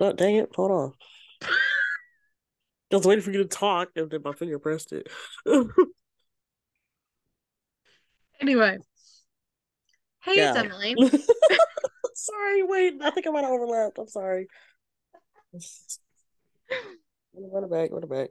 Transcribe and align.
Oh, 0.00 0.12
dang 0.12 0.36
it. 0.36 0.50
Hold 0.56 0.70
on. 0.70 0.92
I 2.92 2.96
was 2.96 3.06
waiting 3.06 3.22
for 3.22 3.30
you 3.30 3.38
to 3.42 3.48
talk 3.48 3.90
and 3.94 4.10
then 4.10 4.22
my 4.24 4.32
finger 4.32 4.58
pressed 4.58 4.92
it. 4.92 5.08
anyway. 8.40 8.78
Hey, 10.22 10.36
Yeah. 10.36 10.50
it's 10.50 10.58
Emily. 10.58 10.96
sorry, 12.14 12.62
wait. 12.64 12.94
I 13.02 13.10
think 13.10 13.26
I 13.26 13.30
might 13.30 13.44
have 13.44 13.52
overlapped. 13.52 13.98
I'm 13.98 14.08
sorry. 14.08 14.48
Run 17.32 17.64
it 17.64 17.70
back, 17.70 17.90
run 17.92 18.02
it 18.02 18.10
back. 18.10 18.30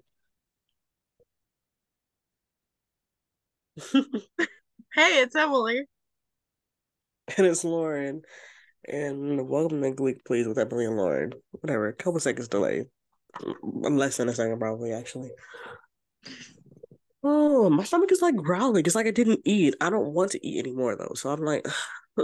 Hey, 4.95 5.22
it's 5.22 5.36
Emily. 5.36 5.86
and 7.38 7.45
it's 7.45 7.63
Lauren. 7.63 8.23
And 8.88 9.48
welcome 9.48 9.82
to 9.82 9.92
Gleek 9.92 10.26
Please 10.26 10.48
with 10.48 10.58
Emily 10.58 10.86
and 10.86 10.98
Lauren. 10.98 11.34
Whatever, 11.52 11.88
a 11.88 11.94
couple 11.94 12.20
seconds 12.20 12.48
delay. 12.48 12.86
Less 13.62 14.18
than 14.18 14.30
a 14.30 14.34
second, 14.34 14.60
probably, 14.60 14.94
actually. 14.94 15.32
Oh, 17.24 17.70
my 17.70 17.84
stomach 17.84 18.12
is 18.12 18.22
like 18.22 18.36
growling. 18.36 18.86
It's 18.86 18.96
like 18.96 19.05
I 19.08 19.12
didn't 19.12 19.42
eat. 19.46 19.76
I 19.82 19.90
don't 19.90 20.14
want 20.14 20.32
to 20.32 20.48
eat 20.48 20.60
anymore, 20.66 20.96
though. 20.96 21.14
So 21.16 21.30
I'm 21.30 21.42
like, 21.44 21.66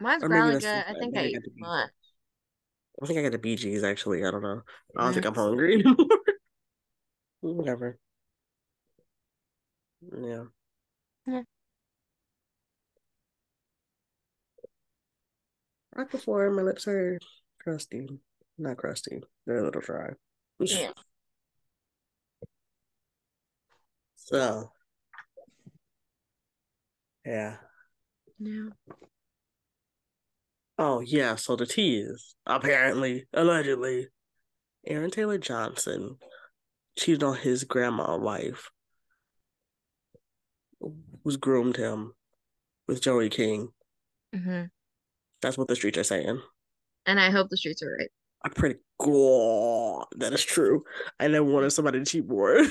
Mine's 0.00 0.24
growling 0.24 0.58
good. 0.58 0.66
I 0.66 0.94
think 0.98 1.16
I 1.16 1.20
I 1.20 1.24
ate 1.24 1.34
got 1.34 1.44
to 1.44 1.50
much. 1.56 1.90
I 3.02 3.06
think 3.06 3.18
I 3.18 3.22
got 3.22 3.32
the 3.32 3.38
BGs, 3.38 3.84
actually. 3.84 4.24
I 4.24 4.30
don't 4.30 4.42
know. 4.42 4.62
I 4.96 5.02
don't 5.04 5.10
Mm. 5.10 5.14
think 5.14 5.26
I'm 5.26 5.34
hungry 5.34 5.74
anymore. 5.80 6.06
Whatever. 7.40 7.98
Yeah. 10.20 10.44
Yeah. 11.26 11.42
Right 15.94 16.10
before 16.10 16.50
my 16.50 16.62
lips 16.62 16.88
are 16.88 17.18
crusty. 17.62 18.08
Not 18.58 18.78
crusty. 18.78 19.22
They're 19.46 19.58
a 19.58 19.64
little 19.64 19.80
dry. 19.80 20.10
Yeah. 20.58 20.92
So, 24.16 24.70
yeah. 27.26 27.56
Yeah. 28.38 28.68
Oh, 30.78 31.00
yeah. 31.00 31.36
So 31.36 31.56
the 31.56 31.66
tea 31.66 31.98
is 31.98 32.34
apparently, 32.46 33.26
allegedly, 33.32 34.08
Aaron 34.86 35.10
Taylor 35.10 35.38
Johnson 35.38 36.16
cheated 36.96 37.22
on 37.22 37.36
his 37.36 37.64
grandma 37.64 38.16
wife, 38.16 38.70
who's 41.22 41.36
groomed 41.36 41.76
him 41.76 42.14
with 42.88 43.02
Joey 43.02 43.28
King. 43.28 43.68
hmm 44.34 44.62
That's 45.42 45.58
what 45.58 45.68
the 45.68 45.76
streets 45.76 45.98
are 45.98 46.04
saying. 46.04 46.40
And 47.04 47.20
I 47.20 47.30
hope 47.30 47.50
the 47.50 47.56
streets 47.56 47.82
are 47.82 47.94
right. 47.98 48.08
I'm 48.44 48.52
pretty 48.52 48.76
cool. 48.98 50.06
That 50.16 50.32
is 50.32 50.42
true. 50.42 50.84
I 51.20 51.28
never 51.28 51.44
wanted 51.44 51.70
somebody 51.70 51.98
to 51.98 52.04
cheat 52.04 52.26
more. 52.28 52.58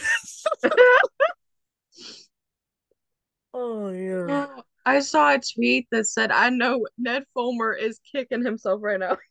oh 3.54 3.90
yeah. 3.90 4.48
I 4.86 5.00
saw 5.00 5.36
a 5.36 5.40
tweet 5.40 5.88
that 5.92 6.08
said, 6.08 6.32
I 6.32 6.50
know 6.50 6.88
Ned 6.98 7.24
Fulmer 7.34 7.74
is 7.74 8.00
kicking 8.12 8.44
himself 8.44 8.82
right 8.82 9.00
now. 9.00 9.18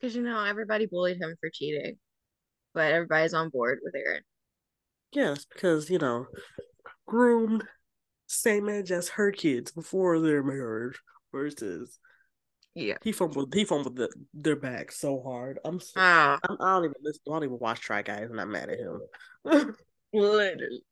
Because, 0.00 0.16
you 0.16 0.22
know, 0.22 0.42
everybody 0.42 0.86
bullied 0.86 1.18
him 1.22 1.36
for 1.38 1.48
cheating, 1.48 1.96
but 2.74 2.90
everybody's 2.90 3.34
on 3.34 3.50
board 3.50 3.78
with 3.84 3.94
Aaron. 3.94 4.24
Yes, 5.12 5.44
because 5.44 5.88
you 5.90 5.98
know, 5.98 6.26
groomed 7.06 7.62
same 8.26 8.68
age 8.68 8.90
as 8.90 9.10
her 9.10 9.30
kids 9.30 9.70
before 9.70 10.18
their 10.18 10.42
marriage 10.42 11.00
versus 11.32 11.98
Yeah. 12.74 12.96
he 13.02 13.12
fumbled 13.12 13.52
he 13.54 13.64
fumbled 13.64 13.96
the, 13.96 14.08
their 14.34 14.56
back 14.56 14.92
so 14.92 15.20
hard. 15.22 15.58
I'm, 15.64 15.80
so, 15.80 16.00
Ah, 16.00 16.38
I'm 16.48 16.56
I 16.60 16.74
don't 16.74 16.84
even 16.84 16.94
listen, 17.02 17.22
I 17.28 17.30
don't 17.32 17.44
even 17.44 17.58
watch 17.58 17.80
Try 17.80 18.02
Guys 18.02 18.30
and 18.30 18.40
I'm 18.40 18.50
mad 18.52 18.70
at 18.70 18.78
him. 18.78 19.00
literally. 20.12 20.84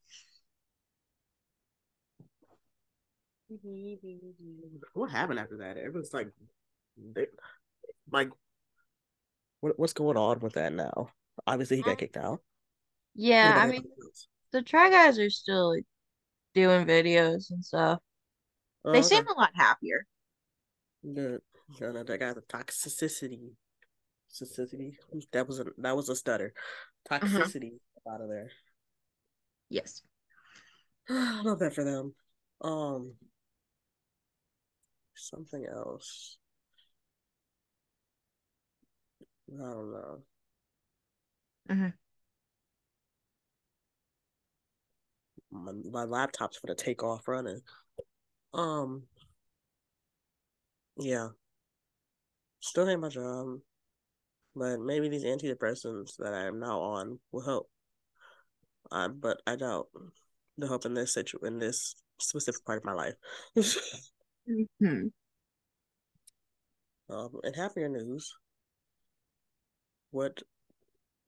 what 4.94 5.10
happened 5.10 5.38
after 5.38 5.56
that? 5.58 5.76
It 5.76 5.92
was 5.92 6.12
like, 6.12 6.28
they, 6.96 7.26
like, 8.10 8.30
what 9.60 9.78
what's 9.78 9.92
going 9.92 10.16
on 10.16 10.40
with 10.40 10.54
that 10.54 10.72
now? 10.72 11.10
Obviously, 11.46 11.76
he 11.78 11.82
got 11.82 11.90
Um, 11.90 11.96
kicked 11.96 12.16
out. 12.16 12.40
Yeah, 13.14 13.54
I 13.56 13.66
mean, 13.66 13.84
else? 14.02 14.28
the 14.52 14.62
Try 14.62 14.90
Guys 14.90 15.18
are 15.18 15.30
still 15.30 15.74
like, 15.74 15.84
doing 16.54 16.86
videos 16.86 17.50
and 17.50 17.64
stuff. 17.64 17.98
Oh, 18.84 18.90
They 18.92 19.00
okay. 19.00 19.08
seem 19.16 19.26
a 19.26 19.32
lot 19.38 19.50
happier. 19.54 20.06
Good. 21.02 21.40
Yeah, 21.80 21.92
no, 21.92 22.02
that 22.02 22.20
got 22.20 22.34
the 22.34 22.42
toxicity. 22.42 23.52
Toxicity. 24.30 24.92
That 25.32 25.46
was 25.46 25.60
a 25.60 25.64
that 25.78 25.96
was 25.96 26.08
a 26.08 26.16
stutter. 26.16 26.52
Toxicity 27.10 27.78
out 28.10 28.20
of 28.20 28.28
there. 28.28 28.50
Yes. 29.68 30.02
I 31.08 31.42
love 31.44 31.60
that 31.60 31.74
for 31.74 31.84
them. 31.84 32.14
Um, 32.60 33.14
something 35.14 35.64
else. 35.66 36.36
I 39.52 39.58
don't 39.58 39.92
know. 39.92 40.22
Mhm. 41.70 41.92
My, 45.52 45.72
my 45.90 46.04
laptop's 46.04 46.58
gonna 46.60 46.74
take 46.76 47.02
off 47.02 47.26
running. 47.26 47.60
Um, 48.54 49.04
yeah. 51.00 51.30
Still 52.60 52.86
hate 52.86 52.96
my 52.96 53.10
job, 53.10 53.60
but 54.56 54.80
maybe 54.80 55.08
these 55.08 55.24
antidepressants 55.24 56.16
that 56.18 56.34
I 56.34 56.46
am 56.46 56.60
now 56.60 56.80
on 56.80 57.20
will 57.32 57.42
help. 57.42 57.70
Uh, 58.90 59.08
but 59.08 59.40
I 59.46 59.56
doubt 59.56 59.88
they'll 60.58 60.68
help 60.68 60.84
in 60.86 60.94
this 60.94 61.14
situ 61.14 61.38
in 61.44 61.58
this 61.58 61.94
specific 62.18 62.64
part 62.64 62.78
of 62.78 62.84
my 62.84 62.92
life. 62.92 63.14
hmm 64.46 65.08
Um, 67.10 67.40
in 67.44 67.52
happier 67.52 67.90
news, 67.90 68.32
what 70.10 70.42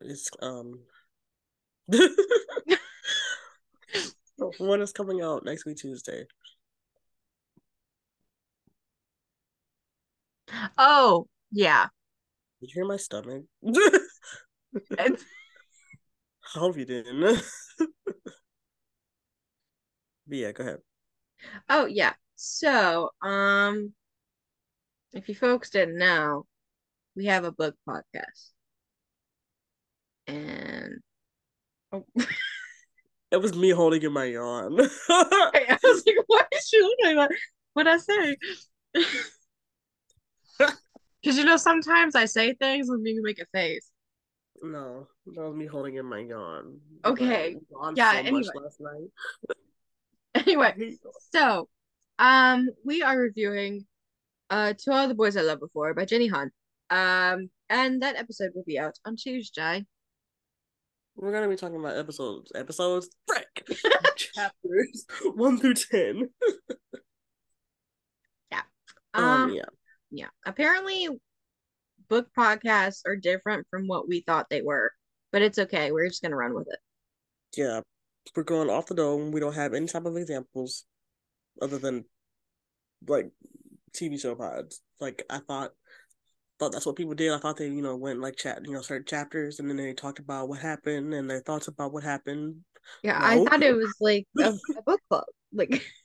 is 0.00 0.30
um 0.42 0.80
what 4.58 4.80
is 4.80 4.92
coming 4.92 5.20
out 5.22 5.44
next 5.44 5.64
week 5.66 5.76
Tuesday? 5.78 6.26
Oh, 10.78 11.26
yeah. 11.50 11.86
Did 12.60 12.70
you 12.70 12.74
hear 12.74 12.84
my 12.86 12.96
stomach? 12.96 13.44
I 14.98 15.16
hope 16.54 16.76
you 16.76 16.84
didn't. 16.84 17.42
but 17.78 17.88
yeah, 20.28 20.52
go 20.52 20.62
ahead. 20.62 20.78
Oh, 21.68 21.86
yeah. 21.86 22.12
So, 22.36 23.10
um, 23.22 23.92
if 25.12 25.28
you 25.28 25.34
folks 25.34 25.70
didn't 25.70 25.98
know, 25.98 26.46
we 27.16 27.26
have 27.26 27.44
a 27.44 27.52
book 27.52 27.74
podcast. 27.88 28.50
And 30.26 31.00
oh, 31.92 32.04
It 33.32 33.40
was 33.40 33.56
me 33.56 33.70
holding 33.70 34.02
in 34.02 34.12
my 34.12 34.24
yawn. 34.24 34.78
I 35.08 35.78
was 35.82 36.04
like, 36.06 36.16
why 36.26 36.42
is 36.52 36.68
she 36.68 36.80
looking 36.80 37.16
like 37.16 37.30
that? 37.30 37.38
What'd 37.72 37.92
I 37.92 37.96
say? 37.96 38.36
Because 41.22 41.38
you 41.38 41.44
know, 41.44 41.56
sometimes 41.56 42.14
I 42.14 42.24
say 42.24 42.54
things 42.54 42.88
and 42.88 43.06
you 43.06 43.22
make 43.22 43.38
a 43.38 43.46
face. 43.46 43.90
no, 44.62 45.06
that 45.26 45.40
was 45.40 45.54
me 45.54 45.66
holding 45.66 45.96
in 45.96 46.06
my 46.06 46.20
yawn. 46.20 46.80
Okay. 47.04 47.56
Yeah, 47.94 48.12
so 48.12 48.18
anyway. 48.18 48.42
last 48.54 48.80
night. 48.80 49.56
Anyway, 50.34 50.96
so 51.30 51.68
um 52.18 52.70
we 52.84 53.02
are 53.02 53.18
reviewing 53.18 53.84
uh 54.48 54.72
To 54.78 54.92
All 54.92 55.06
the 55.06 55.14
Boys 55.14 55.36
I 55.36 55.42
Loved 55.42 55.60
Before 55.60 55.92
by 55.92 56.06
Jenny 56.06 56.26
Han. 56.28 56.50
Um 56.88 57.50
and 57.68 58.02
that 58.02 58.16
episode 58.16 58.52
will 58.54 58.64
be 58.64 58.78
out 58.78 58.98
on 59.04 59.16
Tuesday. 59.16 59.84
We're 61.16 61.32
gonna 61.32 61.48
be 61.48 61.56
talking 61.56 61.78
about 61.78 61.98
episodes, 61.98 62.50
episodes, 62.54 63.10
frick, 63.26 63.66
chapters 64.16 65.06
one 65.34 65.58
through 65.58 65.74
ten. 65.74 66.30
Um, 69.14 69.24
Um, 69.24 69.54
yeah, 69.54 69.64
yeah. 70.12 70.28
Apparently 70.46 71.08
book 72.08 72.28
podcasts 72.38 73.00
are 73.06 73.16
different 73.16 73.66
from 73.70 73.88
what 73.88 74.06
we 74.06 74.20
thought 74.20 74.50
they 74.50 74.62
were, 74.62 74.92
but 75.32 75.42
it's 75.42 75.58
okay. 75.58 75.90
We're 75.92 76.08
just 76.08 76.22
gonna 76.22 76.36
run 76.36 76.54
with 76.54 76.68
it. 76.68 76.78
yeah. 77.56 77.80
We're 78.36 78.44
going 78.44 78.70
off 78.70 78.86
the 78.86 78.94
dome. 78.94 79.32
We 79.32 79.40
don't 79.40 79.54
have 79.54 79.74
any 79.74 79.86
type 79.86 80.04
of 80.04 80.16
examples 80.16 80.84
other 81.60 81.78
than 81.78 82.04
like 83.08 83.30
TV 83.92 84.20
show 84.20 84.36
pods. 84.36 84.80
Like 85.00 85.24
I 85.28 85.38
thought, 85.38 85.72
thought 86.58 86.70
that's 86.70 86.86
what 86.86 86.94
people 86.94 87.14
did. 87.14 87.32
I 87.32 87.38
thought 87.38 87.56
they, 87.56 87.66
you 87.66 87.82
know, 87.82 87.96
went 87.96 88.20
like 88.20 88.36
chat, 88.36 88.64
you 88.64 88.72
know, 88.72 88.80
certain 88.80 89.06
chapters, 89.06 89.58
and 89.58 89.68
then 89.68 89.76
they 89.76 89.92
talked 89.92 90.20
about 90.20 90.48
what 90.48 90.60
happened 90.60 91.12
and 91.14 91.28
their 91.28 91.40
thoughts 91.40 91.66
about 91.66 91.92
what 91.92 92.04
happened. 92.04 92.58
Yeah, 93.02 93.18
I 93.18 93.38
oh, 93.38 93.44
thought 93.44 93.62
it 93.62 93.74
was 93.74 93.94
like 94.00 94.26
a, 94.38 94.52
a 94.76 94.82
book 94.86 95.00
club. 95.08 95.24
Like 95.52 95.84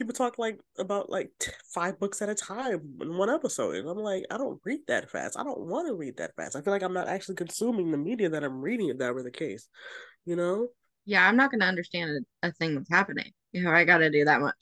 people 0.00 0.14
talk 0.14 0.38
like 0.38 0.58
about 0.78 1.10
like 1.10 1.30
t- 1.38 1.52
five 1.74 2.00
books 2.00 2.22
at 2.22 2.28
a 2.30 2.34
time 2.34 2.80
in 3.00 3.16
one 3.16 3.30
episode, 3.30 3.76
and 3.76 3.88
I'm 3.88 3.98
like, 3.98 4.24
I 4.30 4.38
don't 4.38 4.60
read 4.64 4.80
that 4.88 5.10
fast. 5.10 5.38
I 5.38 5.44
don't 5.44 5.60
want 5.60 5.88
to 5.88 5.94
read 5.94 6.16
that 6.16 6.34
fast. 6.36 6.56
I 6.56 6.62
feel 6.62 6.72
like 6.72 6.82
I'm 6.82 6.94
not 6.94 7.08
actually 7.08 7.36
consuming 7.36 7.90
the 7.90 7.98
media 7.98 8.30
that 8.30 8.42
I'm 8.44 8.60
reading 8.62 8.88
if 8.88 8.98
that 8.98 9.14
were 9.14 9.22
the 9.22 9.30
case, 9.30 9.68
you 10.24 10.36
know? 10.36 10.68
Yeah, 11.04 11.26
I'm 11.26 11.36
not 11.36 11.50
gonna 11.50 11.66
understand 11.66 12.24
a, 12.42 12.48
a 12.48 12.52
thing 12.52 12.74
that's 12.74 12.90
happening. 12.90 13.32
You 13.52 13.64
know, 13.64 13.70
I 13.72 13.84
gotta 13.84 14.10
do 14.10 14.24
that 14.24 14.40
much. 14.40 14.56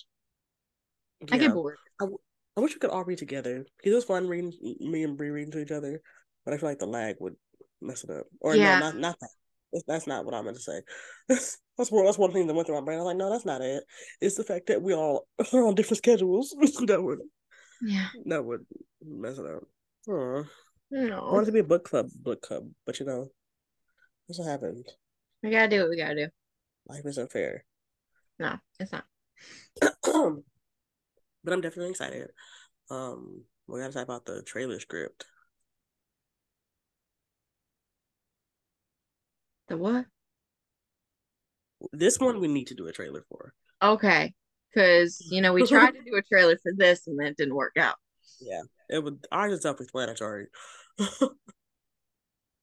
I 1.30 1.38
get 1.38 1.52
bored. 1.52 1.76
I, 2.00 2.04
w- 2.04 2.18
I 2.56 2.60
wish 2.60 2.74
we 2.74 2.80
could 2.80 2.90
all 2.90 3.04
read 3.04 3.18
together 3.18 3.64
because 3.76 3.92
it 3.92 3.94
was 3.94 4.04
fun 4.04 4.28
reading 4.28 4.52
me 4.80 5.04
and 5.04 5.16
Bree 5.16 5.30
reading 5.30 5.52
to 5.52 5.60
each 5.60 5.70
other, 5.70 6.00
but 6.44 6.54
I 6.54 6.58
feel 6.58 6.68
like 6.68 6.78
the 6.78 6.86
lag 6.86 7.16
would 7.20 7.36
mess 7.80 8.04
it 8.04 8.10
up. 8.10 8.26
Or 8.40 8.56
Yeah. 8.56 8.78
no, 8.78 8.86
not 8.86 8.96
not 8.96 9.20
that. 9.20 9.30
That's, 9.86 10.06
not 10.06 10.24
what 10.24 10.34
I 10.34 10.42
meant 10.42 10.56
to 10.56 10.62
say. 10.62 10.80
that's 11.28 11.90
one. 11.90 12.04
That's 12.04 12.18
one 12.18 12.32
thing 12.32 12.46
that 12.46 12.54
went 12.54 12.66
through 12.66 12.76
my 12.76 12.84
brain. 12.84 12.98
I 12.98 13.02
was 13.02 13.06
like, 13.06 13.16
no, 13.16 13.30
that's 13.30 13.44
not 13.44 13.60
it. 13.60 13.84
It's 14.20 14.36
the 14.36 14.44
fact 14.44 14.66
that 14.68 14.82
we 14.82 14.94
all 14.94 15.26
are 15.52 15.66
on 15.66 15.74
different 15.74 15.98
schedules 15.98 16.54
that 16.86 17.02
would 17.02 17.20
Yeah. 17.82 18.08
that 18.26 18.44
would 18.44 18.64
mess 19.04 19.38
it 19.38 19.46
up. 19.46 19.64
Aw. 20.08 20.40
I 20.40 20.44
No. 20.90 21.28
wanted 21.30 21.46
to 21.46 21.52
be 21.52 21.58
a 21.58 21.64
book 21.64 21.84
club, 21.84 22.08
book 22.14 22.40
club, 22.40 22.68
but 22.86 22.98
you 22.98 23.06
know, 23.06 23.28
that's 24.26 24.38
what 24.38 24.48
happened. 24.48 24.86
We 25.42 25.50
gotta 25.50 25.68
do 25.68 25.80
what 25.82 25.90
we 25.90 25.98
gotta 25.98 26.14
do. 26.14 26.28
Life 26.88 27.04
isn't 27.04 27.30
fair. 27.30 27.64
No, 28.38 28.56
it's 28.80 28.92
not. 28.92 29.04
but 29.82 31.52
I'm 31.52 31.60
definitely 31.60 31.90
excited. 31.90 32.30
Um, 32.90 33.44
we 33.66 33.80
gotta 33.80 33.92
talk 33.92 34.04
about 34.04 34.24
the 34.24 34.42
trailer 34.42 34.80
script. 34.80 35.26
The 39.68 39.76
what? 39.78 40.06
This 41.92 42.18
one 42.18 42.40
we 42.40 42.48
need 42.48 42.68
to 42.68 42.74
do 42.74 42.86
a 42.86 42.92
trailer 42.92 43.24
for. 43.28 43.52
Okay. 43.82 44.34
Because, 44.72 45.26
you 45.30 45.40
know, 45.40 45.52
we 45.52 45.62
tried 45.68 45.92
to 45.92 46.02
do 46.02 46.16
a 46.16 46.22
trailer 46.22 46.56
for 46.62 46.72
this 46.76 47.06
and 47.06 47.18
that 47.20 47.36
didn't 47.36 47.54
work 47.54 47.76
out. 47.78 47.96
Yeah, 48.40 48.62
it 48.88 49.02
would. 49.02 49.26
Ours 49.32 49.52
is 49.52 49.62
self-explanatory. 49.62 50.46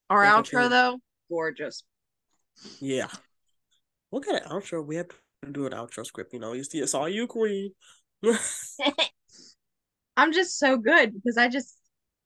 Our 0.09 0.23
Yeah, 0.23 0.31
outro, 0.41 0.67
though, 0.69 0.99
gorgeous. 1.29 1.83
yeah. 2.79 3.07
What 4.09 4.25
kind 4.25 4.37
of 4.39 4.49
outro? 4.51 4.85
We 4.85 4.95
have 4.95 5.09
to 5.09 5.51
do 5.51 5.65
an 5.65 5.73
outro 5.73 6.05
script. 6.05 6.33
You 6.33 6.39
know, 6.39 6.53
you 6.53 6.63
see, 6.63 6.79
it's 6.79 6.93
all 6.93 7.09
you, 7.09 7.27
Queen. 7.27 7.73
I'm 10.17 10.33
just 10.33 10.57
so 10.59 10.77
good 10.77 11.13
because 11.13 11.37
I 11.37 11.49
just 11.49 11.77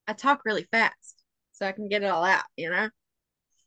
I 0.07 0.13
talk 0.13 0.41
really 0.45 0.67
fast. 0.71 1.23
So 1.53 1.65
I 1.67 1.71
can 1.73 1.89
get 1.89 2.03
it 2.03 2.07
all 2.07 2.23
out, 2.23 2.43
you 2.55 2.69
know? 2.69 2.89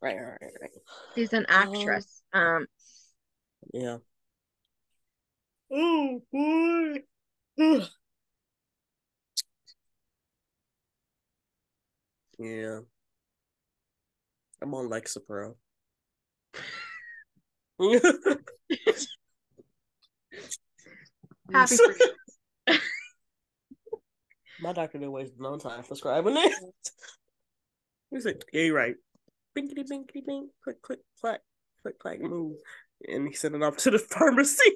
Right, 0.03 0.17
right, 0.17 0.39
right, 0.41 0.53
right. 0.61 0.71
She's 1.15 1.33
an 1.33 1.47
actress. 1.49 2.23
Um 2.33 2.67
Yeah. 3.73 3.99
Oh 5.71 6.21
boy. 6.33 7.03
Ugh. 7.61 7.89
yeah. 12.39 12.81
I'm 14.61 14.75
on 14.75 14.89
Lexapro. 14.89 15.55
happy 21.53 21.77
for 21.77 21.95
you. 21.99 22.15
My 24.61 24.73
doctor 24.73 24.99
didn't 24.99 25.13
waste 25.13 25.33
no 25.39 25.57
time 25.59 25.83
prescribing 25.83 26.37
it. 26.37 26.53
He's 28.11 28.25
like, 28.25 28.45
yeah, 28.53 28.63
you're 28.63 28.77
right. 28.77 28.95
Binkity 29.57 29.85
binkity 29.91 30.25
bink, 30.27 30.51
click, 30.65 30.81
click, 30.83 31.01
clack, 31.21 31.41
click, 31.83 31.99
clack, 31.99 32.21
move. 32.21 32.57
And 33.07 33.29
he 33.29 33.35
sent 33.35 33.55
it 33.55 33.63
off 33.63 33.77
to 33.79 33.91
the 33.91 33.99
pharmacy. 34.11 34.73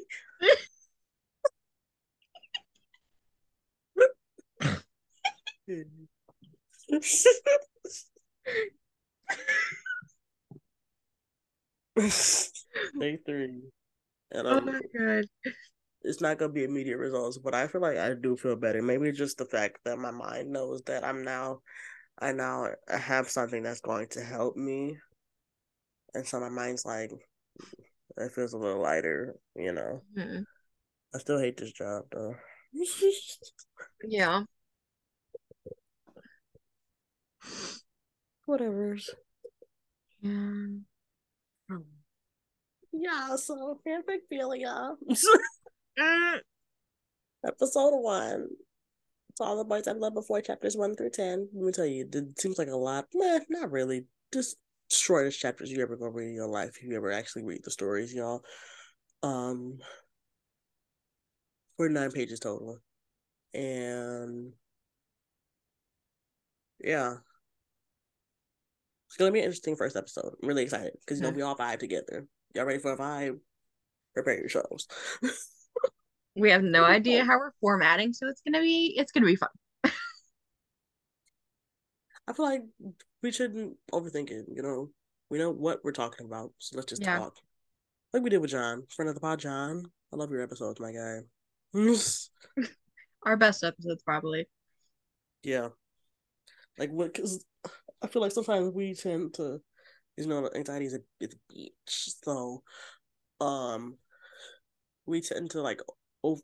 Day 13.01 13.19
three. 13.27 13.63
And 14.33 14.47
Oh 14.47 14.59
um, 14.59 14.67
my 14.67 14.81
god. 14.97 15.25
it's 16.03 16.21
not 16.21 16.39
gonna 16.39 16.53
be 16.53 16.65
immediate 16.65 16.99
results, 16.99 17.39
but 17.39 17.55
I 17.55 17.67
feel 17.69 17.81
like 17.81 17.97
I 17.97 18.15
do 18.15 18.37
feel 18.37 18.57
better. 18.57 18.83
Maybe 18.83 19.09
it's 19.09 19.19
just 19.19 19.39
the 19.39 19.47
fact 19.47 19.79
that 19.85 19.99
my 19.99 20.11
mind 20.11 20.53
knows 20.53 20.83
that 20.83 21.05
I'm 21.05 21.25
now 21.25 21.63
I 22.19 22.33
now 22.33 22.69
have 22.89 23.29
something 23.29 23.63
that's 23.63 23.81
going 23.81 24.09
to 24.09 24.23
help 24.25 24.57
me. 24.57 24.99
And 26.15 26.27
so 26.27 26.41
my 26.41 26.49
mind's 26.49 26.85
like 26.87 27.11
it 28.17 28.33
feels 28.33 28.53
a 28.55 28.59
little 28.59 28.83
lighter, 28.83 29.37
you 29.55 29.73
know. 29.73 30.03
Mhm. 30.17 30.45
I 31.15 31.19
still 31.19 31.39
hate 31.39 31.57
this 31.57 31.73
job 31.73 32.05
though. 32.11 32.35
Yeah. 34.05 34.45
Whatever's. 38.45 39.11
Yeah. 40.21 40.67
Yeah, 42.93 43.37
so 43.37 43.81
fanficphilia. 43.87 44.97
Mm, 45.99 46.41
Episode 47.47 47.97
one. 48.03 48.49
To 49.37 49.45
all 49.45 49.57
the 49.57 49.65
boys 49.65 49.87
I've 49.87 49.99
loved 49.99 50.15
before, 50.15 50.41
chapters 50.41 50.77
one 50.77 50.97
through 50.97 51.11
ten. 51.11 51.49
Let 51.53 51.65
me 51.65 51.73
tell 51.73 51.87
you, 51.87 52.09
it 52.11 52.41
seems 52.41 52.59
like 52.59 52.69
a 52.69 52.77
lot. 52.77 53.07
Meh, 53.15 53.41
not 53.51 53.71
really. 53.71 54.07
Just 54.33 54.57
shortest 54.91 55.41
chapters 55.41 55.71
you 55.71 55.83
ever 55.83 55.97
gonna 55.97 56.11
read 56.11 56.29
in 56.29 56.35
your 56.35 56.49
life 56.49 56.77
if 56.77 56.85
you 56.85 56.97
ever 56.97 57.13
actually 57.13 57.45
read 57.45 57.61
the 57.63 57.71
stories, 57.71 58.15
y'all. 58.15 58.43
Um, 59.23 59.79
forty 61.77 61.93
nine 61.93 62.13
pages 62.13 62.41
total, 62.41 62.79
and 63.53 64.53
yeah, 66.83 67.17
it's 69.09 69.17
gonna 69.19 69.33
be 69.33 69.41
an 69.41 69.45
interesting 69.45 69.77
first 69.77 69.97
episode. 69.97 70.35
I'm 70.43 70.49
really 70.49 70.63
excited 70.63 70.93
because 71.01 71.19
you 71.19 71.25
know 71.25 71.31
we 71.31 71.43
all 71.43 71.57
vibe 71.57 71.81
together. 71.81 72.27
Y'all 72.55 72.65
ready 72.65 72.79
for 72.79 72.93
a 72.93 72.97
vibe? 72.97 73.39
Prepare 74.15 74.39
yourselves. 74.39 74.89
We 76.37 76.51
have 76.51 76.63
no 76.63 76.85
idea 76.85 77.25
how 77.25 77.39
we're 77.39 77.53
formatting, 77.61 78.13
so 78.13 78.29
it's 78.29 78.43
gonna 78.43 78.61
be 78.61 78.95
it's 78.97 79.13
gonna 79.13 79.27
be 79.27 79.37
fun. 79.37 79.49
I 82.29 82.33
feel 82.33 82.45
like 82.47 82.63
we 83.23 83.33
shouldn't 83.33 83.77
overthink 83.93 84.31
it. 84.31 84.47
You 84.53 84.63
know, 84.63 84.91
we 85.31 85.39
know 85.39 85.51
what 85.51 85.81
we're 85.85 85.93
talking 85.93 86.27
about, 86.27 86.53
so 86.59 86.77
let's 86.77 86.91
just 86.91 87.03
Yeah. 87.03 87.19
talk. 87.19 87.35
Like 88.13 88.23
we 88.23 88.31
did 88.31 88.39
with 88.39 88.51
John, 88.51 88.85
friend 88.95 89.09
of 89.09 89.15
the 89.15 89.21
pod, 89.21 89.41
John. 89.41 89.91
I 90.13 90.17
love 90.17 90.31
your 90.31 90.43
episodes, 90.43 90.81
my 90.81 90.93
guy. 90.93 91.21
Our 93.25 93.37
best 93.37 93.65
episodes 93.65 94.03
probably. 94.03 94.47
yeah, 95.43 95.69
like 96.79 96.91
what? 96.91 97.13
Because 97.13 97.45
I 98.03 98.07
feel 98.07 98.23
like 98.23 98.33
sometimes 98.33 98.73
we 98.73 98.95
tend 98.95 99.35
to, 99.35 99.61
you 100.17 100.27
know, 100.27 100.49
anxiety 100.55 100.87
is 100.87 100.95
a, 100.95 101.01
it's 101.21 101.35
a 101.35 101.53
bitch. 101.53 102.13
So, 102.25 102.63
um, 103.41 103.97
we 105.07 105.21
tend 105.21 105.51
to 105.53 105.63
like 105.63 105.81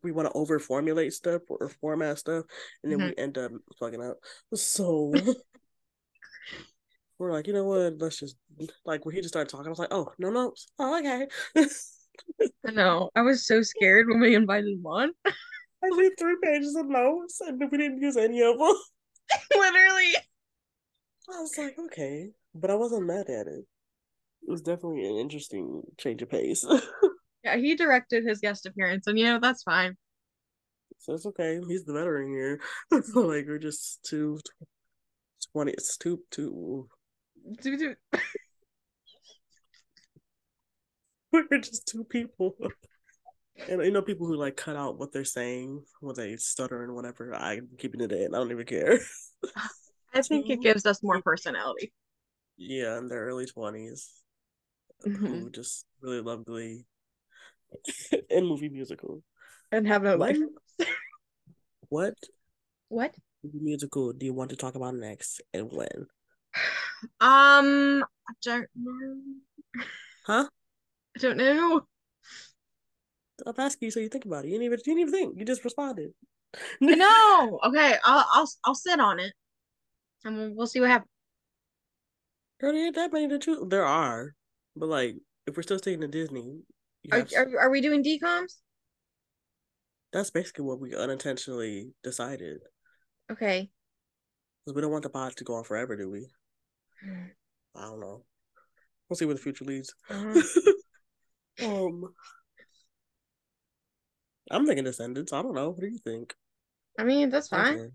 we 0.02 0.12
want 0.12 0.29
to 0.29 0.35
over 0.35 0.59
formulate 0.59 1.12
stuff 1.12 1.43
or 1.49 1.69
format 1.81 2.19
stuff, 2.19 2.45
and 2.83 2.93
then 2.93 2.99
we 2.99 3.07
mm-hmm. 3.07 3.21
end 3.21 3.38
up 3.38 3.52
fucking 3.79 4.02
up. 4.02 4.19
So. 4.55 5.12
We're 7.19 7.31
like, 7.33 7.47
you 7.47 7.52
know 7.52 7.64
what? 7.64 7.99
Let's 7.99 8.19
just 8.19 8.37
like 8.85 9.05
when 9.05 9.14
he 9.14 9.21
just 9.21 9.33
started 9.33 9.49
talking, 9.49 9.67
I 9.67 9.71
was 9.71 9.79
like, 9.79 9.93
oh 9.93 10.09
no 10.19 10.31
no, 10.31 10.52
oh 10.81 10.99
okay. 10.99 11.29
I 12.67 12.71
know. 12.73 13.11
I 13.14 13.23
was 13.23 13.47
so 13.47 13.62
scared 13.62 14.09
when 14.09 14.21
we 14.21 14.35
invited 14.35 14.73
him 14.73 14.87
on. 14.87 15.12
I 15.25 15.88
read 15.97 16.12
three 16.19 16.37
pages 16.43 16.76
of 16.76 16.87
notes 16.87 17.41
and 17.41 17.61
we 17.71 17.79
didn't 17.79 18.02
use 18.02 18.17
any 18.17 18.41
of 18.43 18.59
them. 18.59 18.75
Literally. 19.57 20.14
I 21.33 21.41
was 21.41 21.57
like, 21.57 21.76
okay, 21.87 22.31
but 22.55 22.71
I 22.71 22.75
wasn't 22.75 23.07
mad 23.07 23.29
at 23.29 23.47
it. 23.47 23.64
It 24.43 24.50
was 24.50 24.61
definitely 24.61 25.07
an 25.07 25.17
interesting 25.17 25.83
change 25.99 26.23
of 26.23 26.31
pace. 26.31 26.64
Yeah, 27.44 27.56
he 27.56 27.75
directed 27.75 28.25
his 28.26 28.38
guest 28.40 28.66
appearance, 28.66 29.06
and 29.06 29.18
you 29.18 29.25
know, 29.25 29.38
that's 29.40 29.62
fine. 29.64 29.96
so 30.99 31.14
it's 31.14 31.26
okay. 31.26 31.61
He's 31.66 31.84
the 31.84 31.92
veteran 31.92 32.30
here. 32.30 32.61
like 33.14 33.46
we're 33.46 33.58
just 33.58 34.02
two 34.04 34.38
twenty. 35.52 35.72
It's 35.72 35.96
two 35.96 36.20
two. 36.30 36.88
Do- 37.61 37.96
We're 41.32 41.58
just 41.58 41.87
two 41.88 42.04
people. 42.04 42.56
And 43.68 43.82
you 43.82 43.90
know, 43.90 44.02
people 44.02 44.26
who 44.26 44.37
like 44.37 44.56
cut 44.56 44.76
out 44.76 44.99
what 44.99 45.12
they're 45.12 45.25
saying 45.25 45.82
when 46.00 46.14
they 46.14 46.37
stutter 46.37 46.84
and 46.84 46.94
whatever. 46.94 47.34
I'm 47.34 47.68
keeping 47.78 48.00
it 48.02 48.12
in. 48.12 48.34
I 48.34 48.38
don't 48.38 48.50
even 48.50 48.66
care. 48.66 48.99
I 50.14 50.20
think 50.22 50.50
it 50.50 50.61
gives 50.61 50.84
us 50.84 51.02
more 51.02 51.22
personality. 51.22 51.92
yeah, 52.58 52.99
in 52.99 53.08
their 53.08 53.25
early 53.25 53.46
20s 53.46 54.08
Mhm. 55.06 55.16
who 55.16 55.50
just 55.50 55.84
really 56.00 56.20
love 56.20 56.44
Glee 56.44 56.84
and 58.31 58.47
movie 58.47 58.69
musical. 58.69 59.23
And 59.71 59.87
have 59.87 60.02
no 60.02 60.17
life. 60.17 60.38
What 61.88 62.14
What? 62.88 63.14
musical 63.52 64.12
do 64.12 64.26
you 64.26 64.33
want 64.33 64.50
to 64.50 64.57
talk 64.57 64.75
about 64.75 64.95
next 64.95 65.41
and 65.55 65.71
when? 65.73 66.07
Um, 67.21 68.05
I 68.29 68.33
don't 68.43 68.69
know. 68.76 69.17
Huh? 70.26 70.49
I 71.17 71.19
don't 71.21 71.37
know. 71.38 71.87
I'm 73.47 73.55
asking 73.59 73.87
you 73.87 73.91
so 73.91 74.00
you 74.00 74.09
think 74.09 74.25
about 74.25 74.45
it. 74.45 74.49
You 74.49 74.55
didn't 74.59 74.64
even, 74.67 74.79
you 74.79 74.85
didn't 74.85 75.00
even 75.00 75.12
think. 75.12 75.38
You 75.38 75.45
just 75.45 75.64
responded. 75.64 76.12
no. 76.81 77.59
Okay, 77.64 77.95
I'll 78.05 78.26
I'll 78.33 78.49
I'll 78.64 78.75
sit 78.75 79.00
on 79.00 79.21
it, 79.21 79.33
and 80.25 80.57
we'll 80.57 80.67
see 80.67 80.81
what 80.81 80.91
happens. 80.91 81.11
Girl, 82.61 82.73
there 82.73 82.87
ain't 82.87 82.95
that 82.95 83.12
many 83.12 83.29
to 83.29 83.38
choose. 83.38 83.59
There 83.69 83.85
are, 83.85 84.35
but 84.76 84.88
like, 84.88 85.17
if 85.47 85.57
we're 85.57 85.62
still 85.62 85.79
staying 85.79 86.00
to 86.00 86.09
Disney, 86.09 86.62
are, 87.11 87.26
are, 87.37 87.61
are 87.61 87.71
we 87.71 87.80
doing 87.80 88.04
DComs? 88.04 88.54
That's 90.12 90.30
basically 90.30 90.64
what 90.64 90.80
we 90.80 90.94
unintentionally 90.94 91.92
decided. 92.04 92.61
Okay. 93.30 93.71
Because 94.64 94.76
we 94.76 94.82
don't 94.82 94.92
want 94.92 95.02
the 95.02 95.11
pod 95.11 95.35
to 95.37 95.44
go 95.44 95.54
on 95.54 95.64
forever, 95.64 95.97
do 95.97 96.11
we? 96.11 96.28
I 97.75 97.82
don't 97.82 98.00
know. 98.00 98.25
We'll 99.09 99.16
see 99.16 99.25
where 99.25 99.35
the 99.35 99.40
future 99.40 99.64
leads. 99.64 99.94
Uh-huh. 100.09 100.42
um, 101.66 102.04
I'm 104.50 104.66
thinking 104.66 104.85
Descendants. 104.85 105.32
I 105.32 105.42
don't 105.42 105.54
know. 105.54 105.71
What 105.71 105.80
do 105.80 105.88
you 105.88 105.99
think? 105.99 106.35
I 106.99 107.04
mean, 107.04 107.30
that's 107.30 107.49
fine. 107.49 107.75
Okay. 107.75 107.88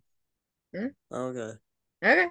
Yeah. 0.74 1.18
Okay. 1.18 1.52
Okay. 2.04 2.28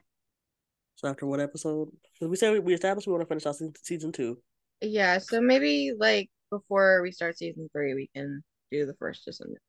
So 0.97 1.09
after 1.09 1.26
what 1.26 1.40
episode? 1.40 1.88
We 2.21 2.37
said 2.37 2.59
we 2.64 2.75
established 2.75 3.06
we 3.06 3.12
want 3.12 3.23
to 3.23 3.28
finish 3.28 3.47
out 3.47 3.56
season 3.83 4.12
two. 4.12 4.38
Yeah. 4.80 5.18
So 5.18 5.40
maybe 5.40 5.92
like 5.97 6.30
before 6.50 7.03
we 7.03 7.12
start 7.12 7.38
season 7.38 7.69
three, 7.73 7.95
we 7.95 8.11
can 8.15 8.43
do 8.71 8.87
the 8.87 8.95
first 8.95 9.25
Descendant. 9.25 9.61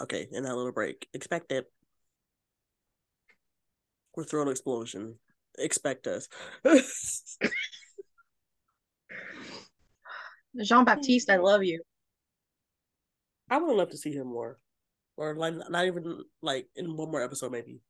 Okay, 0.00 0.26
in 0.32 0.42
that 0.44 0.56
little 0.56 0.72
break, 0.72 1.06
expect 1.12 1.52
it. 1.52 1.70
We're 4.16 4.24
Throat 4.24 4.48
Explosion. 4.48 5.18
Expect 5.58 6.06
us. 6.06 6.28
Jean 10.62 10.84
Baptiste, 10.84 11.30
I 11.30 11.36
love 11.36 11.64
you. 11.64 11.82
I 13.50 13.58
would 13.58 13.76
love 13.76 13.90
to 13.90 13.96
see 13.96 14.12
him 14.12 14.28
more, 14.28 14.58
or 15.16 15.34
like 15.34 15.54
not 15.68 15.86
even 15.86 16.24
like 16.42 16.68
in 16.76 16.96
one 16.96 17.10
more 17.10 17.22
episode, 17.22 17.52
maybe. 17.52 17.80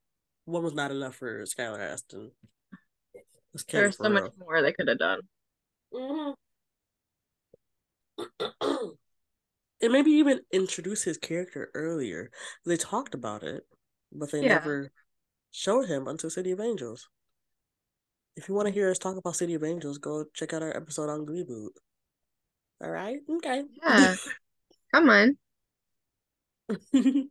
One 0.47 0.63
was 0.63 0.75
not 0.75 0.91
enough 0.91 1.15
for 1.17 1.43
Skylar 1.45 1.81
Astin. 1.81 2.31
There's 3.71 3.97
so 3.97 4.09
much 4.09 4.33
more 4.39 4.61
they 4.61 4.73
could 4.73 4.89
have 4.89 4.99
done. 4.99 5.21
Mm-hmm. 5.93 6.33
And 9.85 9.93
maybe 9.93 10.13
even 10.13 10.41
introduce 10.51 11.03
his 11.03 11.19
character 11.19 11.71
earlier. 11.75 12.31
They 12.65 12.79
talked 12.79 13.15
about 13.15 13.43
it, 13.43 13.65
but 14.11 14.33
they 14.33 14.43
yeah. 14.43 14.55
never 14.55 14.91
showed 15.51 15.89
him 15.89 16.09
until 16.09 16.31
City 16.31 16.53
of 16.53 16.61
Angels. 16.61 17.09
If 18.35 18.49
you 18.49 18.55
want 18.55 18.67
to 18.67 18.75
hear 18.75 18.91
us 18.91 18.99
talk 18.99 19.17
about 19.17 19.37
City 19.37 19.53
of 19.55 19.63
Angels, 19.63 19.99
go 19.99 20.25
check 20.33 20.55
out 20.55 20.63
our 20.63 20.75
episode 20.75 21.11
on 21.11 21.27
Gleeboot. 21.27 21.69
All 22.83 22.91
right. 22.91 23.19
Okay. 23.31 23.63
Yeah. 23.83 24.15
Come 24.95 25.11
on. 25.11 25.37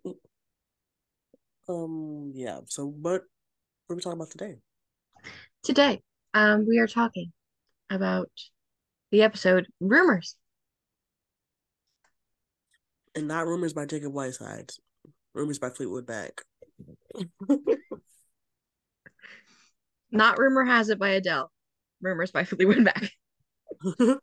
um. 1.68 2.32
Yeah. 2.36 2.60
So, 2.68 2.86
what, 2.86 3.24
what 3.88 3.94
are 3.94 3.96
we 3.96 4.02
talking 4.02 4.20
about 4.20 4.30
today? 4.30 4.58
Today, 5.64 6.02
um, 6.36 6.68
we 6.68 6.78
are 6.78 6.88
talking 6.88 7.34
about 7.90 8.30
the 9.12 9.24
episode 9.24 9.66
"Rumors." 9.80 10.36
And 13.16 13.28
not 13.28 13.46
rumors 13.48 13.74
by 13.74 13.86
Jacob 13.86 14.12
Whitesides. 14.14 14.80
Rumors 15.34 15.60
by 15.60 15.70
Fleetwood 15.70 16.08
Mac. 16.08 16.42
not 20.12 20.38
rumor 20.38 20.64
has 20.66 20.90
it 20.90 21.00
by 21.00 21.10
Adele. 21.10 21.52
Rumors 22.02 22.32
by 22.32 22.44
Fleetwood 22.46 22.80
Mac. 22.80 23.10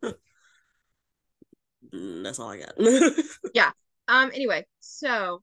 That's 1.93 2.39
all 2.39 2.51
I 2.51 2.59
got. 2.59 2.75
yeah. 3.55 3.73
Um. 4.09 4.31
Anyway, 4.33 4.67
so 4.81 5.43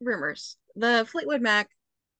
rumors. 0.00 0.56
The 0.76 1.06
Fleetwood 1.10 1.40
Mac 1.40 1.68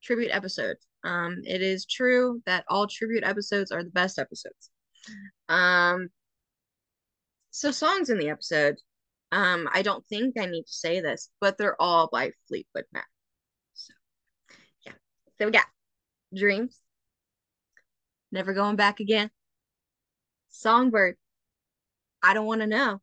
tribute 0.03 0.31
episode. 0.33 0.77
Um. 1.05 1.43
It 1.45 1.61
is 1.63 1.85
true 1.87 2.43
that 2.47 2.65
all 2.69 2.87
tribute 2.87 3.25
episodes 3.25 3.71
are 3.71 3.83
the 3.85 3.91
best 3.91 4.19
episodes. 4.19 4.71
Um. 5.49 6.09
So 7.51 7.71
songs 7.71 8.09
in 8.11 8.19
the 8.19 8.31
episode. 8.31 8.77
Um. 9.35 9.69
I 9.73 9.83
don't 9.83 10.07
think 10.07 10.39
I 10.39 10.47
need 10.47 10.65
to 10.65 10.73
say 10.73 11.01
this, 11.01 11.31
but 11.41 11.59
they're 11.59 11.81
all 11.81 12.09
by 12.11 12.33
Fleetwood 12.49 12.85
Mac. 12.93 13.07
So, 13.75 13.93
yeah. 14.87 14.93
So 15.39 15.47
we 15.47 15.53
got 15.53 15.67
Dreams. 16.35 16.79
Never 18.33 18.55
going 18.55 18.77
back 18.77 19.01
again. 19.01 19.31
Songbird. 20.51 21.17
I 22.23 22.35
don't 22.35 22.47
want 22.47 22.63
to 22.63 22.67
know 22.67 23.01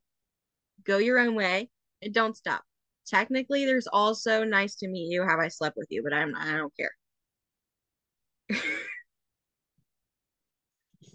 go 0.84 0.98
your 0.98 1.20
own 1.20 1.36
way 1.36 1.70
and 2.02 2.14
don't 2.14 2.36
stop. 2.36 2.64
Technically, 3.08 3.66
there's 3.66 3.88
also 3.88 4.44
nice 4.44 4.76
to 4.78 4.88
meet 4.88 5.12
you. 5.12 5.24
Have 5.24 5.40
I 5.40 5.50
slept 5.50 5.78
with 5.78 5.88
you? 5.90 6.04
But 6.04 6.14
I'm 6.14 6.36
I 6.36 6.58
don't 6.58 6.74
care. 6.78 6.92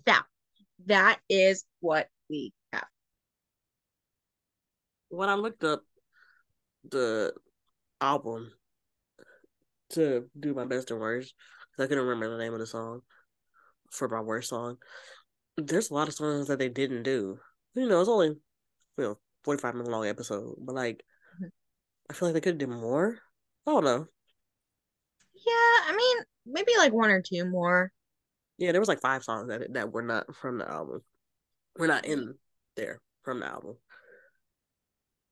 now, 0.07 0.21
that 0.87 1.21
is 1.29 1.65
what 1.81 2.09
we. 2.29 2.53
When 5.17 5.31
I 5.31 5.35
looked 5.35 5.65
up 5.65 5.83
the 6.91 7.33
album 8.03 8.53
to 9.93 10.27
do 10.39 10.53
my 10.53 10.67
best 10.67 10.91
and 10.91 11.01
worst, 11.01 11.33
I 11.79 11.87
couldn't 11.87 12.05
remember 12.05 12.29
the 12.29 12.43
name 12.45 12.53
of 12.53 12.59
the 12.59 12.67
song 12.67 13.01
for 13.91 14.09
my 14.11 14.21
worst 14.21 14.51
song. 14.51 14.77
There's 15.57 15.89
a 15.89 15.95
lot 15.95 16.09
of 16.09 16.15
songs 16.15 16.49
that 16.49 16.59
they 16.59 16.69
didn't 16.69 17.05
do. 17.05 17.39
You 17.73 17.89
know, 17.89 18.01
it's 18.01 18.11
only 18.11 18.29
you 18.29 18.37
know 18.99 19.19
45 19.45 19.77
minute 19.77 19.91
long 19.91 20.07
episode, 20.07 20.55
but 20.59 20.75
like, 20.75 21.03
mm-hmm. 21.37 21.47
I 22.11 22.13
feel 22.13 22.29
like 22.29 22.35
they 22.35 22.43
could 22.43 22.59
do 22.59 22.67
more. 22.67 23.17
I 23.67 23.71
don't 23.71 23.85
know. 23.85 24.07
Yeah, 25.33 25.77
I 25.87 25.95
mean, 25.97 26.17
maybe 26.45 26.73
like 26.77 26.93
one 26.93 27.11
or 27.11 27.23
two 27.23 27.47
more. 27.47 27.91
Yeah, 28.59 28.73
there 28.73 28.83
was 28.83 28.89
like 28.89 29.01
five 29.01 29.25
songs 29.25 29.49
that 29.49 29.73
that 29.73 29.93
were 29.93 30.03
not 30.03 30.37
from 30.37 30.59
the 30.59 30.71
album. 30.71 31.01
We're 31.79 31.87
not 31.87 32.05
in 32.05 32.35
there 32.77 33.01
from 33.23 33.41
the 33.41 33.47
album. 33.47 33.77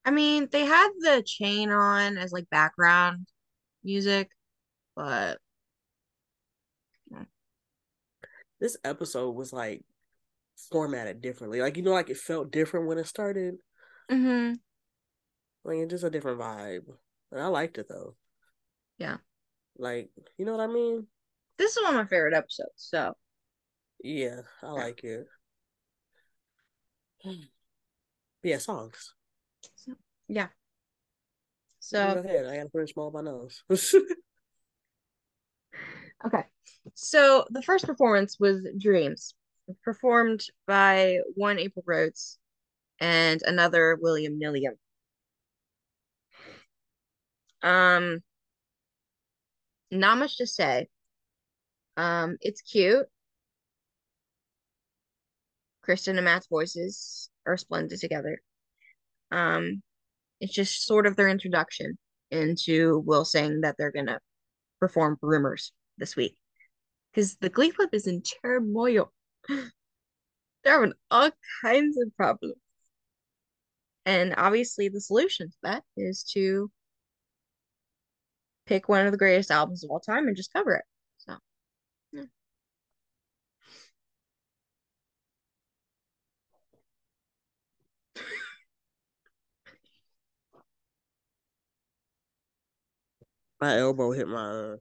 I 0.04 0.10
mean, 0.10 0.48
they 0.50 0.64
had 0.64 0.90
the 0.98 1.22
chain 1.24 1.70
on 1.70 2.18
as 2.18 2.32
like 2.32 2.48
background 2.50 3.26
music, 3.82 4.30
but 4.94 5.38
this 8.60 8.76
episode 8.84 9.32
was 9.32 9.52
like 9.52 9.82
formatted 10.70 11.20
differently. 11.20 11.60
Like 11.60 11.76
you 11.76 11.82
know, 11.82 11.92
like 11.92 12.10
it 12.10 12.16
felt 12.16 12.50
different 12.50 12.86
when 12.86 12.98
it 12.98 13.06
started. 13.06 13.56
Mm-hmm. 14.10 14.54
Like 15.64 15.78
it's 15.78 15.90
just 15.90 16.04
a 16.04 16.10
different 16.10 16.40
vibe. 16.40 16.84
And 17.32 17.40
I 17.40 17.46
liked 17.46 17.78
it 17.78 17.88
though. 17.88 18.16
Yeah. 18.98 19.16
Like, 19.76 20.10
you 20.38 20.44
know 20.44 20.52
what 20.52 20.60
I 20.60 20.72
mean? 20.72 21.06
This 21.58 21.76
is 21.76 21.82
one 21.82 21.94
of 21.94 22.00
my 22.00 22.06
favorite 22.06 22.34
episodes, 22.34 22.70
so 22.76 23.14
Yeah, 24.02 24.42
I 24.62 24.70
like 24.70 25.02
it. 25.04 25.26
yeah, 28.42 28.58
songs. 28.58 29.14
Yeah. 30.28 30.48
So 31.80 32.14
go 32.14 32.20
ahead. 32.20 32.46
I 32.46 32.56
gotta 32.56 32.70
put 32.70 32.88
small 32.88 33.10
my 33.10 33.20
nose. 33.20 33.62
okay. 36.26 36.44
So 36.94 37.44
the 37.50 37.62
first 37.62 37.86
performance 37.86 38.38
was 38.40 38.66
Dreams, 38.78 39.34
performed 39.82 40.44
by 40.66 41.18
one 41.34 41.58
April 41.58 41.84
Rhodes 41.86 42.38
and 43.00 43.42
another 43.44 43.98
William 44.00 44.38
Nilliam. 44.38 44.74
Um, 47.62 48.22
not 49.90 50.18
much 50.18 50.38
to 50.38 50.46
say. 50.46 50.88
Um, 51.96 52.36
it's 52.40 52.60
cute. 52.60 53.06
Kristin 55.86 56.16
and 56.16 56.24
Matt's 56.24 56.46
voices 56.46 57.30
are 57.46 57.56
splendid 57.56 58.00
together. 58.00 58.40
Um, 59.30 59.82
it's 60.40 60.52
just 60.52 60.86
sort 60.86 61.06
of 61.06 61.16
their 61.16 61.28
introduction 61.28 61.98
into 62.30 62.98
Will 63.00 63.24
saying 63.24 63.62
that 63.62 63.76
they're 63.78 63.92
gonna 63.92 64.20
perform 64.80 65.18
Rumors 65.22 65.72
this 65.98 66.16
week 66.16 66.36
because 67.12 67.36
the 67.36 67.48
Glee 67.48 67.70
Club 67.70 67.90
is 67.92 68.06
in 68.06 68.22
turmoil. 68.42 69.12
They're 69.48 70.72
having 70.72 70.94
all 71.10 71.30
kinds 71.62 71.98
of 71.98 72.14
problems. 72.16 72.54
And 74.06 74.34
obviously, 74.36 74.88
the 74.88 75.00
solution 75.00 75.50
to 75.50 75.56
that 75.62 75.84
is 75.96 76.24
to 76.34 76.70
pick 78.66 78.88
one 78.88 79.06
of 79.06 79.12
the 79.12 79.18
greatest 79.18 79.50
albums 79.50 79.84
of 79.84 79.90
all 79.90 80.00
time 80.00 80.26
and 80.26 80.36
just 80.36 80.52
cover 80.52 80.74
it. 80.74 80.84
My 93.64 93.78
elbow 93.78 94.12
hit 94.12 94.28
my 94.28 94.50
uh, 94.50 94.76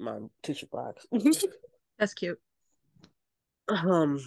my 0.00 0.18
tissue 0.42 0.66
box. 0.72 1.06
That's 1.98 2.14
cute. 2.14 2.38
Um, 3.68 4.20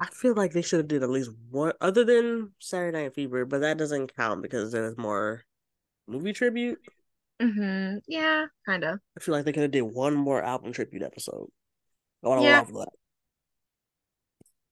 I 0.00 0.06
feel 0.06 0.34
like 0.34 0.52
they 0.52 0.62
should 0.62 0.78
have 0.78 0.88
did 0.88 1.02
at 1.02 1.10
least 1.10 1.30
one 1.50 1.74
other 1.80 2.04
than 2.04 2.52
Saturday 2.58 3.04
Night 3.04 3.14
Fever, 3.14 3.44
but 3.44 3.60
that 3.60 3.76
doesn't 3.76 4.16
count 4.16 4.40
because 4.42 4.72
there's 4.72 4.96
more 4.96 5.42
movie 6.08 6.32
tribute. 6.32 6.78
Mm-hmm. 7.40 7.98
Yeah, 8.08 8.46
kind 8.64 8.84
of. 8.84 8.98
I 9.16 9.20
feel 9.20 9.34
like 9.34 9.44
they 9.44 9.52
could 9.52 9.62
have 9.62 9.70
did 9.70 9.82
one 9.82 10.14
more 10.14 10.42
album 10.42 10.72
tribute 10.72 11.02
episode. 11.02 11.48
I 12.24 12.28
would 12.28 12.40
Yeah. 12.42 12.58
love 12.60 12.72
that. 12.72 12.88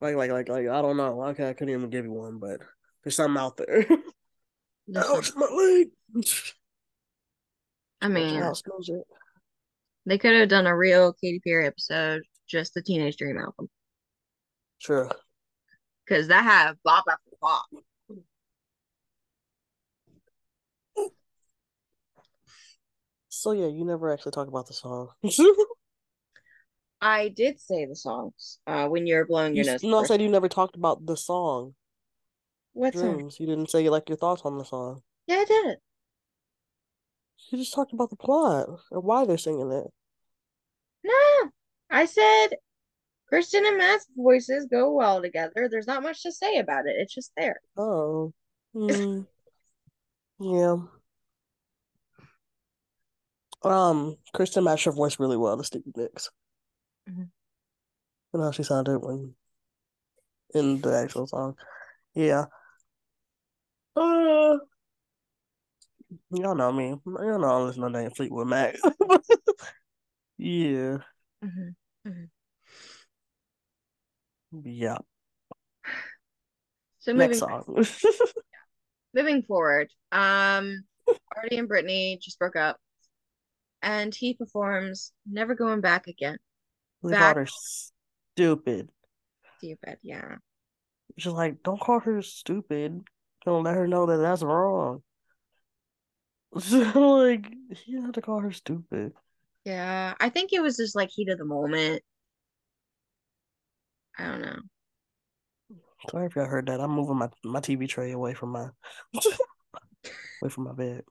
Like, 0.00 0.17
like, 0.17 0.31
like, 0.31 0.49
like, 0.49 0.67
I 0.67 0.83
don't 0.83 0.97
know. 0.97 1.23
Okay, 1.26 1.49
I 1.49 1.52
couldn't 1.52 1.75
even 1.75 1.91
give 1.91 2.07
you 2.07 2.12
one, 2.12 2.38
but 2.38 2.61
there's 3.05 3.14
something 3.17 3.41
out 3.41 3.57
there. 3.59 3.87
Ouch, 4.97 5.33
my 5.37 5.47
leg. 5.47 5.88
I 8.02 8.09
mean, 8.09 8.40
House 8.42 8.62
knows 8.68 8.88
it. 8.88 9.04
they 10.06 10.18
could 10.18 10.35
have 10.35 10.49
done 10.49 10.66
a 10.66 10.76
real 10.76 11.12
Katy 11.12 11.40
Perry 11.40 11.66
episode, 11.66 12.23
just 12.49 12.75
the 12.75 12.82
Teenage 12.82 13.16
Dream 13.16 13.38
album, 13.38 13.68
Sure. 14.78 15.11
because 16.04 16.28
that 16.28 16.42
had 16.44 16.75
bop 16.85 17.04
after 17.09 17.37
bop. 17.40 17.64
So 23.28 23.52
yeah, 23.52 23.66
you 23.66 23.85
never 23.85 24.12
actually 24.12 24.32
talk 24.32 24.49
about 24.49 24.66
the 24.66 24.75
song. 24.75 25.09
I 27.00 27.28
did 27.30 27.59
say 27.61 27.87
the 27.87 27.97
songs 27.97 28.59
uh, 28.66 28.87
when 28.88 29.06
you're 29.06 29.26
blowing 29.26 29.54
You, 29.56 29.64
your 29.64 29.75
s- 29.75 29.82
nose. 29.82 29.90
no, 29.90 29.99
I 30.00 30.04
said 30.04 30.23
you 30.23 30.28
never 30.28 30.49
talked 30.49 30.76
about 30.76 31.04
the 31.04 31.16
song. 31.16 31.75
What 32.75 32.94
song? 32.94 33.30
You 33.38 33.47
didn't 33.47 33.71
say 33.71 33.82
you 33.82 33.90
like 33.90 34.09
your 34.09 34.18
thoughts 34.18 34.42
on 34.44 34.56
the 34.59 34.64
song. 34.64 35.02
Yeah, 35.26 35.37
I 35.38 35.44
did. 35.44 35.78
You 37.52 37.59
just 37.59 37.75
talked 37.75 37.92
about 37.92 38.09
the 38.09 38.16
plot 38.16 38.66
and 38.90 39.04
why 39.04 39.26
they're 39.26 39.37
singing 39.37 39.71
it. 39.71 39.87
No, 41.04 41.50
I 41.90 42.06
said 42.06 42.49
Kristin 43.30 43.68
and 43.68 43.76
Matt's 43.76 44.06
voices 44.16 44.66
go 44.71 44.90
well 44.92 45.21
together. 45.21 45.68
There's 45.71 45.87
not 45.87 46.02
much 46.02 46.23
to 46.23 46.32
say 46.32 46.56
about 46.56 46.87
it. 46.87 46.94
It's 46.97 47.14
just 47.14 47.30
there. 47.37 47.61
Oh. 47.76 48.32
Hmm. 48.73 49.21
yeah. 50.40 50.76
Um, 53.62 54.16
Kristin 54.35 54.64
matched 54.64 54.87
her 54.87 54.92
voice 54.92 55.21
really 55.21 55.37
well 55.37 55.59
to 55.59 55.64
Stevie 55.64 55.92
Nicks. 55.94 56.30
Mhm. 57.06 57.28
You 58.32 58.40
know 58.40 58.44
how 58.44 58.50
she 58.50 58.62
sounded 58.62 58.99
when 59.00 59.35
in 60.54 60.80
the 60.80 60.97
actual 60.97 61.26
song. 61.26 61.56
Yeah. 62.14 62.47
Uh, 63.94 64.56
y'all 66.31 66.54
know 66.54 66.73
me. 66.73 66.95
Y'all 67.07 67.38
know 67.38 67.49
I'm 67.49 67.66
listening 67.66 67.92
to 67.92 67.99
that 68.00 68.16
Fleetwood 68.16 68.47
Mac. 68.47 68.76
yeah. 70.38 70.99
Mm-hmm. 71.45 72.25
Yeah. 74.64 74.99
So 77.00 77.12
Next 77.12 77.40
moving 77.40 77.85
song. 77.85 77.87
moving 79.14 79.42
forward, 79.42 79.88
um, 80.12 80.85
Artie 81.37 81.59
and 81.59 81.69
Brittany 81.69 82.19
just 82.23 82.38
broke 82.38 82.57
up, 82.57 82.78
and 83.83 84.14
he 84.14 84.35
performs 84.35 85.12
"Never 85.28 85.54
Going 85.54 85.81
Back 85.81 86.07
Again." 86.07 86.38
Back- 87.02 87.19
called 87.19 87.37
her 87.37 87.47
stupid. 87.47 88.90
Stupid, 89.59 89.99
yeah. 90.02 90.37
She's 91.19 91.33
like, 91.33 91.62
don't 91.62 91.81
call 91.81 92.00
her 92.00 92.23
stupid. 92.23 93.02
Don't 93.45 93.64
let 93.64 93.75
her 93.75 93.87
know 93.87 94.07
that 94.07 94.16
that's 94.16 94.42
wrong. 94.42 95.02
So, 96.61 96.78
like, 97.16 97.50
he 97.71 97.94
don't 97.94 98.12
to 98.12 98.21
call 98.21 98.40
her 98.40 98.52
stupid. 98.52 99.14
Yeah, 99.64 100.14
I 100.21 100.28
think 100.28 100.52
it 100.52 100.61
was 100.61 100.76
just 100.76 100.94
like 100.94 101.09
heat 101.11 101.30
of 101.30 101.38
the 101.38 101.47
moment. 101.47 102.02
I 104.18 104.26
don't 104.26 104.42
know. 104.42 104.59
Sorry 106.11 106.26
if 106.26 106.37
y'all 106.37 106.47
heard 106.47 106.66
that. 106.66 106.80
I'm 106.80 106.90
moving 106.90 107.16
my, 107.16 107.30
my 107.44 107.61
TV 107.61 107.88
tray 107.88 108.12
away 108.12 108.35
from 108.35 108.50
my 108.50 108.68
away 110.42 110.50
from 110.50 110.64
my 110.64 110.73
bed. 110.73 111.04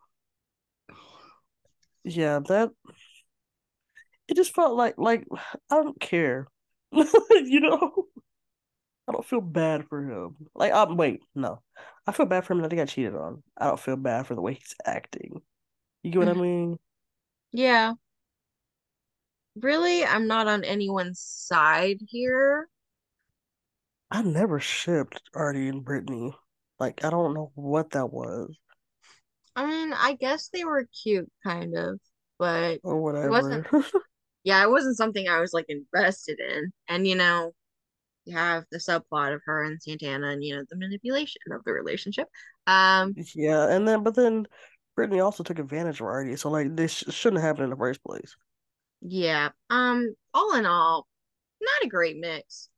Yeah, 2.04 2.40
that 2.48 2.72
it 4.28 4.36
just 4.36 4.54
felt 4.54 4.76
like 4.76 4.96
like 4.98 5.26
I 5.70 5.76
don't 5.76 6.00
care. 6.00 6.48
You 7.44 7.62
know? 7.62 8.06
I 9.08 9.14
don't 9.14 9.26
feel 9.26 9.42
bad 9.42 9.88
for 9.88 10.04
him. 10.04 10.36
Like 10.54 10.74
um 10.74 10.98
wait, 10.98 11.22
no. 11.36 11.62
I 12.08 12.12
feel 12.12 12.26
bad 12.26 12.46
for 12.46 12.54
him 12.54 12.62
that 12.62 12.72
he 12.72 12.78
got 12.78 12.88
cheated 12.88 13.16
on. 13.16 13.44
I 13.58 13.68
don't 13.68 13.80
feel 13.80 13.96
bad 13.96 14.28
for 14.28 14.36
the 14.36 14.42
way 14.42 14.56
he's 14.56 14.76
acting. 14.86 15.42
You 16.04 16.12
get 16.12 16.20
what 16.20 16.28
I 16.28 16.32
mm-hmm. 16.32 16.42
mean? 16.42 16.80
Yeah. 17.52 17.94
Really, 19.56 20.04
I'm 20.06 20.28
not 20.28 20.48
on 20.48 20.64
anyone's 20.64 21.20
side 21.20 22.00
here. 22.08 22.68
I 24.10 24.22
never 24.24 24.60
shipped 24.60 25.22
Artie 25.34 25.68
and 25.68 25.86
Brittany. 25.86 26.34
Like 26.80 27.06
I 27.06 27.10
don't 27.10 27.34
know 27.34 27.52
what 27.56 27.92
that 27.92 28.12
was 28.12 28.58
I 29.56 29.66
mean, 29.66 29.94
I 29.94 30.14
guess 30.14 30.50
they 30.50 30.64
were 30.64 30.88
cute, 31.04 31.30
kind 31.44 31.76
of, 31.76 32.00
but 32.40 32.80
or 32.84 33.02
whatever. 33.02 33.30
wasn't- 33.30 33.68
yeah, 34.44 34.64
it 34.64 34.70
wasn't 34.70 34.98
something 34.98 35.28
I 35.28 35.40
was 35.40 35.54
like 35.54 35.66
invested 35.68 36.40
in. 36.40 36.72
And 36.88 37.08
you 37.08 37.16
know, 37.16 37.54
you 38.26 38.36
have 38.38 38.66
the 38.72 38.78
subplot 38.78 39.34
of 39.34 39.42
her 39.46 39.64
and 39.64 39.82
Santana 39.82 40.30
and 40.30 40.44
you 40.44 40.56
know, 40.56 40.64
the 40.70 40.78
manipulation 40.78 41.42
of 41.52 41.64
the 41.66 41.74
relationship. 41.74 42.28
Um, 42.68 43.16
Yeah, 43.36 43.68
and 43.70 43.88
then 43.88 44.04
but 44.04 44.16
then 44.16 44.48
Brittany 44.96 45.20
also 45.20 45.44
took 45.44 45.60
advantage 45.60 46.00
of 46.02 46.08
Artie, 46.08 46.36
so 46.36 46.50
like 46.50 46.76
this 46.76 46.92
sh 46.92 47.04
shouldn't 47.14 47.42
have 47.42 47.50
happened 47.50 47.66
in 47.66 47.70
the 47.72 47.76
first 47.78 48.04
place. 48.04 48.36
yeah. 49.02 49.50
Um, 49.70 50.16
all 50.34 50.56
in 50.56 50.66
all, 50.66 51.08
not 51.62 51.84
a 51.84 51.88
great 51.90 52.18
mix. 52.18 52.70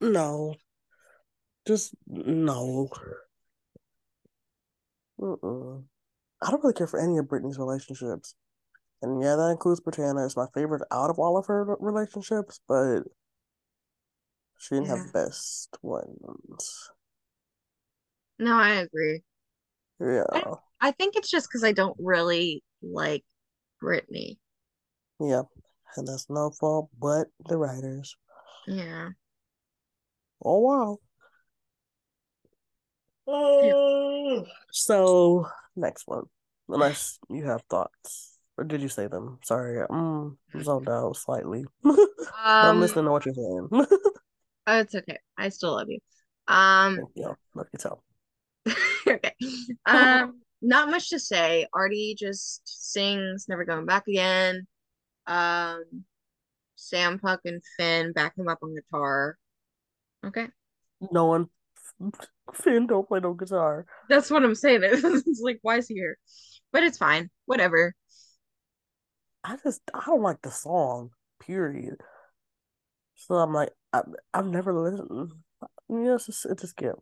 No, 0.00 0.54
just 1.66 1.94
no. 2.06 2.88
Mm-mm. 5.20 5.84
I 6.42 6.50
don't 6.50 6.62
really 6.62 6.74
care 6.74 6.86
for 6.86 7.00
any 7.00 7.18
of 7.18 7.28
Brittany's 7.28 7.58
relationships, 7.58 8.34
and 9.02 9.22
yeah, 9.22 9.36
that 9.36 9.50
includes 9.50 9.80
Brittana. 9.80 10.24
It's 10.26 10.36
my 10.36 10.46
favorite 10.54 10.82
out 10.92 11.10
of 11.10 11.18
all 11.18 11.38
of 11.38 11.46
her 11.46 11.76
relationships, 11.80 12.60
but 12.68 13.04
she 14.64 14.74
didn't 14.76 14.88
have 14.88 14.98
Yeah. 14.98 15.06
the 15.06 15.12
best 15.12 15.76
ones. 15.82 16.90
No, 18.38 18.56
I 18.56 18.70
agree. 18.74 19.22
Yeah, 20.00 20.54
I 20.80 20.90
think 20.92 21.16
it's 21.16 21.30
just 21.30 21.48
because 21.48 21.64
I 21.64 21.72
don't 21.72 21.96
really 21.98 22.62
like 22.82 23.24
Brittany. 23.80 24.38
yeah, 25.20 25.42
and 25.96 26.06
that's 26.06 26.28
no 26.30 26.50
fault 26.50 26.88
but 26.98 27.28
the 27.48 27.56
writers. 27.56 28.16
Yeah. 28.66 29.10
Oh 30.40 30.60
wow. 30.60 30.98
Uh, 33.26 34.42
so 34.70 35.46
next 35.76 36.06
one, 36.06 36.24
unless 36.68 37.18
you 37.28 37.44
have 37.44 37.62
thoughts, 37.70 38.38
or 38.56 38.64
did 38.64 38.82
you 38.82 38.88
say 38.88 39.06
them? 39.06 39.38
Sorry, 39.42 39.84
I'm 39.88 40.38
zoned 40.60 40.88
out 40.90 41.16
slightly. 41.16 41.64
I'm 42.62 42.78
Um, 42.78 42.80
listening 42.80 43.06
to 43.06 43.10
what 43.12 43.24
you're 43.26 43.34
saying. 43.34 43.86
oh, 44.66 44.80
it's 44.80 44.94
okay. 44.94 45.18
I 45.36 45.48
still 45.48 45.72
love 45.72 45.88
you. 45.88 45.98
Um, 46.48 47.00
yeah, 47.14 47.32
let 47.54 47.66
me 47.72 47.78
tell. 47.78 48.02
okay. 49.06 49.34
Um, 49.86 50.40
not 50.62 50.90
much 50.90 51.10
to 51.10 51.18
say. 51.18 51.66
Artie 51.72 52.16
just 52.18 52.62
sings 52.64 53.46
Never 53.48 53.64
Going 53.64 53.86
Back 53.86 54.08
Again. 54.08 54.66
Um, 55.26 55.84
Sam 56.76 57.18
Puck 57.18 57.40
and 57.44 57.62
Finn 57.76 58.12
back 58.12 58.36
him 58.36 58.48
up 58.48 58.58
on 58.62 58.74
guitar. 58.74 59.36
Okay. 60.24 60.48
No 61.12 61.26
one, 61.26 61.48
Finn 62.54 62.86
don't 62.86 63.06
play 63.08 63.20
no 63.20 63.34
guitar. 63.34 63.86
That's 64.08 64.30
what 64.30 64.44
I'm 64.44 64.54
saying. 64.54 64.82
It's 64.84 65.40
like, 65.42 65.58
why 65.62 65.78
is 65.78 65.88
he 65.88 65.94
here? 65.94 66.18
But 66.72 66.82
it's 66.82 66.98
fine. 66.98 67.30
Whatever. 67.46 67.94
I 69.44 69.56
just 69.62 69.82
I 69.92 70.02
don't 70.06 70.22
like 70.22 70.42
the 70.42 70.50
song. 70.50 71.10
Period. 71.40 71.96
So 73.16 73.34
I'm 73.36 73.52
like 73.52 73.70
I 73.94 74.02
I've 74.32 74.46
never 74.46 74.72
listened. 74.74 75.32
Yes, 75.88 76.28
it's, 76.28 76.44
it's 76.44 76.64
a 76.64 76.66
skip. 76.74 76.96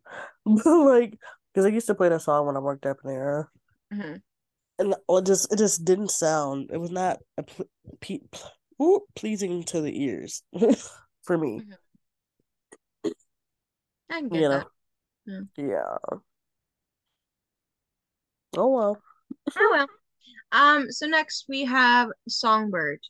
But 0.45 0.67
like, 0.67 1.19
because 1.53 1.67
I 1.67 1.71
used 1.71 1.87
to 1.87 1.95
play 1.95 2.09
that 2.11 2.23
song 2.23 2.47
when 2.47 2.57
I 2.57 2.61
worked 2.61 2.87
at 2.87 2.99
Panera. 2.99 3.47
Mhm. 3.93 4.23
and 4.79 4.95
it 4.95 5.27
just 5.27 5.53
it 5.53 5.59
just 5.59 5.85
didn't 5.85 6.11
sound 6.11 6.71
it 6.73 6.79
was 6.79 6.91
not 6.91 7.19
a 7.37 7.45
pe- 8.01 8.21
pleasing 9.15 9.63
to 9.65 9.81
the 9.83 10.03
ears 10.03 10.43
for 11.23 11.37
me 11.37 11.63
I 14.11 14.21
can 14.21 14.29
get 14.29 14.41
you 14.41 14.49
that. 14.49 14.67
know 15.27 15.47
yeah 15.57 15.97
oh 18.57 18.69
well 18.69 19.03
Oh 19.57 19.69
well. 19.71 19.89
Um, 20.53 20.91
so 20.91 21.07
next 21.07 21.47
we 21.49 21.65
have 21.65 22.09
Songbird, 22.29 23.01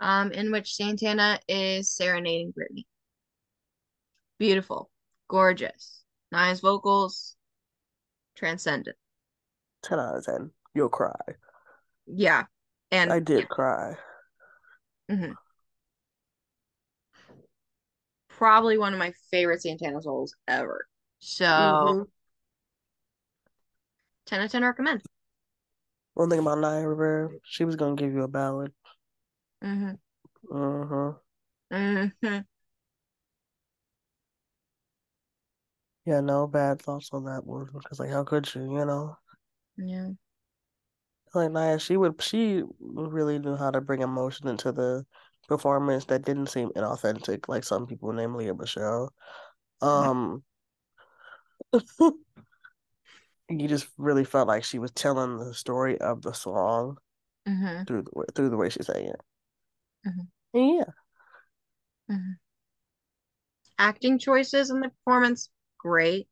um, 0.00 0.32
in 0.32 0.52
which 0.52 0.74
Santana 0.74 1.40
is 1.48 1.90
serenading 1.90 2.52
Brittany. 2.52 2.86
Beautiful, 4.38 4.90
gorgeous, 5.28 6.02
nice 6.32 6.60
vocals, 6.60 7.36
transcendent. 8.34 8.96
10 9.82 9.98
out 10.00 10.16
of 10.16 10.24
10 10.24 10.50
you'll 10.74 10.88
cry 10.88 11.14
Yeah. 12.06 12.44
And 12.90 13.10
I 13.10 13.18
did 13.20 13.48
cry 13.48 13.96
Mhm. 15.08 15.38
probably 18.28 18.78
one 18.78 18.92
of 18.92 18.98
my 18.98 19.12
favorite 19.30 19.62
Santana 19.62 20.00
souls 20.02 20.34
ever. 20.46 20.86
So 21.18 21.94
Mhm. 21.94 22.06
10 24.26 24.40
out 24.40 24.46
of 24.46 24.52
10 24.52 24.62
recommend. 24.64 25.02
One 26.14 26.28
thing 26.28 26.38
about 26.40 26.58
Naya 26.58 26.86
Rivera, 26.86 27.30
she 27.44 27.64
was 27.64 27.76
gonna 27.76 27.96
give 27.96 28.12
you 28.12 28.22
a 28.22 28.28
ballad. 28.28 28.72
hmm 29.62 29.98
Uh-huh. 30.52 31.14
hmm 31.70 32.38
Yeah, 36.08 36.20
no 36.20 36.46
bad 36.46 36.80
thoughts 36.80 37.10
on 37.12 37.24
that 37.24 37.44
one. 37.44 37.68
Because 37.70 38.00
like 38.00 38.08
how 38.08 38.24
could 38.24 38.54
you, 38.54 38.62
you 38.62 38.84
know? 38.86 39.18
Yeah. 39.76 40.08
Like 41.34 41.52
Naya, 41.52 41.78
she 41.78 41.98
would 41.98 42.20
she 42.22 42.62
really 42.80 43.38
knew 43.38 43.56
how 43.56 43.70
to 43.70 43.82
bring 43.82 44.00
emotion 44.00 44.48
into 44.48 44.72
the 44.72 45.04
performance 45.46 46.06
that 46.06 46.22
didn't 46.24 46.46
seem 46.46 46.70
inauthentic, 46.70 47.46
like 47.48 47.64
some 47.64 47.86
people, 47.86 48.12
namely 48.12 48.50
Michelle. 48.52 49.12
Um 49.82 50.44
you 53.50 53.68
just 53.68 53.88
really 53.98 54.24
felt 54.24 54.48
like 54.48 54.64
she 54.64 54.78
was 54.78 54.90
telling 54.92 55.38
the 55.38 55.52
story 55.54 55.98
of 56.00 56.22
the 56.22 56.32
song 56.32 56.96
hmm 57.46 57.82
through 57.86 58.02
the 58.02 58.10
way, 58.14 58.26
through 58.34 58.50
the 58.50 58.56
way 58.56 58.70
she 58.70 58.82
sang 58.82 59.04
it. 59.06 59.20
Mhm. 60.06 60.28
And 60.54 60.76
yeah, 60.78 60.84
hmm 62.08 62.32
Acting 63.78 64.18
choices 64.18 64.70
in 64.70 64.80
the 64.80 64.88
performance, 64.90 65.50
great. 65.78 66.28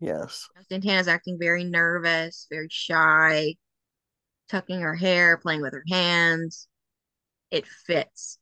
yes. 0.00 0.48
Santana's 0.68 1.08
acting 1.08 1.38
very 1.38 1.64
nervous, 1.64 2.46
very 2.50 2.68
shy, 2.70 3.56
tucking 4.48 4.80
her 4.80 4.94
hair, 4.94 5.38
playing 5.38 5.62
with 5.62 5.72
her 5.74 5.84
hands. 5.88 6.68
It 7.50 7.66
fits. 7.66 8.38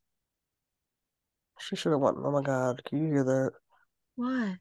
She 1.61 1.76
should 1.76 1.92
have 1.92 2.00
won. 2.00 2.16
Oh 2.24 2.32
my 2.32 2.42
God, 2.42 2.82
can 2.84 2.98
you 3.00 3.12
hear 3.12 3.22
that? 3.22 3.52
What? 4.16 4.58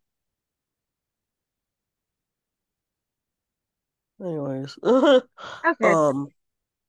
Anyways. 4.21 4.78
Okay. 5.65 5.97
Um 6.04 6.32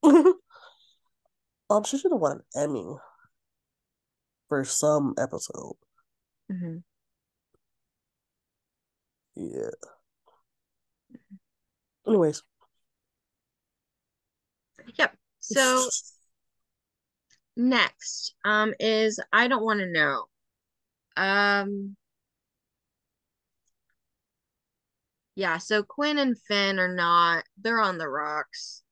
um 1.70 1.82
she 1.84 1.96
should 1.98 2.12
have 2.12 2.20
won 2.20 2.42
an 2.54 2.62
Emmy 2.62 2.96
for 4.46 4.62
some 4.62 5.14
episode. 5.16 5.76
hmm 6.48 6.78
Yeah. 9.38 9.70
Anyways. 12.08 12.42
Yep. 14.98 15.16
So 15.38 15.88
next 17.56 18.34
um 18.44 18.74
is 18.80 19.20
I 19.32 19.46
don't 19.46 19.62
want 19.62 19.78
to 19.78 19.86
know. 19.86 20.24
Um 21.16 21.96
yeah, 25.36 25.58
so 25.58 25.84
Quinn 25.84 26.18
and 26.18 26.36
Finn 26.36 26.80
are 26.80 26.92
not 26.92 27.44
they're 27.62 27.80
on 27.80 27.98
the 27.98 28.08
rocks. 28.08 28.82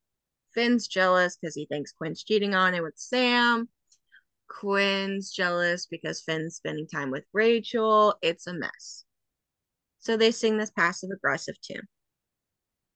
Finn's 0.55 0.87
jealous 0.87 1.37
because 1.37 1.57
he 1.57 1.67
thinks 1.67 1.91
Quinn's 1.91 2.23
cheating 2.23 2.55
on 2.55 2.73
him 2.73 2.85
with 2.85 2.97
Sam. 2.97 3.69
Quinn's 4.49 5.33
jealous 5.33 5.87
because 5.87 6.23
Finn's 6.23 6.55
spending 6.55 6.87
time 6.87 7.11
with 7.11 7.25
Rachel. 7.33 8.15
It's 8.23 8.47
a 8.47 8.55
mess. 8.55 9.06
So 10.07 10.17
they 10.17 10.31
sing 10.31 10.57
this 10.57 10.71
passive 10.71 11.11
aggressive 11.13 11.57
tune. 11.61 11.83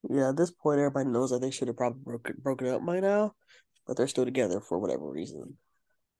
Yeah, 0.09 0.29
at 0.29 0.37
this 0.37 0.53
point 0.53 0.79
everybody 0.79 1.09
knows 1.09 1.31
that 1.31 1.41
they 1.41 1.51
should 1.51 1.67
have 1.67 1.77
probably 1.77 2.03
broken 2.05 2.37
broken 2.39 2.69
up 2.69 2.87
by 2.87 3.01
now, 3.01 3.35
but 3.85 3.97
they're 3.97 4.07
still 4.07 4.25
together 4.25 4.61
for 4.61 4.79
whatever 4.79 5.11
reason. 5.11 5.59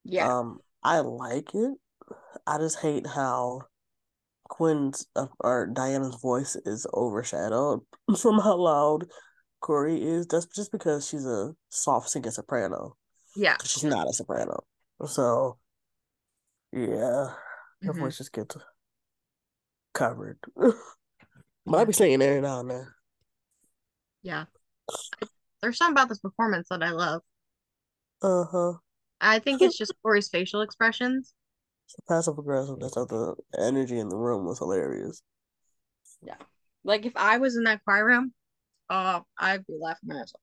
Yeah. 0.03 0.37
Um, 0.39 0.59
I 0.83 0.99
like 0.99 1.55
it. 1.55 1.75
I 2.45 2.59
just 2.59 2.81
hate 2.81 3.07
how 3.07 3.63
Quinn's 4.49 5.07
uh, 5.15 5.29
or 5.39 5.69
Dianna's 5.73 6.21
voice 6.21 6.57
is 6.57 6.89
overshadowed 6.93 7.83
from 8.19 8.41
how 8.41 8.57
loud 8.57 9.07
Cory 9.61 10.03
is. 10.03 10.27
That's 10.27 10.47
just 10.47 10.73
because 10.73 11.07
she's 11.07 11.25
a 11.25 11.55
soft 11.69 12.11
singing 12.11 12.33
soprano. 12.33 12.97
Yeah. 13.37 13.59
She's 13.63 13.85
not 13.85 14.09
a 14.09 14.13
soprano. 14.13 14.65
So 15.07 15.57
yeah, 16.73 17.35
her 17.85 17.93
Mhm. 17.93 18.01
voice 18.01 18.19
just 18.19 18.33
gets 18.33 18.57
covered. 20.01 20.39
but 20.57 21.79
I 21.79 21.85
be 21.85 21.93
singing 21.93 22.23
every 22.23 22.41
now 22.41 22.61
and 22.61 22.71
then. 22.71 22.87
Yeah. 24.23 24.45
There's 25.61 25.77
something 25.77 25.93
about 25.93 26.09
this 26.09 26.21
performance 26.21 26.69
that 26.71 26.83
I 26.83 26.91
love. 26.91 27.21
Uh 28.23 28.45
huh. 28.51 28.73
I 29.21 29.39
think 29.39 29.61
it's 29.61 29.77
just 29.77 29.93
Cory's 30.03 30.31
facial 30.31 30.63
expressions. 30.63 31.35
Passive 32.09 32.39
aggressive. 32.39 32.77
That's 32.81 32.95
how 32.95 33.05
the 33.05 33.35
energy 33.59 33.99
in 33.99 34.09
the 34.09 34.17
room 34.17 34.47
was 34.47 34.59
hilarious. 34.59 35.23
Yeah. 36.23 36.37
Like 36.83 37.05
if 37.05 37.13
I 37.17 37.37
was 37.37 37.57
in 37.57 37.65
that 37.65 37.85
choir 37.85 38.07
room, 38.07 38.33
oh, 38.89 39.23
I'd 39.39 39.67
be 39.67 39.75
laughing 39.79 40.09
my 40.09 40.21
ass 40.21 40.33
off. 40.35 40.41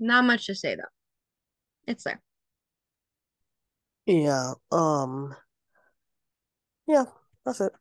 Not 0.00 0.24
much 0.24 0.46
to 0.46 0.54
say 0.56 0.74
though. 0.74 0.82
It's 1.86 2.02
there. 2.02 2.20
Yeah. 4.10 4.54
Um. 4.72 5.34
Yeah. 6.86 7.04
That's 7.44 7.60
it. 7.60 7.72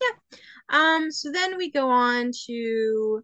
Yeah. 0.00 0.38
Um, 0.68 1.12
so 1.12 1.30
then 1.30 1.56
we 1.56 1.70
go 1.70 1.90
on 1.90 2.32
to 2.46 3.22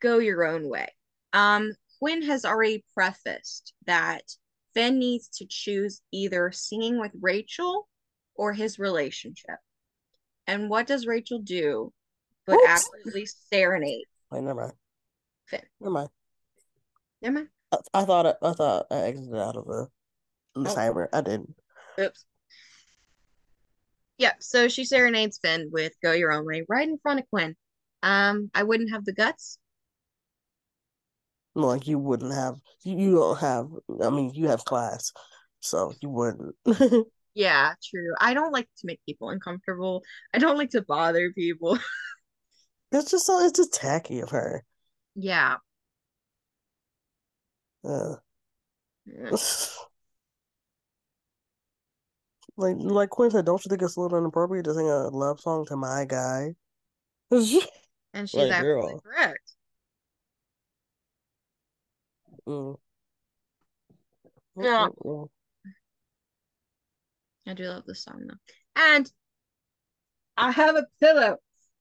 go 0.00 0.18
your 0.18 0.44
own 0.44 0.68
way. 0.68 0.88
Um, 1.32 1.72
Quinn 1.98 2.22
has 2.22 2.44
already 2.44 2.84
prefaced 2.94 3.74
that 3.86 4.22
Finn 4.74 4.98
needs 4.98 5.28
to 5.36 5.46
choose 5.48 6.00
either 6.12 6.50
singing 6.52 6.98
with 6.98 7.12
Rachel 7.20 7.88
or 8.34 8.52
his 8.52 8.78
relationship. 8.78 9.56
And 10.46 10.70
what 10.70 10.86
does 10.86 11.06
Rachel 11.06 11.40
do 11.40 11.92
but 12.46 12.56
Oops. 12.56 12.66
absolutely 12.66 13.26
serenade 13.52 14.06
Wait, 14.30 14.42
never 14.42 14.60
mind. 14.62 14.72
Finn? 15.46 15.60
Never 15.80 15.90
mind. 15.90 16.08
Never 17.20 17.34
mind. 17.34 17.48
I, 17.70 17.76
I 17.92 18.04
thought 18.06 18.26
I, 18.26 18.34
I 18.42 18.52
thought 18.54 18.86
I 18.90 18.96
exited 19.02 19.36
out 19.36 19.56
of 19.56 19.66
the 19.66 19.88
the 20.64 20.70
Oh. 20.70 21.08
I 21.12 21.20
didn't. 21.20 21.54
Oops. 22.00 22.24
Yep, 24.18 24.36
so 24.40 24.68
she 24.68 24.84
serenades 24.84 25.38
Finn 25.38 25.70
with 25.72 25.92
Go 26.02 26.12
Your 26.12 26.32
Own 26.32 26.44
Way 26.44 26.64
right 26.68 26.88
in 26.88 26.98
front 26.98 27.20
of 27.20 27.30
Quinn. 27.30 27.54
Um, 28.02 28.50
I 28.54 28.64
wouldn't 28.64 28.90
have 28.90 29.04
the 29.04 29.12
guts. 29.12 29.58
Like 31.54 31.86
you 31.86 31.98
wouldn't 31.98 32.34
have. 32.34 32.56
You, 32.84 32.98
you 32.98 33.14
don't 33.16 33.38
have. 33.38 33.68
I 34.02 34.10
mean, 34.10 34.32
you 34.34 34.48
have 34.48 34.64
class, 34.64 35.12
so 35.60 35.92
you 36.00 36.08
wouldn't. 36.08 36.54
Yeah, 37.38 37.74
true. 37.88 38.14
I 38.18 38.34
don't 38.34 38.50
like 38.50 38.68
to 38.78 38.86
make 38.86 39.00
people 39.06 39.30
uncomfortable. 39.30 40.02
I 40.34 40.38
don't 40.38 40.58
like 40.58 40.70
to 40.70 40.82
bother 40.82 41.30
people. 41.32 41.78
it's 42.92 43.12
just 43.12 43.26
so. 43.26 43.38
It's 43.44 43.56
just 43.56 43.72
tacky 43.72 44.18
of 44.18 44.30
her. 44.30 44.64
Yeah. 45.14 45.58
Uh, 47.84 48.16
Yeah. 49.06 49.36
like 52.58 52.76
like 52.78 53.10
Quinn 53.10 53.30
said, 53.30 53.46
don't 53.46 53.64
you 53.64 53.68
think 53.68 53.82
it's 53.82 53.96
a 53.96 54.00
little 54.00 54.18
inappropriate 54.18 54.64
to 54.66 54.74
sing 54.74 54.88
a 54.88 55.08
love 55.08 55.40
song 55.40 55.64
to 55.66 55.76
my 55.76 56.04
guy? 56.04 56.54
mm. 57.32 57.66
And 58.14 58.28
she's 58.28 58.40
Like, 58.40 58.50
absolutely 58.52 58.94
girl. 58.94 59.02
correct. 59.04 59.52
Yeah. 64.60 64.88
Mm-mm-mm. 64.88 65.28
I 67.46 67.54
do 67.54 67.64
love 67.64 67.84
this 67.86 68.02
song 68.02 68.26
though. 68.26 68.34
And 68.76 69.10
I 70.36 70.50
have 70.50 70.76
a 70.76 70.86
pillow 71.00 71.36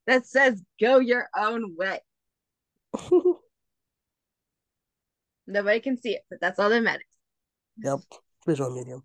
that 0.06 0.26
says 0.28 0.62
go 0.80 1.00
your 1.00 1.28
own 1.36 1.76
way. 1.78 2.00
Nobody 5.48 5.80
can 5.80 5.98
see 6.00 6.12
it, 6.12 6.24
but 6.30 6.40
that's 6.42 6.60
all 6.60 6.70
that 6.70 6.84
matters. 6.84 7.06
Yep. 7.84 8.00
Visual 8.46 8.76
medium. 8.76 9.04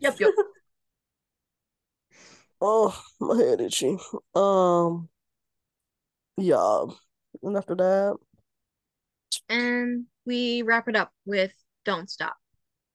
Yep, 0.00 0.20
yep. 0.20 0.30
Oh, 2.60 3.02
my 3.20 3.36
head 3.36 3.60
itchy. 3.60 3.96
Um, 4.34 5.08
yeah. 6.36 6.84
And 7.42 7.56
after 7.56 7.74
that, 7.76 8.16
and 9.48 10.06
we 10.26 10.62
wrap 10.62 10.88
it 10.88 10.96
up 10.96 11.12
with 11.24 11.52
Don't 11.84 12.10
Stop. 12.10 12.36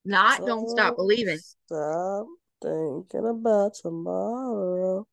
Not 0.04 0.46
Don't 0.46 0.70
Stop 0.70 0.96
Believing. 0.96 1.40
Stop 1.66 2.28
thinking 2.62 3.28
about 3.28 3.74
tomorrow. 3.76 5.08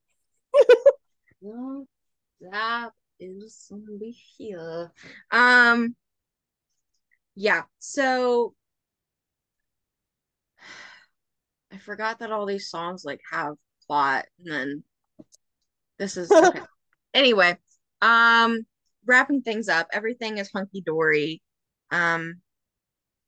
Don't 1.43 1.89
stop 2.41 2.93
is 3.19 3.67
gonna 3.71 3.99
be 3.99 4.17
here. 4.37 4.93
Um 5.31 5.95
yeah, 7.35 7.63
so 7.79 8.55
I 11.73 11.79
forgot 11.79 12.19
that 12.19 12.31
all 12.31 12.47
these 12.47 12.69
songs 12.69 13.05
like 13.05 13.21
have 13.31 13.55
plot 13.87 14.27
and 14.39 14.53
then 14.53 14.85
this 15.99 16.17
is 16.17 16.31
okay. 16.31 16.61
anyway, 17.15 17.57
um 18.01 18.67
wrapping 19.07 19.43
things 19.43 19.69
up, 19.69 19.89
everything 19.93 20.39
is 20.39 20.51
hunky 20.53 20.81
dory. 20.81 21.43
Um 21.91 22.41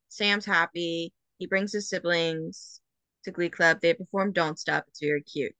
Sam's 0.09 0.45
happy. 0.45 1.13
He 1.39 1.47
brings 1.47 1.73
his 1.73 1.89
siblings 1.89 2.79
to 3.25 3.31
Glee 3.31 3.49
Club. 3.49 3.79
They 3.81 3.93
perform 3.93 4.31
Don't 4.31 4.57
Stop. 4.57 4.85
It's 4.87 5.01
very 5.01 5.21
cute. 5.23 5.53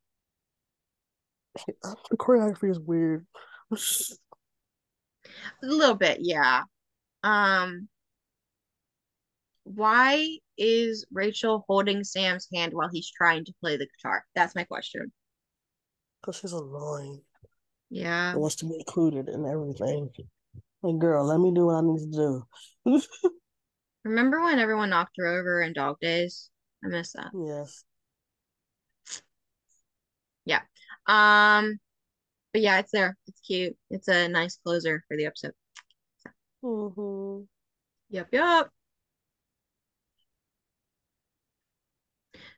The 1.68 1.74
choreography 2.18 2.72
is 2.72 2.80
weird. 2.80 3.26
A 3.72 3.78
little 5.62 5.96
bit, 5.96 6.20
yeah. 6.22 6.64
Um, 7.24 7.90
why 9.64 10.38
is 10.58 11.06
Rachel 11.12 11.66
holding 11.68 12.04
Sam's 12.04 12.48
hand 12.54 12.74
while 12.74 12.90
he's 12.92 13.12
trying 13.12 13.46
to 13.46 13.54
play 13.62 13.78
the 13.78 13.88
guitar? 13.88 14.26
That's 14.36 14.56
my 14.56 14.64
question. 14.64 15.12
Because 16.22 16.40
she's 16.40 16.54
annoying. 16.54 17.22
Yeah. 17.90 18.34
She 18.34 18.38
wants 18.38 18.56
to 18.58 18.66
be 18.66 18.76
included 18.76 19.30
in 19.30 19.46
everything. 19.46 20.10
Like, 20.82 21.00
girl, 21.00 21.26
let 21.26 21.40
me 21.40 21.52
do 21.54 21.68
what 21.68 21.76
I 21.76 21.82
need 21.82 22.12
to 22.12 22.44
do. 22.86 23.02
Remember 24.04 24.42
when 24.42 24.60
everyone 24.60 24.90
knocked 24.92 25.16
her 25.18 25.26
over 25.26 25.62
in 25.62 25.74
Dog 25.74 25.98
Days? 26.00 26.50
I 26.84 26.88
miss 26.88 27.14
that. 27.14 27.32
Yes. 27.34 27.84
Yeah. 30.46 30.62
Um, 31.08 31.80
but 32.54 32.62
yeah, 32.62 32.80
it's 32.80 32.92
there. 32.92 33.18
It's 33.28 33.42
cute. 33.42 33.76
It's 33.90 34.08
a 34.08 34.28
nice 34.28 34.60
closer 34.64 35.04
for 35.08 35.18
the 35.18 35.26
episode. 35.26 35.54
Mm-hmm. 36.64 37.44
Yep, 38.10 38.28
yep. 38.32 38.70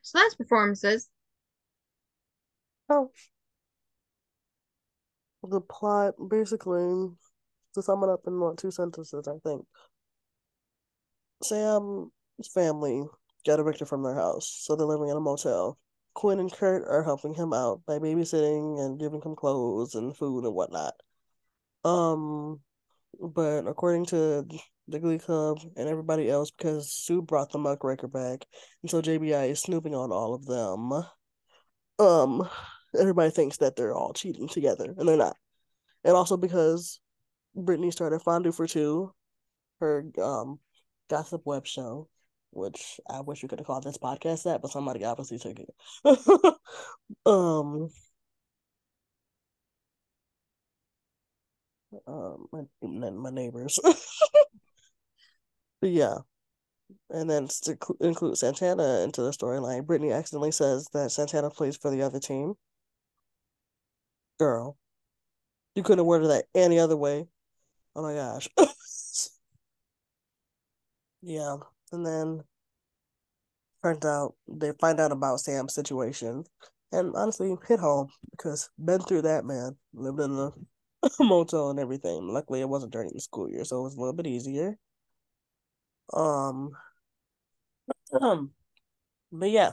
So 0.02 0.18
that's 0.18 0.34
performances. 0.34 1.08
Oh. 2.88 3.10
The 5.42 5.60
plot, 5.60 6.14
basically, 6.28 7.10
to 7.74 7.82
sum 7.82 8.02
it 8.02 8.10
up 8.10 8.22
in 8.26 8.40
what, 8.40 8.58
two 8.58 8.70
sentences, 8.70 9.28
I 9.28 9.38
think. 9.46 9.64
Sam's 11.42 12.10
family 12.52 13.04
got 13.46 13.60
evicted 13.60 13.88
from 13.88 14.02
their 14.02 14.14
house, 14.14 14.48
so 14.62 14.74
they're 14.74 14.86
living 14.86 15.08
in 15.08 15.16
a 15.16 15.20
motel. 15.20 15.78
Quinn 16.14 16.40
and 16.40 16.52
Kurt 16.52 16.82
are 16.88 17.04
helping 17.04 17.34
him 17.34 17.52
out 17.52 17.82
by 17.86 17.98
babysitting 17.98 18.80
and 18.84 18.98
giving 18.98 19.20
him 19.22 19.36
clothes 19.36 19.94
and 19.94 20.16
food 20.16 20.44
and 20.44 20.54
whatnot. 20.54 20.94
Um, 21.84 22.60
but 23.20 23.68
according 23.68 24.06
to 24.06 24.44
the 24.88 24.98
Glee 24.98 25.18
Club 25.18 25.60
and 25.76 25.88
everybody 25.88 26.30
else, 26.30 26.50
because 26.50 26.92
Sue 26.92 27.22
brought 27.22 27.52
the 27.52 27.58
muckraker 27.58 28.08
back, 28.08 28.46
and 28.82 28.90
so 28.90 29.02
JBI 29.02 29.50
is 29.50 29.60
snooping 29.60 29.94
on 29.94 30.10
all 30.12 30.34
of 30.34 30.46
them. 30.46 31.04
Um, 31.98 32.48
everybody 32.98 33.30
thinks 33.30 33.58
that 33.58 33.76
they're 33.76 33.94
all 33.94 34.12
cheating 34.12 34.48
together, 34.48 34.94
and 34.96 35.08
they're 35.08 35.16
not. 35.16 35.36
And 36.04 36.14
also 36.14 36.36
because 36.36 37.00
Brittany 37.54 37.90
started 37.90 38.22
Fondue 38.22 38.52
for 38.52 38.66
Two, 38.66 39.12
her 39.80 40.04
um 40.22 40.58
gossip 41.10 41.42
web 41.44 41.66
show, 41.66 42.08
which 42.50 43.00
I 43.08 43.20
wish 43.20 43.42
we 43.42 43.48
could 43.48 43.60
have 43.60 43.66
called 43.66 43.84
this 43.84 43.98
podcast 43.98 44.44
that, 44.44 44.62
but 44.62 44.70
somebody 44.70 45.04
obviously 45.04 45.38
took 45.38 45.58
it. 45.58 45.74
um, 47.26 47.90
um, 52.06 52.46
my, 52.82 53.10
my 53.10 53.30
neighbors. 53.30 53.78
but 55.80 55.90
yeah, 55.90 56.18
and 57.10 57.28
then 57.28 57.48
to 57.62 57.76
include 58.00 58.38
Santana 58.38 59.00
into 59.02 59.22
the 59.22 59.30
storyline, 59.30 59.86
Brittany 59.86 60.12
accidentally 60.12 60.52
says 60.52 60.88
that 60.92 61.10
Santana 61.12 61.50
plays 61.50 61.76
for 61.76 61.90
the 61.90 62.02
other 62.02 62.20
team. 62.20 62.54
Girl, 64.38 64.76
you 65.74 65.82
couldn't 65.82 65.98
have 65.98 66.06
worded 66.06 66.30
that 66.30 66.46
any 66.54 66.78
other 66.78 66.96
way. 66.96 67.26
Oh 67.96 68.02
my 68.02 68.14
gosh. 68.14 68.48
yeah, 71.22 71.56
and 71.92 72.06
then 72.06 72.42
turns 73.82 74.04
out 74.04 74.34
they 74.48 74.72
find 74.80 75.00
out 75.00 75.12
about 75.12 75.40
Sam's 75.40 75.74
situation, 75.74 76.44
and 76.92 77.14
honestly 77.16 77.56
hit 77.66 77.80
home 77.80 78.08
because 78.30 78.70
been 78.78 79.00
through 79.00 79.22
that 79.22 79.44
man. 79.44 79.76
Lived 79.94 80.20
in 80.20 80.32
a 80.32 80.52
motel 81.24 81.70
and 81.70 81.80
everything. 81.80 82.28
Luckily, 82.28 82.60
it 82.60 82.68
wasn't 82.68 82.92
during 82.92 83.10
the 83.12 83.20
school 83.20 83.50
year, 83.50 83.64
so 83.64 83.80
it 83.80 83.82
was 83.84 83.96
a 83.96 84.00
little 84.00 84.14
bit 84.14 84.26
easier. 84.26 84.78
Um, 86.12 86.70
um, 88.20 88.50
but 89.32 89.50
yeah, 89.50 89.72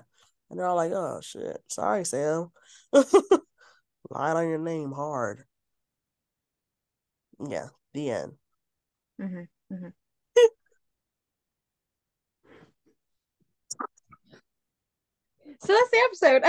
and 0.50 0.60
they're 0.60 0.68
all 0.68 0.76
like, 0.76 0.92
"Oh 0.92 1.20
shit, 1.22 1.62
sorry, 1.68 2.06
Sam." 2.06 2.52
Lied 2.94 4.38
on 4.38 4.50
your 4.50 4.60
name 4.60 4.92
hard. 4.92 5.44
Yeah, 7.40 7.68
the 7.94 8.12
end. 8.12 8.34
Mm-hmm, 9.22 9.74
mm-hmm. 9.74 9.88
so 15.62 15.74
that's 15.74 15.92
the 15.92 16.44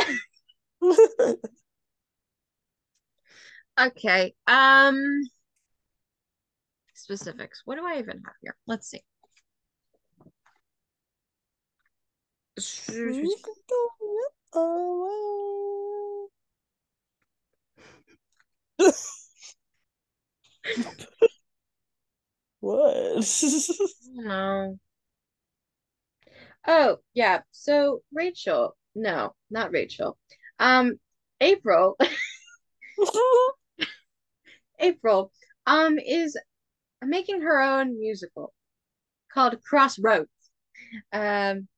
episode. 0.82 1.38
okay. 3.80 4.34
Um 4.46 5.22
specifics. 6.94 7.62
What 7.64 7.76
do 7.76 7.86
I 7.86 7.98
even 7.98 8.22
have 8.24 8.34
here? 8.42 8.56
Let's 8.66 8.88
see. 8.88 9.02
what? 22.60 23.42
no. 24.14 24.78
Oh, 26.68 26.96
yeah. 27.14 27.42
So 27.52 28.02
Rachel, 28.12 28.76
no, 28.96 29.36
not 29.50 29.70
Rachel. 29.70 30.18
Um, 30.58 30.98
April. 31.40 31.96
April 34.78 35.32
um 35.66 35.98
is 35.98 36.36
making 37.02 37.42
her 37.42 37.60
own 37.60 37.98
musical 37.98 38.52
called 39.32 39.62
Crossroads. 39.62 40.30
Um 41.12 41.68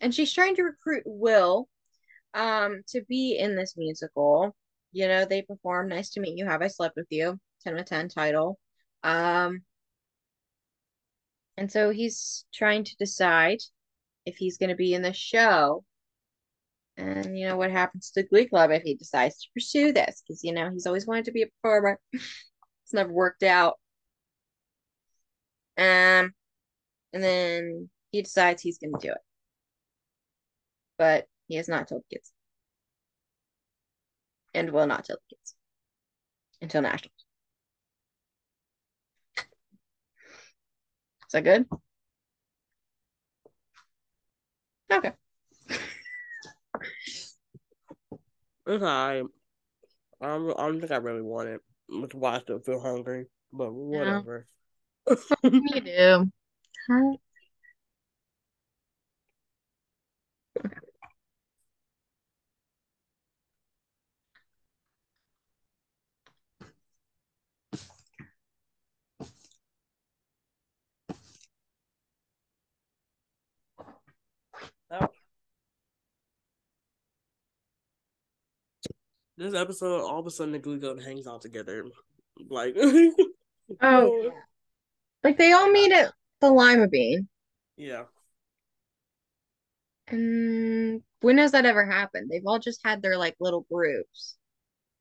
and 0.00 0.14
she's 0.14 0.32
trying 0.32 0.56
to 0.56 0.62
recruit 0.62 1.02
Will 1.06 1.68
um 2.34 2.82
to 2.88 3.02
be 3.08 3.36
in 3.38 3.56
this 3.56 3.74
musical. 3.76 4.54
You 4.92 5.08
know, 5.08 5.24
they 5.24 5.42
perform 5.42 5.88
Nice 5.88 6.10
to 6.10 6.20
Meet 6.20 6.38
You, 6.38 6.46
Have 6.46 6.62
I 6.62 6.68
Slept 6.68 6.96
with 6.96 7.06
You, 7.10 7.38
10 7.64 7.78
of 7.78 7.86
10 7.86 8.08
title. 8.08 8.58
Um 9.02 9.62
and 11.58 11.70
so 11.70 11.90
he's 11.90 12.44
trying 12.54 12.84
to 12.84 12.96
decide 12.98 13.58
if 14.24 14.36
he's 14.36 14.58
going 14.58 14.70
to 14.70 14.76
be 14.76 14.94
in 14.94 15.02
the 15.02 15.12
show. 15.12 15.84
And 16.96 17.36
you 17.38 17.48
know 17.48 17.56
what 17.56 17.70
happens 17.70 18.10
to 18.12 18.22
Glee 18.22 18.46
Club 18.46 18.70
if 18.70 18.82
he 18.82 18.94
decides 18.94 19.40
to 19.40 19.48
pursue 19.54 19.92
this? 19.92 20.22
Because 20.22 20.44
you 20.44 20.52
know 20.52 20.70
he's 20.70 20.86
always 20.86 21.06
wanted 21.06 21.24
to 21.26 21.32
be 21.32 21.42
a 21.42 21.46
performer. 21.60 21.98
it's 22.12 22.92
never 22.92 23.12
worked 23.12 23.42
out. 23.42 23.74
Um, 25.76 26.32
and 27.12 27.22
then 27.22 27.90
he 28.12 28.22
decides 28.22 28.62
he's 28.62 28.78
going 28.78 28.92
to 28.94 29.06
do 29.06 29.12
it, 29.12 29.18
but 30.98 31.26
he 31.46 31.56
has 31.56 31.68
not 31.68 31.88
told 31.88 32.02
the 32.10 32.16
kids, 32.16 32.32
and 34.54 34.70
will 34.70 34.86
not 34.86 35.04
tell 35.04 35.16
the 35.16 35.36
kids 35.36 35.54
until 36.60 36.82
nationals. 36.82 37.24
Is 41.26 41.32
that 41.32 41.44
good? 41.44 41.66
Okay. 44.90 45.12
It's 48.66 48.82
alright. 48.82 49.24
I 50.20 50.26
don't, 50.26 50.50
I 50.58 50.66
don't 50.66 50.80
think 50.80 50.92
I 50.92 50.96
really 50.96 51.22
want 51.22 51.48
it. 51.48 51.60
That's 51.88 52.14
why 52.14 52.36
I 52.36 52.40
still 52.40 52.58
feel 52.60 52.80
hungry, 52.80 53.26
but 53.52 53.72
whatever. 53.72 54.46
you 55.42 55.80
do. 55.80 56.30
Huh? 56.88 57.16
Okay. 60.64 60.76
Oh. 74.90 75.08
This 79.38 79.54
episode, 79.54 80.00
all 80.02 80.18
of 80.18 80.26
a 80.26 80.30
sudden, 80.32 80.52
the 80.52 80.58
Glee 80.58 80.80
Club 80.80 81.00
hangs 81.00 81.26
out 81.28 81.42
together. 81.42 81.84
Like, 82.50 82.74
Oh. 83.80 84.30
Like 85.22 85.38
they 85.38 85.52
all 85.52 85.70
meet 85.70 85.92
at 85.92 86.12
the 86.40 86.50
Lima 86.50 86.88
Bean. 86.88 87.28
yeah. 87.76 88.04
And 90.08 91.02
when 91.20 91.38
has 91.38 91.52
that 91.52 91.66
ever 91.66 91.84
happened? 91.86 92.30
They've 92.30 92.46
all 92.46 92.58
just 92.58 92.80
had 92.84 93.00
their 93.02 93.16
like 93.18 93.36
little 93.40 93.66
groups. 93.70 94.36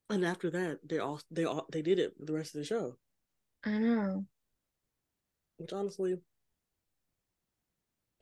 And 0.10 0.24
after 0.26 0.50
that, 0.52 0.80
they 0.88 1.00
all 1.00 1.20
they 1.32 1.46
all 1.46 1.66
they 1.72 1.82
did 1.82 1.98
it 1.98 2.14
the 2.24 2.34
rest 2.34 2.54
of 2.56 2.60
the 2.60 2.66
show. 2.66 2.98
I 3.64 3.78
know. 3.78 4.26
Which 5.58 5.74
honestly, 5.74 6.16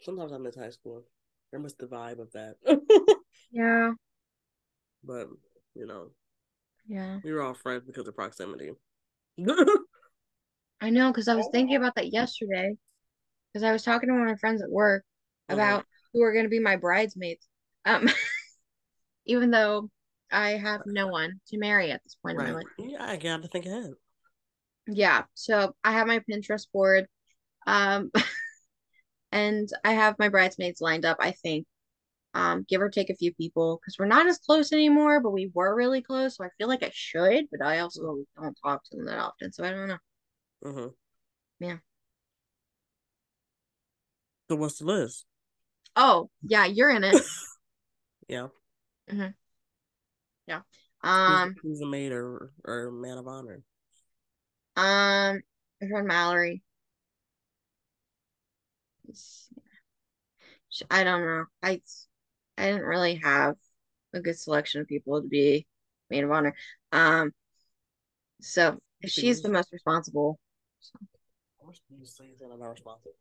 sometimes 0.02 0.32
I 0.32 0.38
miss 0.38 0.56
high 0.56 0.70
school. 0.70 1.04
I 1.54 1.58
miss 1.58 1.74
the 1.74 1.88
vibe 1.88 2.20
of 2.20 2.32
that. 2.34 2.56
Yeah. 3.52 3.92
but 5.04 5.28
you 5.76 5.86
know, 5.86 6.12
Yeah. 6.88 7.20
we 7.24 7.34
were 7.34 7.42
all 7.42 7.54
friends 7.54 7.84
because 7.86 8.08
of 8.08 8.16
proximity. 8.16 8.72
I 10.82 10.90
know, 10.90 11.12
because 11.12 11.28
I 11.28 11.36
was 11.36 11.48
thinking 11.52 11.76
about 11.76 11.96
that 11.96 12.12
yesterday. 12.12 12.76
Because 13.54 13.64
I 13.64 13.72
was 13.72 13.84
talking 13.84 14.10
to 14.10 14.14
one 14.14 14.24
of 14.24 14.30
my 14.30 14.38
friends 14.38 14.62
at 14.62 14.72
work 14.72 15.06
Uh-huh. 15.50 15.56
about 15.56 15.86
who 16.14 16.24
are 16.24 16.34
going 16.34 16.46
to 16.46 16.50
be 16.50 16.60
my 16.60 16.76
bridesmaids. 16.78 17.48
Um, 17.86 18.10
even 19.26 19.52
though 19.52 19.90
I 20.32 20.52
have 20.52 20.82
no 20.86 21.08
one 21.08 21.40
to 21.48 21.58
marry 21.58 21.92
at 21.92 22.04
this 22.04 22.16
point 22.16 22.38
in 22.38 22.44
my 22.44 22.52
right. 22.52 22.56
life. 22.56 22.68
Yeah, 22.78 23.04
I 23.06 23.18
got 23.18 23.42
to 23.42 23.48
think 23.48 23.66
ahead. 23.66 23.94
Yeah, 24.88 25.24
so 25.34 25.76
I 25.84 25.94
have 25.94 26.08
my 26.08 26.20
Pinterest 26.20 26.68
board. 26.72 27.08
Um, 27.68 28.12
and 29.32 29.70
I 29.84 29.94
have 29.94 30.20
my 30.20 30.30
bridesmaids 30.30 30.82
lined 30.82 31.06
up, 31.06 31.18
I 31.20 31.32
think. 31.32 31.68
Um, 32.36 32.66
give 32.70 32.82
or 32.82 32.90
take 32.90 33.10
a 33.10 33.16
few 33.16 33.34
people, 33.34 33.80
because 33.82 33.98
we're 33.98 34.06
not 34.08 34.28
as 34.28 34.38
close 34.40 34.74
anymore, 34.74 35.22
but 35.22 35.32
we 35.32 35.52
were 35.56 35.74
really 35.76 36.04
close, 36.04 36.38
so 36.38 36.44
I 36.44 36.50
feel 36.58 36.68
like 36.68 36.84
I 36.84 36.92
should, 36.94 37.46
but 37.50 37.66
I 37.66 37.80
also 37.80 38.26
don't 38.38 38.58
talk 38.64 38.84
to 38.86 38.98
them 38.98 39.06
that 39.08 39.20
often, 39.20 39.54
so 39.54 39.64
I 39.64 39.72
don't 39.72 39.88
know. 39.88 39.98
hmm 40.64 40.88
Yeah. 41.60 41.78
So 44.50 44.56
what's 44.58 44.80
the 44.80 44.86
list? 44.86 45.26
Oh, 45.96 46.30
yeah, 46.44 46.66
you're 46.66 46.90
in 46.90 47.04
it. 47.04 47.16
Yeah. 48.28 48.48
Mhm. 49.08 49.36
Yeah. 50.48 50.62
Um, 51.04 51.56
who's 51.62 51.82
a 51.82 51.86
maid 51.86 52.12
or 52.12 52.52
or 52.66 52.92
man 52.92 53.18
of 53.18 53.28
honor? 53.28 53.62
um, 54.76 55.42
my 55.82 55.88
friend 55.88 56.08
Mallory. 56.08 56.64
I 60.90 61.04
don't 61.04 61.22
know. 61.22 61.46
I 61.64 61.82
I 62.58 62.68
didn't 62.68 62.84
really 62.84 63.16
have 63.24 63.56
a 64.14 64.20
good 64.20 64.38
selection 64.40 64.82
of 64.82 64.88
people 64.88 65.22
to 65.22 65.28
be 65.28 65.68
maid 66.10 66.24
of 66.24 66.32
honor. 66.32 66.56
Um, 66.92 67.34
so 68.42 68.78
she's 69.06 69.42
the 69.42 69.50
most 69.50 69.72
responsible. 69.72 70.40
So, 70.80 71.00
I'm 71.64 71.72
just 71.72 71.84
gonna 71.90 72.06
say 72.06 72.26
that 72.40 72.52
I'm 72.52 72.60
not 72.60 72.72
responsible. 72.72 73.14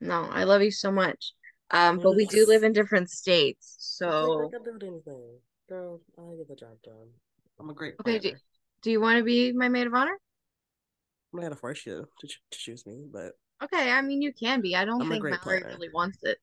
no, 0.00 0.28
I 0.30 0.44
love 0.44 0.62
you 0.62 0.70
so 0.70 0.90
much. 0.90 1.32
Um, 1.70 2.00
but 2.02 2.16
we 2.16 2.26
do 2.26 2.46
live 2.46 2.64
in 2.64 2.72
different 2.72 3.10
states, 3.10 3.76
so 3.78 4.48
I 4.48 4.56
can 4.56 4.64
do 4.64 4.86
anything, 4.86 5.38
girl. 5.68 6.00
I 6.18 6.36
get 6.36 6.48
the 6.48 6.56
job 6.56 6.82
done. 6.82 7.08
I'm 7.60 7.70
a 7.70 7.74
great 7.74 7.94
okay. 8.00 8.18
Do, 8.18 8.32
do 8.82 8.90
you 8.90 9.00
want 9.00 9.18
to 9.18 9.24
be 9.24 9.52
my 9.52 9.68
maid 9.68 9.86
of 9.86 9.94
honor? 9.94 10.18
I'm 11.32 11.40
gonna 11.40 11.54
force 11.54 11.86
you 11.86 12.08
to, 12.20 12.26
to 12.26 12.58
choose 12.58 12.86
me, 12.86 13.04
but 13.10 13.34
Okay, 13.62 13.90
I 13.90 14.00
mean 14.00 14.22
you 14.22 14.32
can 14.32 14.60
be. 14.62 14.74
I 14.74 14.84
don't 14.84 15.02
I'm 15.02 15.08
think 15.08 15.22
Mallory 15.22 15.38
planner. 15.60 15.76
really 15.76 15.90
wants 15.90 16.18
it. 16.24 16.38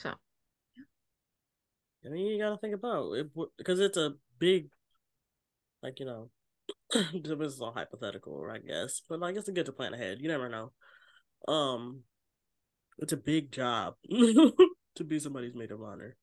So 0.00 0.14
I 2.04 2.08
mean, 2.08 2.26
you 2.26 2.38
gotta 2.38 2.56
think 2.56 2.74
about 2.74 3.12
it 3.12 3.30
because 3.58 3.80
it's 3.80 3.98
a 3.98 4.14
big, 4.38 4.70
like 5.82 6.00
you 6.00 6.06
know, 6.06 6.30
this 7.12 7.54
is 7.54 7.60
all 7.60 7.72
hypothetical, 7.72 8.48
I 8.50 8.58
guess, 8.58 9.02
but 9.06 9.20
like 9.20 9.36
it's 9.36 9.50
good 9.50 9.66
to 9.66 9.72
plan 9.72 9.92
ahead. 9.92 10.18
You 10.20 10.28
never 10.28 10.48
know. 10.48 10.72
Um, 11.46 12.00
it's 12.98 13.12
a 13.12 13.18
big 13.18 13.52
job 13.52 13.94
to 14.10 15.04
be 15.06 15.18
somebody's 15.18 15.54
maid 15.54 15.70
of 15.70 15.82
honor 15.82 16.16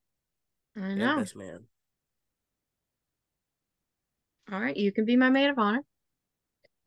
I 0.75 0.93
know. 0.93 1.17
best 1.17 1.35
man. 1.35 1.65
All 4.51 4.61
right, 4.61 4.77
you 4.77 4.91
can 4.91 5.05
be 5.05 5.15
my 5.15 5.29
maid 5.29 5.49
of 5.49 5.59
honor. 5.59 5.83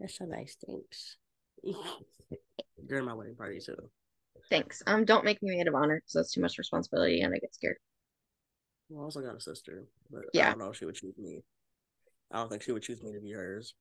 That's 0.00 0.16
so 0.16 0.24
nice, 0.24 0.56
thanks. 0.66 1.16
You're 1.62 2.98
in 2.98 3.04
my 3.04 3.14
wedding 3.14 3.36
party 3.36 3.60
too. 3.60 3.76
Thanks. 4.50 4.82
Um, 4.86 5.04
don't 5.04 5.24
make 5.24 5.42
me 5.42 5.56
maid 5.56 5.68
of 5.68 5.74
honor 5.74 5.96
because 5.96 6.12
that's 6.12 6.32
too 6.32 6.40
much 6.40 6.58
responsibility 6.58 7.20
and 7.20 7.34
I 7.34 7.38
get 7.38 7.54
scared. 7.54 7.76
Well, 8.88 9.02
I 9.02 9.04
also 9.04 9.20
got 9.20 9.36
a 9.36 9.40
sister, 9.40 9.84
but 10.10 10.24
yeah. 10.32 10.46
I 10.46 10.50
don't 10.50 10.58
know 10.58 10.70
if 10.70 10.76
she 10.76 10.84
would 10.84 10.96
choose 10.96 11.16
me. 11.18 11.42
I 12.32 12.38
don't 12.38 12.48
think 12.50 12.62
she 12.62 12.72
would 12.72 12.82
choose 12.82 13.02
me 13.02 13.12
to 13.12 13.20
be 13.20 13.32
hers. 13.32 13.74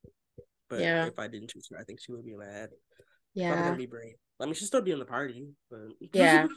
But 0.70 0.82
Yeah. 0.82 1.06
if 1.06 1.20
I 1.20 1.28
didn't 1.28 1.52
choose 1.52 1.68
her, 1.72 1.80
I 1.80 1.84
think 1.84 2.00
she 2.02 2.12
would 2.12 2.26
be 2.26 2.36
mad. 2.36 2.70
Probably 3.48 3.64
Yeah. 3.64 3.66
gonna 3.66 3.78
be 3.78 3.88
brave. 3.88 4.16
I 4.40 4.46
mean, 4.46 4.54
she'd 4.56 4.66
still 4.68 4.82
be 4.82 4.92
in 4.92 5.00
the 5.00 5.06
party, 5.06 5.48
but 5.70 5.90
Yeah. 6.14 6.48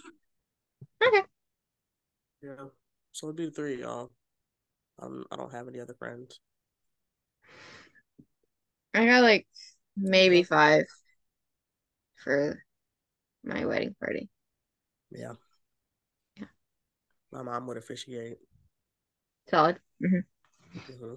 Okay. 1.03 1.23
yeah. 2.43 2.67
So 3.13 3.27
it'd 3.27 3.37
be 3.37 3.51
three, 3.51 3.81
y'all. 3.81 4.11
Um, 5.01 5.25
I 5.31 5.37
don't 5.37 5.53
have 5.53 5.69
any 5.69 5.81
other 5.81 5.95
friends. 5.95 6.41
I 8.95 9.07
got 9.07 9.23
like 9.23 9.47
maybe 9.97 10.43
five 10.43 10.85
for 12.23 12.63
my 13.45 13.65
wedding 13.65 13.95
party. 13.99 14.29
Yeah. 15.11 15.33
Yeah. 16.37 16.47
My 17.33 17.43
mom 17.43 17.67
would 17.67 17.77
officiate. 17.77 18.39
Solid. 19.49 19.79
hmm 20.01 20.21
hmm 20.87 21.15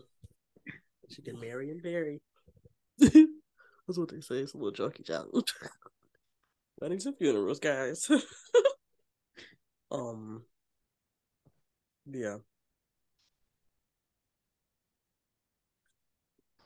She 1.10 1.22
can 1.22 1.40
marry 1.40 1.70
and 1.70 1.82
bury. 1.82 2.22
That's 2.98 4.00
what 4.00 4.10
they 4.10 4.22
say. 4.22 4.38
It's 4.40 4.54
a 4.54 4.58
little 4.58 4.72
junkie 4.72 5.04
challenge. 5.04 5.54
Weddings 6.82 7.06
and 7.06 7.18
funerals, 7.18 7.60
guys. 7.60 8.10
um. 9.92 10.44
Yeah. 12.06 12.38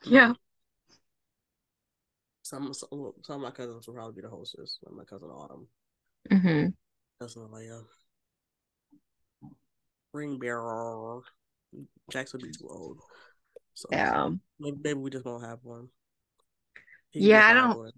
Yeah. 0.06 0.34
Some, 2.50 2.74
some 2.74 3.12
some 3.22 3.36
of 3.36 3.42
my 3.42 3.52
cousins 3.52 3.86
will 3.86 3.94
probably 3.94 4.16
be 4.16 4.22
the 4.24 4.30
hostess. 4.34 4.80
Like 4.82 4.96
my 4.96 5.04
cousin 5.04 5.30
Autumn, 5.30 5.68
hmm 6.32 6.66
cousin 7.22 7.48
Leia, 7.54 7.84
ring 10.14 10.40
bearer. 10.40 11.22
Jax 12.12 12.34
would 12.34 12.42
be 12.42 12.50
too 12.50 12.68
old. 12.68 12.98
So 13.76 13.88
Yeah. 13.92 14.32
maybe, 14.60 14.78
maybe 14.84 15.00
we 15.00 15.12
just 15.12 15.26
won't 15.26 15.46
have 15.46 15.60
one. 15.62 15.90
He 17.12 17.20
Yeah, 17.20 17.46
I 17.46 17.54
don't- 17.54 17.78
one. 17.78 17.92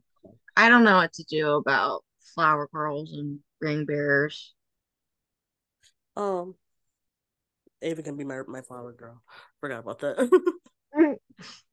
I 0.57 0.67
don't 0.67 0.83
know 0.83 0.97
what 0.97 1.13
to 1.13 1.23
do 1.23 1.51
about 1.55 2.03
flower 2.35 2.67
girls 2.73 3.13
and 3.13 3.39
ring 3.61 3.85
bearers. 3.85 4.53
Um, 6.17 6.55
Ava 7.81 8.03
can 8.03 8.17
be 8.17 8.25
my 8.25 8.41
my 8.49 8.59
flower 8.61 8.91
girl. 8.91 9.23
Forgot 9.61 9.79
about 9.79 9.99
that. 9.99 10.59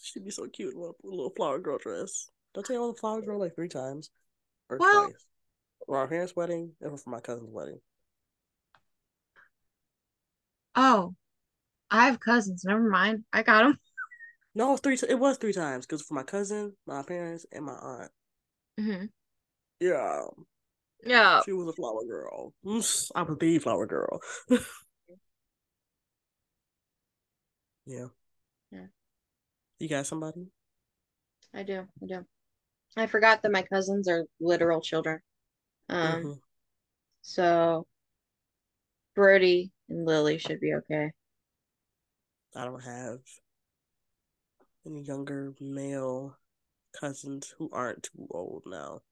She'd 0.00 0.24
be 0.24 0.30
so 0.30 0.46
cute 0.48 0.74
a 0.74 0.78
little 0.78 1.30
flower 1.36 1.58
girl 1.58 1.78
dress. 1.78 2.30
Don't 2.54 2.64
tell 2.64 2.76
you 2.76 2.92
the 2.92 2.98
flower 2.98 3.20
girl 3.20 3.38
like 3.38 3.54
three 3.54 3.68
times 3.68 4.10
or 4.68 4.78
Well- 4.78 5.08
twice. 5.08 5.26
For 5.86 5.98
our 5.98 6.08
parents' 6.08 6.34
wedding 6.34 6.74
and 6.80 6.98
for 6.98 7.10
my 7.10 7.20
cousin's 7.20 7.50
wedding. 7.50 7.78
Oh, 10.74 11.14
I 11.90 12.06
have 12.06 12.20
cousins. 12.20 12.64
Never 12.64 12.88
mind. 12.88 13.24
I 13.32 13.42
got 13.42 13.64
them. 13.64 13.78
No, 14.54 14.68
it 14.68 14.72
was 14.72 14.80
three. 14.80 14.98
It 15.08 15.18
was 15.18 15.36
three 15.36 15.52
times 15.52 15.84
because 15.84 16.00
for 16.00 16.14
my 16.14 16.22
cousin, 16.22 16.74
my 16.86 17.02
parents, 17.02 17.44
and 17.52 17.66
my 17.66 17.74
aunt. 17.74 18.10
hmm 18.78 19.04
Yeah, 19.80 20.22
Yeah. 21.04 21.42
she 21.44 21.52
was 21.52 21.68
a 21.68 21.72
flower 21.74 22.04
girl. 22.06 22.54
I 22.64 22.68
was 22.68 23.12
the 23.14 23.58
flower 23.58 23.86
girl. 23.86 24.20
Yeah. 27.86 28.06
You 29.84 29.90
got 29.90 30.06
somebody? 30.06 30.46
I 31.52 31.62
do. 31.62 31.86
I 32.02 32.06
do. 32.06 32.24
I 32.96 33.06
forgot 33.06 33.42
that 33.42 33.52
my 33.52 33.60
cousins 33.60 34.08
are 34.08 34.24
literal 34.40 34.80
children. 34.80 35.20
Um, 35.90 36.22
Mhm. 36.22 36.40
so 37.20 37.86
Brody 39.14 39.72
and 39.90 40.06
Lily 40.06 40.38
should 40.38 40.58
be 40.60 40.72
okay. 40.72 41.12
I 42.56 42.64
don't 42.64 42.82
have 42.82 43.20
any 44.86 45.02
younger 45.02 45.52
male 45.60 46.38
cousins 46.98 47.54
who 47.58 47.68
aren't 47.70 48.04
too 48.04 48.26
old 48.30 48.62
now 48.64 49.02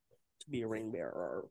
to 0.41 0.51
be 0.51 0.63
a 0.63 0.67
ring 0.67 0.91
bearer. 0.91 1.51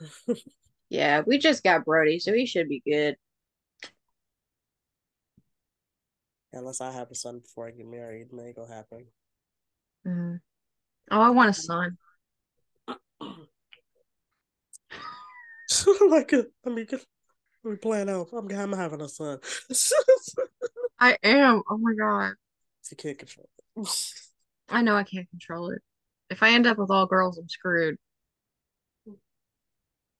Yeah, 0.88 1.20
we 1.26 1.36
just 1.36 1.62
got 1.62 1.84
Brody, 1.84 2.18
so 2.18 2.32
he 2.32 2.46
should 2.46 2.70
be 2.70 2.80
good. 2.86 3.18
Unless 6.56 6.80
I 6.80 6.92
have 6.92 7.10
a 7.10 7.14
son 7.14 7.40
before 7.40 7.68
I 7.68 7.70
get 7.70 7.86
married, 7.86 8.28
it 8.32 8.40
ain't 8.40 8.56
gonna 8.56 8.74
happen. 8.74 9.06
Mhm. 10.06 10.40
Oh, 11.10 11.20
I 11.20 11.30
want 11.30 11.50
a 11.50 11.52
son. 11.52 11.98
like, 16.08 16.32
uh, 16.32 16.44
I 16.64 16.70
mean, 16.70 16.86
let 16.90 17.04
me 17.64 17.76
plan 17.76 18.08
out. 18.08 18.28
I'm, 18.32 18.50
I'm 18.50 18.72
having 18.72 19.00
a 19.00 19.08
son. 19.08 19.38
I 20.98 21.18
am. 21.22 21.62
Oh 21.68 21.78
my 21.78 21.94
God. 21.94 22.34
You 22.90 22.96
can't 22.96 23.18
control 23.18 23.48
it. 23.76 23.86
I 24.68 24.82
know 24.82 24.96
I 24.96 25.04
can't 25.04 25.28
control 25.30 25.70
it. 25.70 25.82
If 26.30 26.42
I 26.42 26.50
end 26.50 26.66
up 26.66 26.78
with 26.78 26.90
all 26.90 27.06
girls, 27.06 27.38
I'm 27.38 27.48
screwed. 27.48 27.98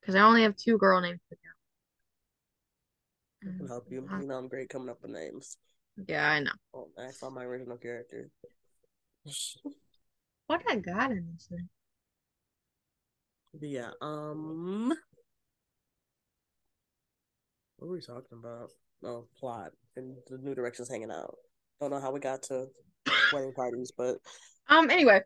Because 0.00 0.14
I 0.14 0.20
only 0.20 0.42
have 0.42 0.56
two 0.56 0.78
girl 0.78 1.00
names 1.00 1.20
I 3.42 3.58
can 3.58 3.68
help 3.68 3.86
you. 3.90 4.02
go. 4.02 4.20
You 4.20 4.26
know, 4.26 4.36
I'm 4.36 4.48
great 4.48 4.68
coming 4.68 4.88
up 4.88 5.02
with 5.02 5.12
names. 5.12 5.56
Yeah, 6.06 6.28
I 6.28 6.40
know. 6.40 6.50
Oh, 6.74 6.88
I 6.98 7.10
saw 7.10 7.30
my 7.30 7.44
original 7.44 7.76
character. 7.76 8.30
What 10.46 10.62
I 10.68 10.76
got 10.76 11.10
in 11.10 11.26
this 11.32 11.48
thing? 11.48 11.68
yeah. 13.60 13.90
Um. 14.00 14.92
What 17.78 17.88
were 17.88 17.94
we 17.94 18.00
talking 18.00 18.38
about? 18.38 18.70
Oh, 19.04 19.26
plot 19.38 19.72
and 19.96 20.16
the 20.28 20.38
new 20.38 20.54
directions 20.54 20.88
hanging 20.88 21.10
out. 21.10 21.34
Don't 21.80 21.90
know 21.90 22.00
how 22.00 22.12
we 22.12 22.20
got 22.20 22.42
to 22.44 22.66
wedding 23.32 23.52
parties, 23.54 23.92
but 23.96 24.18
um. 24.68 24.90
Anyway, 24.90 25.22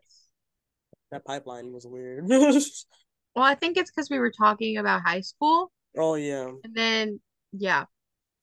that 1.11 1.25
pipeline 1.25 1.71
was 1.73 1.85
weird. 1.85 2.25
well, 2.29 3.45
I 3.45 3.55
think 3.55 3.77
it's 3.77 3.91
because 3.91 4.09
we 4.09 4.19
were 4.19 4.31
talking 4.31 4.77
about 4.77 5.01
high 5.01 5.21
school. 5.21 5.71
Oh 5.97 6.15
yeah. 6.15 6.49
And 6.63 6.73
then 6.73 7.19
yeah. 7.51 7.85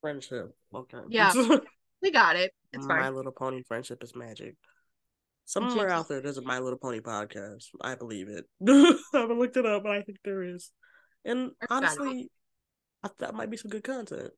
Friendship. 0.00 0.54
Okay. 0.74 0.98
Yeah. 1.08 1.32
we 2.02 2.10
got 2.10 2.36
it. 2.36 2.52
It's 2.72 2.86
My 2.86 3.00
fine. 3.00 3.14
Little 3.14 3.32
Pony 3.32 3.62
friendship 3.62 4.02
is 4.02 4.14
magic. 4.14 4.54
Somewhere 5.44 5.88
out 5.88 6.08
there, 6.08 6.20
there's 6.20 6.36
a 6.36 6.42
My 6.42 6.58
Little 6.58 6.78
Pony 6.78 7.00
podcast. 7.00 7.64
I 7.80 7.94
believe 7.94 8.28
it. 8.28 8.44
I 8.68 9.18
haven't 9.18 9.38
looked 9.38 9.56
it 9.56 9.64
up, 9.64 9.82
but 9.82 9.92
I 9.92 10.02
think 10.02 10.18
there 10.22 10.42
is. 10.42 10.70
And 11.24 11.52
honestly, 11.70 12.30
I, 13.02 13.08
that 13.18 13.34
might 13.34 13.50
be 13.50 13.56
some 13.56 13.70
good 13.70 13.82
content. 13.84 14.30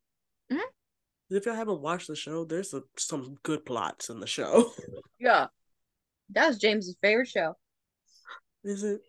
Mm-hmm. 0.53 1.37
If 1.37 1.47
y'all 1.47 1.55
haven't 1.55 1.81
watched 1.81 2.09
the 2.09 2.17
show, 2.17 2.45
there's 2.45 2.75
a, 2.75 2.83
some 2.97 3.37
good 3.43 3.65
plots 3.65 4.09
in 4.09 4.21
the 4.21 4.27
show. 4.27 4.71
Yeah, 5.23 5.49
that 6.31 6.49
was 6.49 6.57
James's 6.57 6.97
favorite 7.03 7.29
show. 7.29 7.53
Is 8.65 8.85
it? 8.85 9.03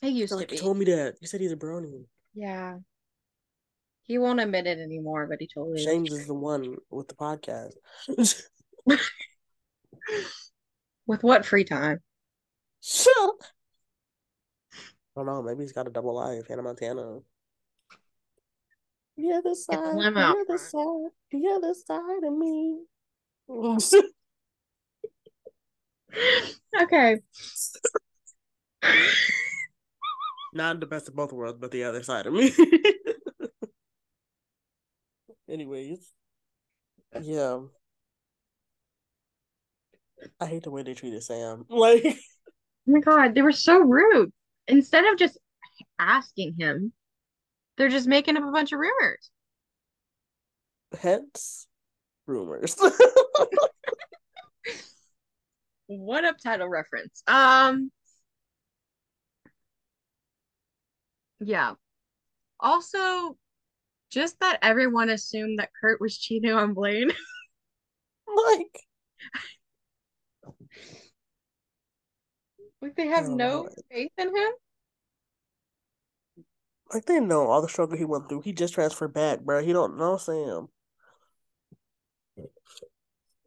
He 0.00 0.08
used 0.08 0.32
like 0.32 0.48
to 0.48 0.52
be. 0.52 0.56
He 0.56 0.62
told 0.62 0.78
me 0.78 0.86
that. 0.86 1.16
He 1.20 1.26
said 1.26 1.42
he's 1.42 1.52
a 1.52 1.56
brony. 1.56 2.06
Yeah. 2.32 2.78
He 4.08 4.16
won't 4.16 4.40
admit 4.40 4.66
it 4.66 4.78
anymore, 4.78 5.26
but 5.26 5.36
he 5.38 5.46
totally 5.46 5.84
James 5.84 6.10
is. 6.10 6.20
is 6.20 6.26
the 6.26 6.32
one 6.34 6.76
with 6.90 7.08
the 7.08 7.14
podcast. 7.14 7.74
with 11.06 11.22
what 11.22 11.44
free 11.44 11.64
time? 11.64 12.00
Up. 13.20 13.34
I 14.74 14.78
don't 15.14 15.26
know. 15.26 15.42
Maybe 15.42 15.62
he's 15.62 15.72
got 15.72 15.86
a 15.86 15.90
double 15.90 16.14
life. 16.14 16.48
Hannah 16.48 16.62
Montana. 16.62 17.18
The 19.18 19.32
other 19.32 19.54
side. 19.54 19.76
The, 19.76 20.10
the 20.14 20.20
other 20.20 20.56
side. 20.56 21.10
The 21.30 21.46
other 21.54 21.74
side 21.74 22.24
of 22.24 22.32
me. 22.32 22.78
okay. 26.82 27.20
Not 30.54 30.80
the 30.80 30.86
best 30.86 31.08
of 31.08 31.14
both 31.14 31.34
worlds, 31.34 31.58
but 31.60 31.72
the 31.72 31.84
other 31.84 32.02
side 32.02 32.26
of 32.26 32.32
me. 32.32 32.54
Anyways, 35.48 36.12
yeah. 37.22 37.60
I 40.40 40.46
hate 40.46 40.64
the 40.64 40.70
way 40.70 40.82
they 40.82 40.94
treated 40.94 41.22
Sam. 41.22 41.64
Like, 41.68 42.04
oh 42.04 42.14
my 42.86 43.00
god, 43.00 43.34
they 43.34 43.42
were 43.42 43.52
so 43.52 43.78
rude. 43.78 44.32
Instead 44.66 45.04
of 45.04 45.18
just 45.18 45.38
asking 45.98 46.54
him, 46.58 46.92
they're 47.76 47.88
just 47.88 48.08
making 48.08 48.36
up 48.36 48.44
a 48.44 48.50
bunch 48.50 48.72
of 48.72 48.78
rumors. 48.78 49.30
Hence, 51.00 51.66
rumors. 52.26 52.76
what 55.86 56.24
up 56.24 56.38
title 56.38 56.68
reference? 56.68 57.22
Um, 57.26 57.90
yeah. 61.40 61.74
Also, 62.60 63.36
just 64.10 64.40
that 64.40 64.58
everyone 64.62 65.10
assumed 65.10 65.58
that 65.58 65.70
Kurt 65.78 66.00
was 66.00 66.16
cheating 66.16 66.52
on 66.52 66.74
Blaine. 66.74 67.10
like, 68.46 68.80
like 72.80 72.96
they 72.96 73.06
have 73.06 73.28
no 73.28 73.34
know. 73.34 73.68
faith 73.90 74.12
in 74.18 74.28
him. 74.28 74.52
Like 76.92 77.04
they 77.04 77.20
know 77.20 77.46
all 77.46 77.60
the 77.60 77.68
struggle 77.68 77.98
he 77.98 78.04
went 78.04 78.28
through. 78.28 78.42
He 78.42 78.52
just 78.52 78.74
transferred 78.74 79.12
back, 79.12 79.40
bro. 79.40 79.62
He 79.62 79.72
don't 79.72 79.98
know 79.98 80.16
Sam. 80.16 80.68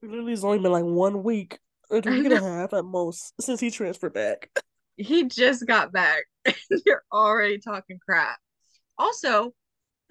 Literally, 0.04 0.34
it's 0.34 0.44
only 0.44 0.60
been 0.60 0.72
like 0.72 0.84
one 0.84 1.24
week 1.24 1.60
or 1.90 1.98
a 1.98 2.02
week 2.02 2.26
and 2.26 2.34
a 2.34 2.42
half 2.42 2.74
at 2.74 2.86
most 2.86 3.34
since 3.42 3.60
he 3.60 3.72
transferred 3.72 4.14
back. 4.14 4.50
He 4.98 5.26
just 5.26 5.66
got 5.66 5.92
back. 5.92 6.24
and 6.46 6.56
You're 6.86 7.04
already 7.12 7.60
talking 7.60 8.00
crap. 8.04 8.38
Also, 8.98 9.54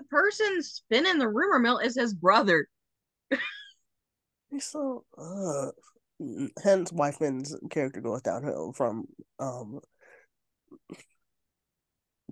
the 0.01 0.07
person 0.07 0.62
spinning 0.62 1.18
the 1.18 1.28
rumor 1.28 1.59
mill 1.59 1.78
is 1.78 1.94
his 1.94 2.14
brother. 2.14 2.66
So 4.59 5.05
uh 5.16 5.70
hence 6.62 6.92
why 6.92 7.12
Finn's 7.12 7.55
character 7.70 8.01
goes 8.01 8.22
downhill 8.22 8.72
from 8.72 9.07
um 9.38 9.80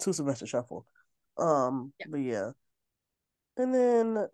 to 0.00 0.12
Sylvester 0.12 0.46
Shuffle. 0.46 0.86
Um 1.36 1.92
yeah. 2.00 2.06
but 2.10 2.16
yeah. 2.18 2.50
And 3.56 3.74
then 3.74 4.26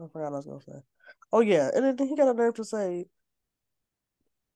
I 0.00 0.06
forgot 0.06 0.12
what 0.14 0.24
I 0.24 0.36
was 0.36 0.46
gonna 0.46 0.60
say. 0.62 0.82
Oh 1.32 1.40
yeah, 1.40 1.70
and 1.74 1.98
then 1.98 2.08
he 2.08 2.16
got 2.16 2.28
a 2.28 2.34
nerve 2.34 2.54
to 2.54 2.64
say 2.64 3.06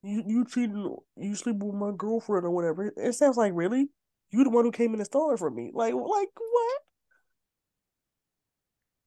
you 0.02 0.22
you 0.26 0.44
cheating, 0.44 0.96
you 1.16 1.34
sleep 1.34 1.56
with 1.58 1.74
my 1.74 1.92
girlfriend 1.96 2.44
or 2.44 2.50
whatever. 2.50 2.92
It 2.96 3.14
sounds 3.14 3.36
like 3.36 3.52
really 3.54 3.88
you 4.30 4.44
the 4.44 4.50
one 4.50 4.64
who 4.64 4.72
came 4.72 4.94
in 4.94 5.00
and 5.00 5.06
stole 5.06 5.30
her 5.30 5.36
from 5.36 5.54
me. 5.54 5.70
Like 5.72 5.94
like 5.94 6.28
what? 6.34 6.78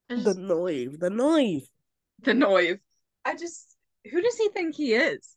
Just, 0.09 0.25
the 0.25 0.33
noise, 0.35 0.97
the 0.99 1.09
noise, 1.09 1.67
the 2.21 2.33
noise. 2.33 2.77
I 3.25 3.35
just 3.35 3.75
who 4.09 4.21
does 4.21 4.37
he 4.37 4.49
think 4.49 4.75
he 4.75 4.93
is? 4.93 5.35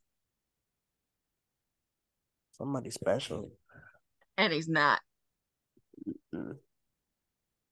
Somebody 2.53 2.91
special. 2.91 3.53
And 4.37 4.53
he's 4.53 4.69
not. 4.69 5.01
Mm-mm. 6.35 6.57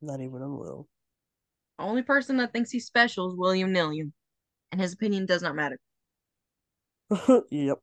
Not 0.01 0.20
even 0.20 0.43
a 0.43 0.49
little. 0.49 0.89
Only 1.78 2.03
person 2.03 2.39
that 2.39 2.53
thinks 2.53 2.70
he's 2.70 2.87
special 2.87 3.28
is 3.28 3.37
William 3.37 3.72
Nillian, 3.72 4.12
and 4.72 4.80
his 4.80 4.95
opinion 4.95 5.26
does 5.26 5.43
not 5.43 5.55
matter. 5.55 5.78
yep. 7.50 7.78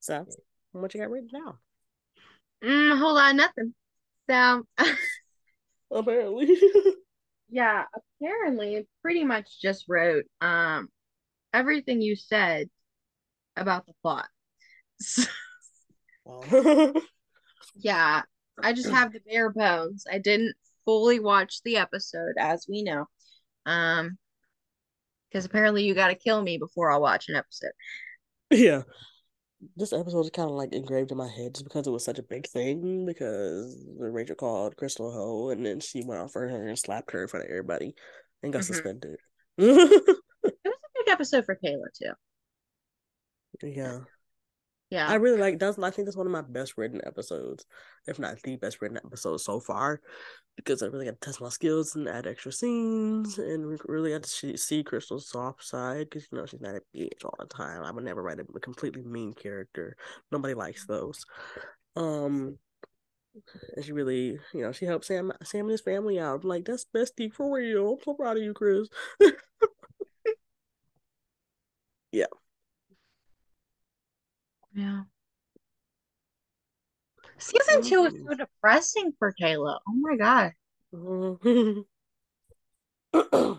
so, 0.00 0.26
what 0.72 0.94
you 0.94 1.00
got 1.00 1.10
written 1.10 1.28
down? 1.32 1.58
Mm, 2.62 2.92
a 2.92 2.96
whole 2.96 3.14
lot 3.14 3.30
of 3.30 3.36
nothing. 3.36 3.74
So, 4.30 4.66
apparently, 5.90 6.56
yeah, 7.50 7.84
apparently, 8.20 8.86
pretty 9.02 9.24
much 9.24 9.60
just 9.60 9.86
wrote 9.88 10.24
um 10.40 10.88
everything 11.52 12.00
you 12.00 12.14
said 12.16 12.68
about 13.56 13.86
the 13.86 13.92
plot. 14.02 14.28
So, 15.00 15.24
yeah, 17.74 18.22
I 18.62 18.72
just 18.72 18.90
have 18.90 19.12
the 19.12 19.20
bare 19.20 19.50
bones. 19.50 20.04
I 20.10 20.18
didn't 20.18 20.54
fully 20.84 21.20
watch 21.20 21.60
the 21.64 21.76
episode, 21.76 22.34
as 22.38 22.66
we 22.68 22.82
know. 22.82 23.06
Um, 23.66 24.18
because 25.30 25.44
apparently 25.44 25.84
you 25.84 25.94
got 25.94 26.08
to 26.08 26.14
kill 26.14 26.42
me 26.42 26.58
before 26.58 26.90
I'll 26.92 27.00
watch 27.00 27.28
an 27.28 27.36
episode. 27.36 27.72
Yeah, 28.50 28.82
this 29.76 29.92
episode 29.92 30.20
is 30.20 30.30
kind 30.30 30.50
of 30.50 30.56
like 30.56 30.72
engraved 30.72 31.10
in 31.10 31.16
my 31.16 31.28
head 31.28 31.54
just 31.54 31.64
because 31.64 31.86
it 31.86 31.90
was 31.90 32.04
such 32.04 32.18
a 32.18 32.22
big 32.22 32.46
thing. 32.46 33.06
Because 33.06 33.76
Rachel 33.98 34.36
called 34.36 34.76
Crystal 34.76 35.10
Ho, 35.10 35.50
and 35.50 35.64
then 35.64 35.80
she 35.80 36.04
went 36.04 36.20
off 36.20 36.32
for 36.32 36.46
her 36.46 36.68
and 36.68 36.78
slapped 36.78 37.12
her 37.12 37.22
in 37.22 37.28
front 37.28 37.46
of 37.46 37.50
everybody 37.50 37.94
and 38.42 38.52
got 38.52 38.62
mm-hmm. 38.62 38.74
suspended. 38.74 39.16
it 39.58 39.66
was 39.66 40.22
a 40.44 40.50
big 40.94 41.08
episode 41.08 41.44
for 41.44 41.58
Kayla 41.64 41.86
too. 41.98 42.12
Yeah. 43.62 44.00
Yeah. 44.92 45.08
I 45.08 45.14
really 45.14 45.38
like 45.38 45.58
that's 45.58 45.78
I 45.78 45.88
think 45.90 46.04
that's 46.04 46.18
one 46.18 46.26
of 46.26 46.32
my 46.32 46.42
best 46.42 46.76
written 46.76 47.00
episodes, 47.06 47.64
if 48.06 48.18
not 48.18 48.42
the 48.42 48.56
best 48.56 48.82
written 48.82 48.98
episode 48.98 49.38
so 49.38 49.58
far, 49.58 50.02
because 50.54 50.82
I 50.82 50.86
really 50.86 51.06
got 51.06 51.18
to 51.18 51.26
test 51.26 51.40
my 51.40 51.48
skills 51.48 51.96
and 51.96 52.06
add 52.06 52.26
extra 52.26 52.52
scenes 52.52 53.38
and 53.38 53.80
really 53.86 54.10
got 54.10 54.24
to 54.24 54.58
see 54.58 54.84
Crystal's 54.84 55.30
soft 55.30 55.64
side 55.64 56.10
because 56.10 56.28
you 56.30 56.36
know 56.36 56.44
she's 56.44 56.60
not 56.60 56.74
a 56.74 56.82
bitch 56.94 57.24
all 57.24 57.34
the 57.38 57.46
time. 57.46 57.82
I 57.82 57.90
would 57.90 58.04
never 58.04 58.22
write 58.22 58.38
a 58.38 58.60
completely 58.60 59.00
mean 59.02 59.32
character. 59.32 59.96
Nobody 60.30 60.52
likes 60.52 60.86
those. 60.86 61.24
Um 61.96 62.58
and 63.74 63.82
she 63.82 63.92
really, 63.92 64.38
you 64.52 64.60
know, 64.60 64.72
she 64.72 64.84
helped 64.84 65.06
Sam 65.06 65.32
Sam 65.42 65.62
and 65.62 65.70
his 65.70 65.80
family 65.80 66.20
out. 66.20 66.44
like, 66.44 66.66
that's 66.66 66.84
bestie 66.84 67.32
for 67.32 67.50
real. 67.56 67.94
I'm 67.94 68.04
so 68.04 68.12
proud 68.12 68.36
of 68.36 68.42
you, 68.42 68.52
Chris. 68.52 68.88
yeah. 72.12 72.26
Yeah. 74.74 75.02
Season 77.38 77.82
two 77.82 78.04
is 78.04 78.14
so 78.26 78.34
depressing 78.34 79.12
for 79.18 79.34
Kayla. 79.40 79.78
Oh 79.88 79.94
my 79.94 80.16
god. 80.16 80.52
Mm-hmm. 80.94 81.80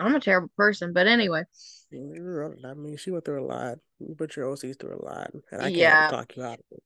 I'm 0.00 0.14
a 0.14 0.20
terrible 0.20 0.50
person, 0.56 0.92
but 0.92 1.06
anyway. 1.06 1.42
I 1.92 2.74
mean, 2.74 2.96
she 2.96 3.10
went 3.10 3.24
through 3.24 3.44
a 3.44 3.46
lot. 3.46 3.78
But 4.00 4.34
your 4.34 4.50
OC's 4.50 4.76
through 4.76 4.98
a 4.98 5.04
lot, 5.04 5.30
and 5.34 5.60
I 5.60 5.64
can't 5.64 5.74
yeah. 5.74 6.10
talk 6.10 6.34
you 6.36 6.42
out 6.42 6.58
of 6.58 6.64
it. 6.70 6.82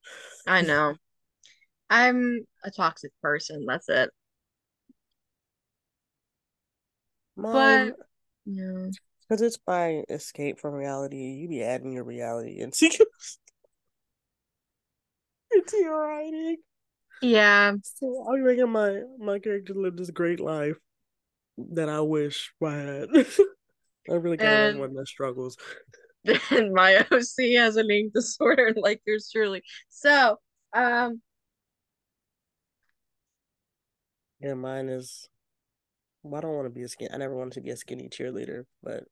I 0.48 0.62
know. 0.62 0.94
I'm 1.88 2.40
a 2.64 2.70
toxic 2.72 3.12
person. 3.22 3.64
That's 3.66 3.88
it. 3.88 4.10
Mom, 7.36 7.52
but 7.52 7.96
yeah 8.46 8.88
because 9.28 9.42
it's 9.42 9.58
my 9.66 10.04
escape 10.08 10.58
from 10.60 10.74
reality. 10.74 11.16
You 11.16 11.48
be 11.48 11.62
adding 11.62 11.92
your 11.92 12.04
reality 12.04 12.60
into 12.60 12.88
into 15.52 15.76
your 15.76 16.00
writing. 16.00 16.56
yeah, 17.20 17.72
So 17.82 18.26
I'm 18.28 18.44
making 18.44 18.70
my 18.70 19.02
my 19.18 19.38
character 19.38 19.74
live 19.74 19.96
this 19.96 20.10
great 20.10 20.40
life 20.40 20.76
that 21.72 21.88
I 21.88 22.00
wish 22.00 22.52
I 22.62 22.72
had. 22.72 23.08
I 24.10 24.14
really 24.14 24.38
kind 24.38 24.54
of 24.54 24.74
one 24.74 24.94
that 24.94 25.08
struggles. 25.08 25.56
And 26.50 26.72
my 26.72 27.04
OC 27.10 27.54
has 27.54 27.76
an 27.76 27.90
eating 27.90 28.10
disorder, 28.14 28.72
like 28.76 29.02
yours 29.06 29.28
truly. 29.30 29.62
So, 29.90 30.38
um, 30.72 31.20
yeah, 34.40 34.54
mine 34.54 34.88
is. 34.88 35.28
Well, 36.22 36.38
I 36.38 36.40
don't 36.42 36.54
want 36.56 36.66
to 36.66 36.70
be 36.70 36.82
a 36.82 36.88
skin. 36.88 37.08
I 37.12 37.18
never 37.18 37.36
wanted 37.36 37.54
to 37.54 37.60
be 37.60 37.70
a 37.70 37.76
skinny 37.76 38.08
cheerleader, 38.08 38.64
but 38.82 39.04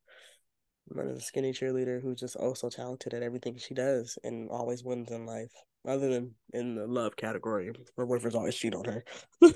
is 0.91 1.19
a 1.19 1.21
skinny 1.21 1.53
cheerleader 1.53 2.03
who's 2.03 2.21
just 2.21 2.37
oh, 2.39 2.49
also 2.49 2.69
talented 2.69 3.15
at 3.15 3.23
everything 3.23 3.57
she 3.57 3.75
does 3.75 4.19
and 4.25 4.51
always 4.51 4.85
wins 4.85 5.11
in 5.11 5.27
life. 5.27 5.53
Other 5.87 6.09
than 6.11 6.35
in 6.53 6.77
the 6.77 6.87
love 6.87 7.17
category, 7.17 7.73
her 7.97 8.07
boyfriend's 8.07 8.37
always 8.37 8.55
cheat 8.55 8.75
on 8.75 8.85
her. 8.85 9.05
yeah, 9.43 9.51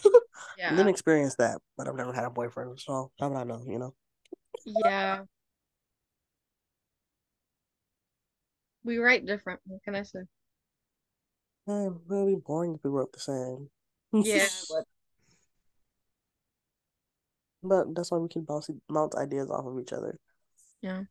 I 0.66 0.70
didn't 0.70 0.88
experience 0.88 1.36
that, 1.36 1.60
but 1.76 1.86
I've 1.86 1.94
never 1.94 2.12
had 2.12 2.24
a 2.24 2.30
boyfriend, 2.30 2.80
so 2.80 3.12
how 3.20 3.28
would 3.28 3.38
I 3.38 3.44
know? 3.44 3.62
You 3.66 3.78
know. 3.78 3.94
Yeah. 4.64 5.22
We 8.82 8.98
write 8.98 9.26
different. 9.26 9.60
What 9.66 9.82
can 9.84 9.94
I 9.94 10.02
say? 10.02 10.20
It 11.68 11.92
would 12.08 12.26
be 12.26 12.36
boring 12.36 12.74
if 12.74 12.84
we 12.84 12.90
wrote 12.90 13.12
the 13.12 13.20
same. 13.20 13.70
Yeah, 14.12 14.46
but 14.70 14.84
but 17.62 17.94
that's 17.94 18.10
why 18.10 18.18
we 18.18 18.28
can 18.28 18.42
bounce 18.42 18.70
bounce 18.88 19.16
ideas 19.16 19.50
off 19.50 19.66
of 19.66 19.78
each 19.80 19.92
other. 19.92 20.18
Yeah. 20.82 21.02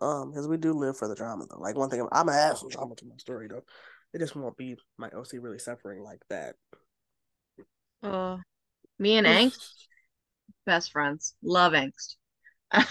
Um, 0.00 0.30
because 0.30 0.48
we 0.48 0.56
do 0.56 0.72
live 0.72 0.96
for 0.96 1.08
the 1.08 1.14
drama 1.14 1.44
though. 1.48 1.60
Like 1.60 1.76
one 1.76 1.90
thing, 1.90 2.00
I'm, 2.00 2.08
I'm 2.12 2.26
gonna 2.26 2.38
add 2.38 2.56
some 2.56 2.68
drama 2.68 2.94
to 2.96 3.04
my 3.04 3.16
story 3.18 3.48
though. 3.48 3.62
It 4.12 4.18
just 4.18 4.34
won't 4.34 4.56
be 4.56 4.76
my 4.98 5.08
OC 5.08 5.34
really 5.34 5.58
suffering 5.58 6.02
like 6.02 6.20
that. 6.30 6.56
Uh, 8.02 8.38
me 8.98 9.18
and 9.18 9.26
Angst, 9.26 9.58
best 10.64 10.92
friends. 10.92 11.34
Love 11.42 11.74
Angst. 11.74 12.16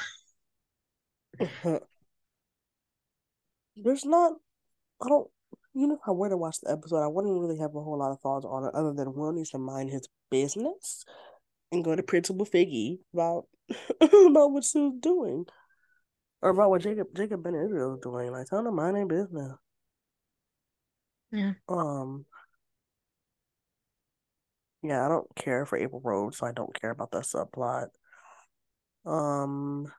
There's 3.75 4.05
not. 4.05 4.33
I 5.01 5.09
don't. 5.09 5.27
You 5.73 5.87
know, 5.87 5.95
if 5.95 6.01
I 6.07 6.11
were 6.11 6.29
to 6.29 6.37
watch 6.37 6.59
the 6.61 6.71
episode, 6.71 7.03
I 7.03 7.07
wouldn't 7.07 7.39
really 7.39 7.57
have 7.59 7.75
a 7.75 7.81
whole 7.81 7.97
lot 7.97 8.11
of 8.11 8.19
thoughts 8.19 8.45
on 8.45 8.65
it, 8.65 8.75
other 8.75 8.93
than 8.93 9.13
Will 9.13 9.31
needs 9.31 9.49
to 9.51 9.57
mind 9.57 9.89
his 9.89 10.07
business 10.29 11.05
and 11.71 11.83
go 11.83 11.95
to 11.95 12.03
Principal 12.03 12.45
Figgy 12.45 12.99
about 13.13 13.47
about 14.01 14.51
what 14.51 14.65
Sue's 14.65 14.93
doing, 14.99 15.45
or 16.41 16.49
about 16.49 16.69
what 16.69 16.81
Jacob 16.81 17.07
Jacob 17.15 17.43
Ben 17.43 17.55
Israel 17.55 17.95
is 17.95 18.01
doing. 18.01 18.31
Like, 18.31 18.47
tell 18.47 18.63
to 18.63 18.71
mind 18.71 18.95
their 18.95 19.05
business. 19.05 19.53
Yeah. 21.31 21.53
Um. 21.67 22.25
Yeah, 24.81 25.05
I 25.05 25.09
don't 25.09 25.27
care 25.35 25.65
for 25.65 25.77
April 25.77 26.01
Rhodes, 26.03 26.37
so 26.37 26.47
I 26.47 26.53
don't 26.53 26.79
care 26.79 26.91
about 26.91 27.11
that 27.11 27.23
subplot. 27.23 27.87
Um, 29.05 29.91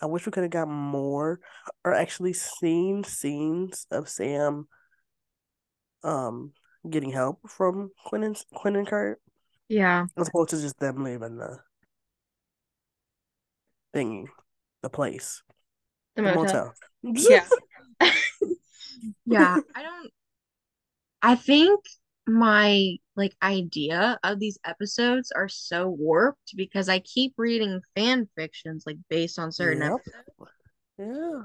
I 0.00 0.06
wish 0.06 0.26
we 0.26 0.32
could 0.32 0.44
have 0.44 0.52
got 0.52 0.68
more, 0.68 1.40
or 1.84 1.92
actually 1.92 2.32
seen 2.32 3.02
scenes 3.02 3.86
of 3.90 4.08
Sam, 4.08 4.68
um, 6.04 6.52
getting 6.88 7.10
help 7.10 7.40
from 7.48 7.90
Quinn 8.06 8.22
and 8.22 8.36
Quinn 8.54 8.76
and 8.76 8.86
Kurt. 8.86 9.20
Yeah. 9.68 10.06
As 10.16 10.28
opposed 10.28 10.50
to 10.50 10.60
just 10.60 10.78
them 10.78 11.02
leaving 11.02 11.36
the 11.36 11.58
thingy, 13.94 14.26
the 14.82 14.90
place, 14.90 15.42
the, 16.16 16.22
the 16.22 16.34
motel. 16.34 16.74
motel. 17.02 17.22
yeah. 17.30 17.44
yeah. 19.26 19.56
I 19.74 19.82
don't. 19.82 20.10
I 21.22 21.34
think 21.34 21.80
my 22.26 22.96
like 23.16 23.34
idea 23.42 24.18
of 24.22 24.38
these 24.38 24.58
episodes 24.64 25.32
are 25.34 25.48
so 25.48 25.88
warped 25.88 26.54
because 26.56 26.88
I 26.88 27.00
keep 27.00 27.34
reading 27.36 27.80
fan 27.94 28.28
fictions 28.36 28.84
like 28.86 28.96
based 29.08 29.38
on 29.38 29.52
certain 29.52 29.82
yep. 29.82 29.92
episodes. 29.92 30.50
Yeah. 30.98 31.42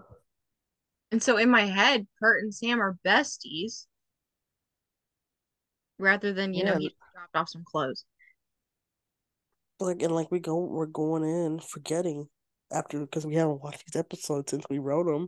And 1.12 1.22
so 1.22 1.38
in 1.38 1.50
my 1.50 1.66
head, 1.66 2.08
Kurt 2.22 2.44
and 2.44 2.54
Sam 2.54 2.82
are 2.82 2.98
besties 3.06 3.86
rather 5.98 6.34
than, 6.34 6.54
you 6.54 6.64
yeah. 6.64 6.74
know, 6.74 6.80
he 6.80 6.94
dropped 7.14 7.36
off 7.36 7.50
some 7.50 7.64
clothes. 7.66 8.06
Like 9.80 10.02
and 10.02 10.16
like 10.16 10.32
we 10.32 10.40
go 10.40 10.58
we're 10.60 10.86
going 10.86 11.24
in 11.24 11.60
forgetting 11.60 12.30
after 12.76 13.00
because 13.00 13.26
we 13.26 13.36
haven't 13.36 13.62
watched 13.62 13.84
these 13.86 14.00
episodes 14.00 14.52
since 14.52 14.66
we 14.70 14.80
wrote 14.80 15.06
them 15.08 15.28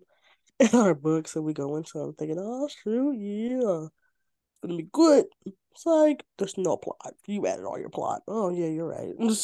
in 0.60 0.80
our 0.80 0.94
books 0.94 1.36
and 1.36 1.46
we 1.46 1.54
go 1.54 1.78
into 1.78 1.98
them 1.98 2.14
thinking, 2.14 2.38
oh 2.40 2.68
shoot, 2.68 3.14
yeah 3.18 3.88
it's 4.58 4.68
gonna 4.68 4.78
be 4.78 4.90
good. 4.92 5.26
It's 5.46 5.86
like 5.86 6.24
there's 6.38 6.58
no 6.58 6.78
plot. 6.78 7.14
You 7.28 7.46
added 7.46 7.66
all 7.66 7.80
your 7.80 7.90
plot. 7.90 8.24
Oh 8.28 8.50
yeah, 8.50 8.68
you're 8.68 8.88
right. 8.88 9.14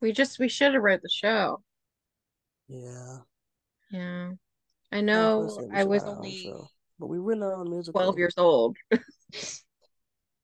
we 0.00 0.12
just 0.12 0.38
we 0.38 0.48
should 0.48 0.74
have 0.74 0.82
read 0.82 1.00
the 1.02 1.08
show. 1.08 1.62
Yeah. 2.68 3.18
Yeah. 3.90 4.32
I 4.92 5.00
know 5.00 5.68
I 5.72 5.84
was 5.84 6.04
only 6.04 6.52
but 6.98 7.06
we 7.06 7.20
went 7.20 7.42
on 7.42 7.70
musical. 7.70 8.00
Twelve 8.00 8.18
years 8.18 8.34
old. 8.36 8.76
yeah. 8.90 8.98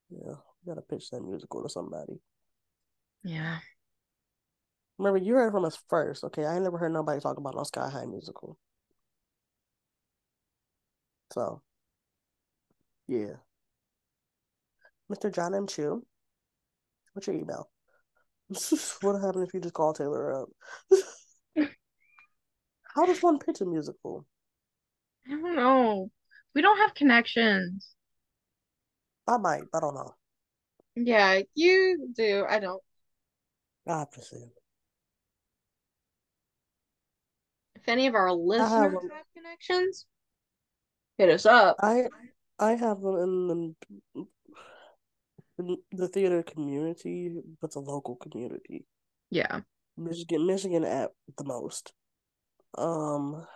We 0.08 0.66
gotta 0.66 0.82
pitch 0.82 1.10
that 1.10 1.20
musical 1.20 1.62
to 1.62 1.68
somebody. 1.68 2.20
Yeah. 3.22 3.58
Remember, 4.98 5.18
you 5.18 5.34
heard 5.34 5.52
from 5.52 5.64
us 5.64 5.78
first, 5.88 6.24
okay? 6.24 6.46
I 6.46 6.58
never 6.58 6.78
heard 6.78 6.92
nobody 6.92 7.20
talk 7.20 7.36
about 7.36 7.56
no 7.56 7.64
Sky 7.64 7.88
High 7.90 8.06
musical. 8.06 8.56
So 11.32 11.62
yeah. 13.08 13.34
Mr. 15.12 15.32
Jon 15.32 15.54
M. 15.54 15.66
Chu, 15.66 16.04
what's 17.12 17.26
your 17.26 17.36
email? 17.36 17.68
what 19.00 19.20
happened 19.20 19.46
if 19.46 19.54
you 19.54 19.60
just 19.60 19.74
call 19.74 19.92
Taylor 19.92 20.42
up? 20.42 20.48
How 22.94 23.04
does 23.06 23.22
one 23.22 23.38
pitch 23.38 23.60
a 23.60 23.64
musical? 23.64 24.24
I 25.26 25.30
don't 25.30 25.56
know. 25.56 26.10
We 26.54 26.62
don't 26.62 26.78
have 26.78 26.94
connections. 26.94 27.94
I 29.26 29.38
might. 29.38 29.64
I 29.74 29.80
don't 29.80 29.94
know. 29.94 30.14
Yeah, 30.94 31.40
you 31.54 32.10
do. 32.14 32.46
I 32.48 32.60
don't. 32.60 32.82
I 33.88 33.98
have 33.98 34.10
to 34.12 34.22
see. 34.22 34.44
If 37.84 37.90
any 37.90 38.06
of 38.06 38.14
our 38.14 38.32
listeners 38.32 38.70
have, 38.70 38.92
have 38.92 39.26
connections, 39.36 40.06
hit 41.18 41.28
us 41.28 41.44
up. 41.44 41.76
I 41.80 42.06
I 42.58 42.76
have 42.76 43.02
them 43.02 43.16
in 43.18 43.76
the 44.14 44.26
in 45.58 45.76
the 45.92 46.08
theater 46.08 46.42
community, 46.42 47.42
but 47.60 47.74
the 47.74 47.80
local 47.80 48.16
community. 48.16 48.86
Yeah. 49.28 49.60
Michigan, 49.98 50.46
Michigan 50.46 50.84
at 50.84 51.10
the 51.36 51.44
most. 51.44 51.92
Um, 52.78 53.46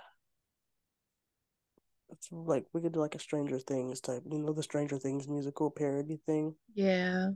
it's 2.10 2.28
like 2.30 2.66
we 2.74 2.82
could 2.82 2.92
do 2.92 3.00
like 3.00 3.14
a 3.14 3.18
Stranger 3.18 3.58
Things 3.58 4.02
type, 4.02 4.22
you 4.30 4.38
know, 4.38 4.52
the 4.52 4.62
Stranger 4.62 4.98
Things 4.98 5.26
musical 5.26 5.70
parody 5.70 6.20
thing. 6.26 6.54
Yeah. 6.74 7.30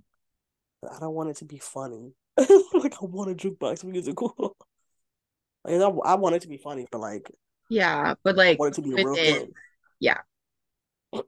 I 0.85 0.99
don't 1.01 1.15
want 1.15 1.31
it 1.31 1.37
to 1.37 1.47
be 1.47 1.59
funny. 1.59 2.13
like 2.37 2.95
I 3.01 3.05
want 3.07 3.31
a 3.31 3.35
jukebox 3.35 3.83
musical. 3.83 4.57
like 5.65 5.81
I, 5.81 6.13
I 6.13 6.15
want 6.17 6.37
it 6.37 6.43
to 6.43 6.49
be 6.49 6.59
funny, 6.59 6.87
but 6.91 7.01
like. 7.01 7.31
Yeah, 7.71 8.15
but 8.23 8.37
like. 8.37 8.57
I 8.57 8.61
want 8.61 8.73
it 8.73 8.83
to 8.83 8.89
be 8.89 8.95
real 8.95 9.15
thing. 9.15 9.53
Yeah. 10.01 10.19
yeah. 11.13 11.21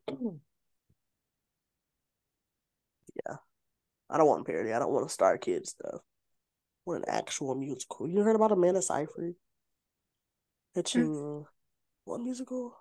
I 4.11 4.19
don't 4.19 4.27
want 4.27 4.47
parody. 4.47 4.73
I 4.73 4.79
don't 4.79 4.93
want 4.93 5.11
a 5.11 5.15
StarKid 5.15 5.67
stuff. 5.67 6.01
Want 6.87 7.05
an 7.07 7.15
actual 7.15 7.55
musical. 7.55 8.09
You 8.09 8.21
heard 8.21 8.37
about 8.37 8.53
Amanda 8.53 8.83
Seyfried 8.83 9.35
pitching 10.75 11.07
mm. 11.07 11.45
what 12.05 12.21
musical? 12.21 12.77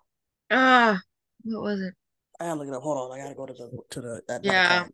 Ah, 0.51 0.95
uh, 0.95 0.97
what 1.43 1.61
was 1.61 1.81
it? 1.81 1.93
I 2.39 2.45
gotta 2.45 2.59
look 2.59 2.67
it 2.67 2.73
up. 2.73 2.81
Hold 2.81 3.11
on, 3.11 3.17
I 3.17 3.23
gotta 3.23 3.35
go 3.35 3.45
to 3.45 3.53
the 3.53 3.69
to 3.91 4.01
the 4.01 4.21
that 4.27 4.43
yeah. 4.43 4.87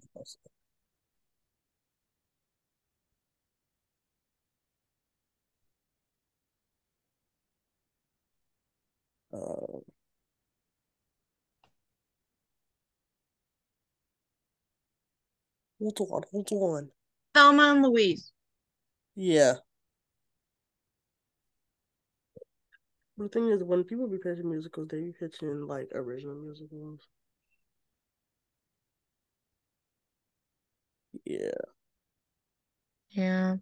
Uh, 9.33 9.79
Hold 15.79 15.99
on, 16.11 16.23
hold 16.31 16.51
on. 16.51 16.91
Thelma 17.33 17.71
and 17.71 17.81
Louise. 17.83 18.31
Yeah. 19.15 19.55
The 23.17 23.29
thing 23.29 23.49
is, 23.49 23.63
when 23.63 23.83
people 23.83 24.07
be 24.07 24.17
pitching 24.17 24.49
musicals, 24.49 24.87
they 24.89 24.99
be 24.99 25.13
pitching 25.17 25.67
like 25.67 25.89
original 25.93 26.35
musicals. 26.35 27.01
Yeah. 31.25 31.51
Yeah. 33.11 33.55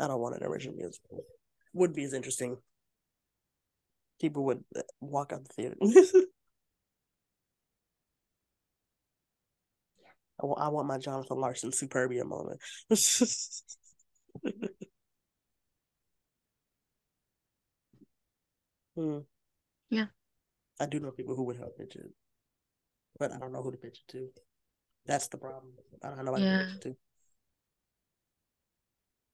I 0.00 0.06
don't 0.06 0.20
want 0.20 0.36
an 0.36 0.44
original 0.44 0.76
musical. 0.76 1.24
Would 1.72 1.94
be 1.94 2.04
as 2.04 2.12
interesting. 2.12 2.56
People 4.20 4.44
would 4.46 4.64
uh, 4.76 4.82
walk 5.00 5.32
out 5.32 5.44
the 5.44 5.52
theater. 5.52 5.76
I 10.40 10.46
want, 10.46 10.72
want 10.72 10.86
my 10.88 10.98
Jonathan 10.98 11.38
Larson 11.38 11.70
Superbia 11.70 12.24
moment. 12.24 12.60
hmm. 18.96 19.18
Yeah. 19.90 20.06
I 20.80 20.86
do 20.86 21.00
know 21.00 21.10
people 21.10 21.34
who 21.34 21.42
would 21.44 21.56
help 21.56 21.76
pitch 21.76 21.96
it, 21.96 22.10
but 23.18 23.32
I 23.32 23.38
don't 23.38 23.52
know 23.52 23.62
who 23.62 23.72
to 23.72 23.76
pitch 23.76 24.00
it 24.06 24.12
to. 24.12 24.28
That's 25.06 25.26
the 25.28 25.38
problem. 25.38 25.72
I 26.02 26.10
don't 26.10 26.24
know 26.24 26.34
who 26.34 26.42
Yeah. 26.42 26.58
to 26.58 26.64
pitch 26.64 26.74
it 26.74 26.80
to. 26.82 26.96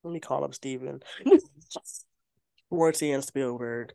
Let 0.04 0.12
me 0.12 0.20
call 0.20 0.44
up 0.44 0.54
Steven. 0.54 1.02
Schwartzy 2.72 3.14
and 3.14 3.24
Spielberg. 3.24 3.92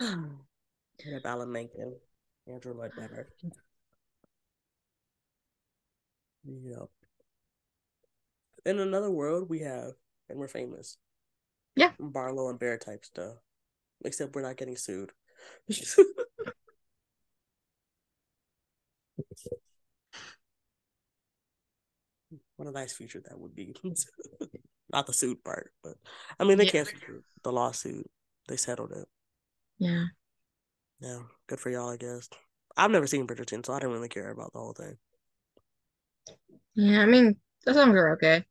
Up 0.00 1.24
Alan 1.24 1.52
Menken. 1.52 1.96
Andrew 2.46 2.74
Lloyd 2.74 2.92
Webber. 2.96 3.28
Yep. 6.44 6.88
In 8.66 8.78
another 8.80 9.10
world, 9.10 9.48
we 9.48 9.60
have, 9.60 9.92
and 10.28 10.38
we're 10.38 10.48
famous. 10.48 10.96
Yeah. 11.76 11.92
Barlow 11.98 12.48
and 12.48 12.58
Bear 12.58 12.78
type 12.78 13.04
stuff. 13.04 13.36
Except 14.04 14.34
we're 14.34 14.42
not 14.42 14.56
getting 14.56 14.76
sued. 14.76 15.12
what 22.56 22.68
a 22.68 22.72
nice 22.72 22.92
future 22.92 23.20
that 23.28 23.38
would 23.38 23.54
be. 23.54 23.74
not 24.92 25.06
the 25.06 25.12
suit 25.12 25.42
part, 25.44 25.72
but 25.82 25.94
I 26.38 26.44
mean, 26.44 26.58
they 26.58 26.64
Yeah. 26.64 26.70
canceled 26.72 27.24
the 27.42 27.52
lawsuit. 27.52 28.10
They 28.48 28.56
settled 28.56 28.92
it. 28.92 29.08
Yeah. 29.80 30.04
Yeah, 31.00 31.20
good 31.48 31.58
for 31.58 31.70
y'all, 31.70 31.88
I 31.88 31.96
guess. 31.96 32.28
I've 32.76 32.90
never 32.90 33.06
seen 33.06 33.26
Bridgerton, 33.26 33.64
so 33.64 33.72
I 33.72 33.78
didn't 33.78 33.94
really 33.94 34.08
care 34.08 34.30
about 34.30 34.52
the 34.52 34.58
whole 34.60 34.74
thing. 34.74 34.98
Yeah. 36.74 37.00
I 37.00 37.06
mean, 37.06 37.36
the 37.64 37.74
songs 37.74 37.94
are 37.94 38.12
okay. 38.14 38.44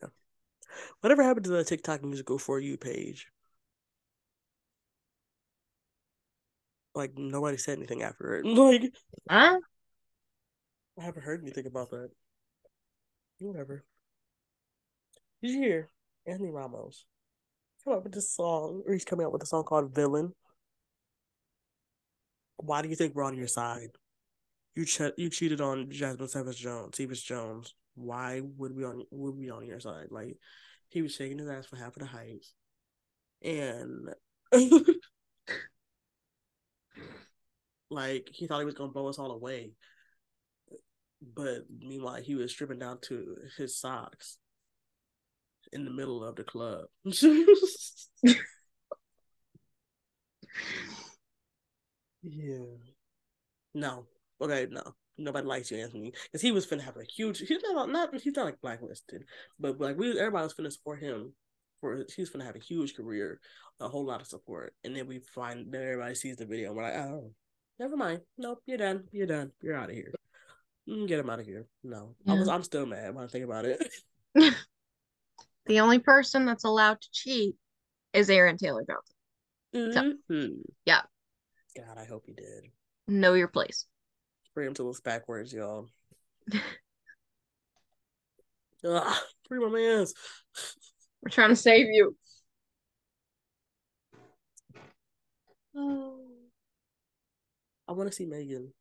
Yeah. 0.00 0.08
Whatever 1.00 1.22
happened 1.22 1.44
to 1.44 1.50
the 1.50 1.64
TikTok 1.64 2.02
musical 2.02 2.38
for 2.38 2.58
you 2.58 2.78
page? 2.78 3.28
Like 6.94 7.16
nobody 7.16 7.58
said 7.58 7.78
anything 7.78 8.02
after 8.02 8.36
it. 8.36 8.44
Like 8.46 8.92
Huh? 9.30 9.60
I 10.98 11.02
haven't 11.02 11.22
heard 11.22 11.42
anything 11.42 11.66
about 11.66 11.90
that. 11.90 12.10
Whatever. 13.38 13.84
Did 15.42 15.50
you 15.50 15.58
hear 15.58 15.90
Anthony 16.26 16.50
Ramos 16.50 17.04
come 17.84 17.94
up 17.94 18.04
with 18.04 18.12
this 18.12 18.30
song, 18.30 18.82
or 18.86 18.92
he's 18.92 19.04
coming 19.04 19.26
out 19.26 19.32
with 19.32 19.42
a 19.42 19.46
song 19.46 19.64
called 19.64 19.94
"Villain"? 19.94 20.32
Why 22.56 22.82
do 22.82 22.88
you 22.88 22.96
think 22.96 23.14
we're 23.14 23.24
on 23.24 23.36
your 23.36 23.48
side? 23.48 23.90
You 24.74 24.84
ch- 24.84 25.12
you 25.16 25.28
cheated 25.28 25.60
on 25.60 25.90
Jasmine 25.90 26.28
Cephas 26.28 26.56
Jones, 26.56 26.96
Cephas 26.96 27.22
Jones. 27.22 27.74
Why 27.94 28.40
would 28.56 28.74
we 28.74 28.84
on 28.84 29.04
would 29.10 29.36
we 29.36 29.50
on 29.50 29.66
your 29.66 29.80
side? 29.80 30.08
Like 30.10 30.38
he 30.88 31.02
was 31.02 31.14
shaking 31.14 31.38
his 31.38 31.48
ass 31.48 31.66
for 31.66 31.76
half 31.76 31.96
of 31.96 32.02
the 32.02 32.06
heights, 32.06 32.54
and 33.42 34.14
like 37.90 38.28
he 38.32 38.46
thought 38.46 38.60
he 38.60 38.64
was 38.64 38.74
gonna 38.74 38.92
blow 38.92 39.08
us 39.08 39.18
all 39.18 39.32
away. 39.32 39.72
But 41.20 41.64
meanwhile, 41.70 42.22
he 42.22 42.34
was 42.34 42.50
stripping 42.50 42.78
down 42.78 42.98
to 43.02 43.36
his 43.56 43.76
socks 43.78 44.38
in 45.72 45.84
the 45.84 45.90
middle 45.90 46.24
of 46.24 46.36
the 46.36 46.44
club. 46.44 46.84
yeah. 52.22 52.58
No. 53.74 54.06
Okay, 54.40 54.66
no. 54.70 54.82
Nobody 55.18 55.46
likes 55.46 55.70
you, 55.70 55.78
Anthony, 55.78 56.12
because 56.24 56.40
he 56.40 56.52
was 56.52 56.66
finna 56.66 56.80
have 56.82 56.96
a 56.96 57.04
huge. 57.04 57.38
He's 57.38 57.62
not 57.62 57.90
not 57.90 58.18
he's 58.20 58.34
not 58.34 58.46
like 58.46 58.60
blacklisted, 58.60 59.24
but 59.60 59.78
like 59.78 59.96
we 59.96 60.18
everybody 60.18 60.44
was 60.44 60.54
finna 60.54 60.72
support 60.72 61.00
him 61.00 61.34
for 61.80 62.04
he's 62.16 62.30
finna 62.30 62.46
have 62.46 62.56
a 62.56 62.60
huge 62.60 62.96
career, 62.96 63.38
a 63.78 63.88
whole 63.88 64.06
lot 64.06 64.22
of 64.22 64.26
support, 64.26 64.74
and 64.84 64.96
then 64.96 65.06
we 65.06 65.20
find 65.34 65.70
then 65.72 65.82
everybody 65.82 66.14
sees 66.14 66.36
the 66.36 66.46
video 66.46 66.68
and 66.68 66.76
we're 66.76 66.82
like, 66.84 66.94
oh, 66.94 67.30
never 67.78 67.96
mind, 67.96 68.22
nope, 68.38 68.60
you're 68.64 68.78
done, 68.78 69.04
you're 69.12 69.26
done, 69.26 69.52
you're 69.60 69.76
out 69.76 69.90
of 69.90 69.94
here. 69.94 70.14
Mm, 70.88 71.06
Get 71.06 71.20
him 71.20 71.30
out 71.30 71.40
of 71.40 71.46
here. 71.46 71.66
No, 71.84 72.14
I 72.26 72.34
was 72.34 72.48
I'm 72.48 72.62
still 72.64 72.86
mad 72.86 73.14
when 73.14 73.24
I 73.24 73.28
think 73.28 73.44
about 73.44 73.66
it. 73.66 73.86
The 75.66 75.80
only 75.80 75.98
person 75.98 76.44
that's 76.44 76.64
allowed 76.64 77.00
to 77.00 77.08
cheat 77.12 77.56
is 78.12 78.28
Aaron 78.30 78.56
Taylor 78.56 78.84
Johnson. 78.84 80.18
Mhm. 80.28 80.62
Yeah. 80.84 81.02
God, 81.76 81.96
I 81.98 82.04
hope 82.04 82.24
he 82.26 82.34
did. 82.34 82.70
Know 83.06 83.34
your 83.34 83.48
place. 83.48 83.86
Free 84.54 84.66
him 84.66 84.74
to 84.74 84.82
look 84.82 85.02
backwards, 85.02 85.52
y'all. 85.52 85.88
Ugh, 88.84 89.16
free 89.48 89.60
my 89.60 89.68
man's. 89.68 90.12
We're 91.22 91.30
trying 91.30 91.50
to 91.50 91.56
save 91.56 91.86
you. 91.86 92.16
I 97.88 97.92
want 97.92 98.10
to 98.10 98.14
see 98.14 98.26
Megan. 98.26 98.72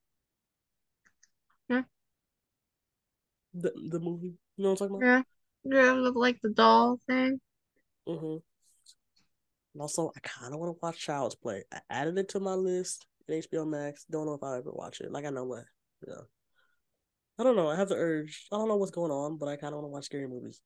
Hmm? 1.70 1.82
The 3.54 3.72
the 3.90 4.00
movie. 4.00 4.38
You 4.58 4.64
know 4.64 4.70
what 4.72 4.82
I'm 4.82 4.90
talking 4.90 4.96
about? 5.04 5.06
Yeah. 5.06 5.22
Look 5.64 6.16
like 6.16 6.40
the 6.42 6.50
doll 6.50 7.00
thing. 7.08 7.40
Mm-hmm. 8.08 8.38
And 9.74 9.82
also, 9.82 10.12
I 10.16 10.20
kind 10.20 10.54
of 10.54 10.60
want 10.60 10.76
to 10.76 10.80
watch 10.82 11.00
Child's 11.00 11.36
Play. 11.36 11.64
I 11.72 11.80
added 11.90 12.18
it 12.18 12.30
to 12.30 12.40
my 12.40 12.54
list 12.54 13.06
in 13.28 13.42
HBO 13.42 13.68
Max. 13.68 14.06
Don't 14.10 14.26
know 14.26 14.34
if 14.34 14.44
I'll 14.44 14.56
ever 14.56 14.72
watch 14.72 15.02
it. 15.02 15.12
Like 15.12 15.26
I 15.26 15.30
know 15.30 15.46
what. 15.46 15.64
Yeah. 16.08 16.16
I 17.40 17.44
don't 17.44 17.56
know. 17.56 17.70
I 17.70 17.76
have 17.76 17.90
the 17.90 17.96
urge. 17.96 18.48
I 18.52 18.58
don't 18.58 18.68
know 18.68 18.76
what's 18.76 18.92
going 18.92 19.12
on, 19.12 19.38
but 19.38 19.48
I 19.48 19.56
kind 19.56 19.74
of 19.74 19.80
want 19.80 19.86
to 19.86 19.94
watch 19.94 20.06
scary 20.06 20.28
movies. 20.28 20.62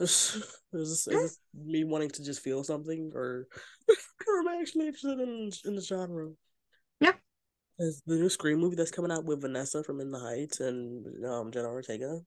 is 0.00 0.42
this, 0.70 0.78
is 0.78 1.04
this 1.04 1.38
me 1.54 1.84
wanting 1.84 2.10
to 2.10 2.24
just 2.24 2.42
feel 2.42 2.64
something, 2.64 3.12
or, 3.14 3.46
or 3.88 4.38
am 4.38 4.48
I 4.48 4.58
actually 4.60 4.86
interested 4.86 5.20
in 5.20 5.50
in 5.66 5.74
the 5.74 5.82
genre? 5.82 6.30
Yeah. 7.00 7.12
Is 7.78 8.02
the 8.06 8.16
new 8.16 8.28
Scream 8.28 8.58
movie 8.58 8.76
that's 8.76 8.90
coming 8.90 9.10
out 9.10 9.24
with 9.24 9.42
Vanessa 9.42 9.84
from 9.84 10.00
In 10.00 10.10
the 10.10 10.18
Heights 10.18 10.60
and 10.60 11.24
um 11.24 11.50
Jenna 11.52 11.68
Ortega? 11.68 12.20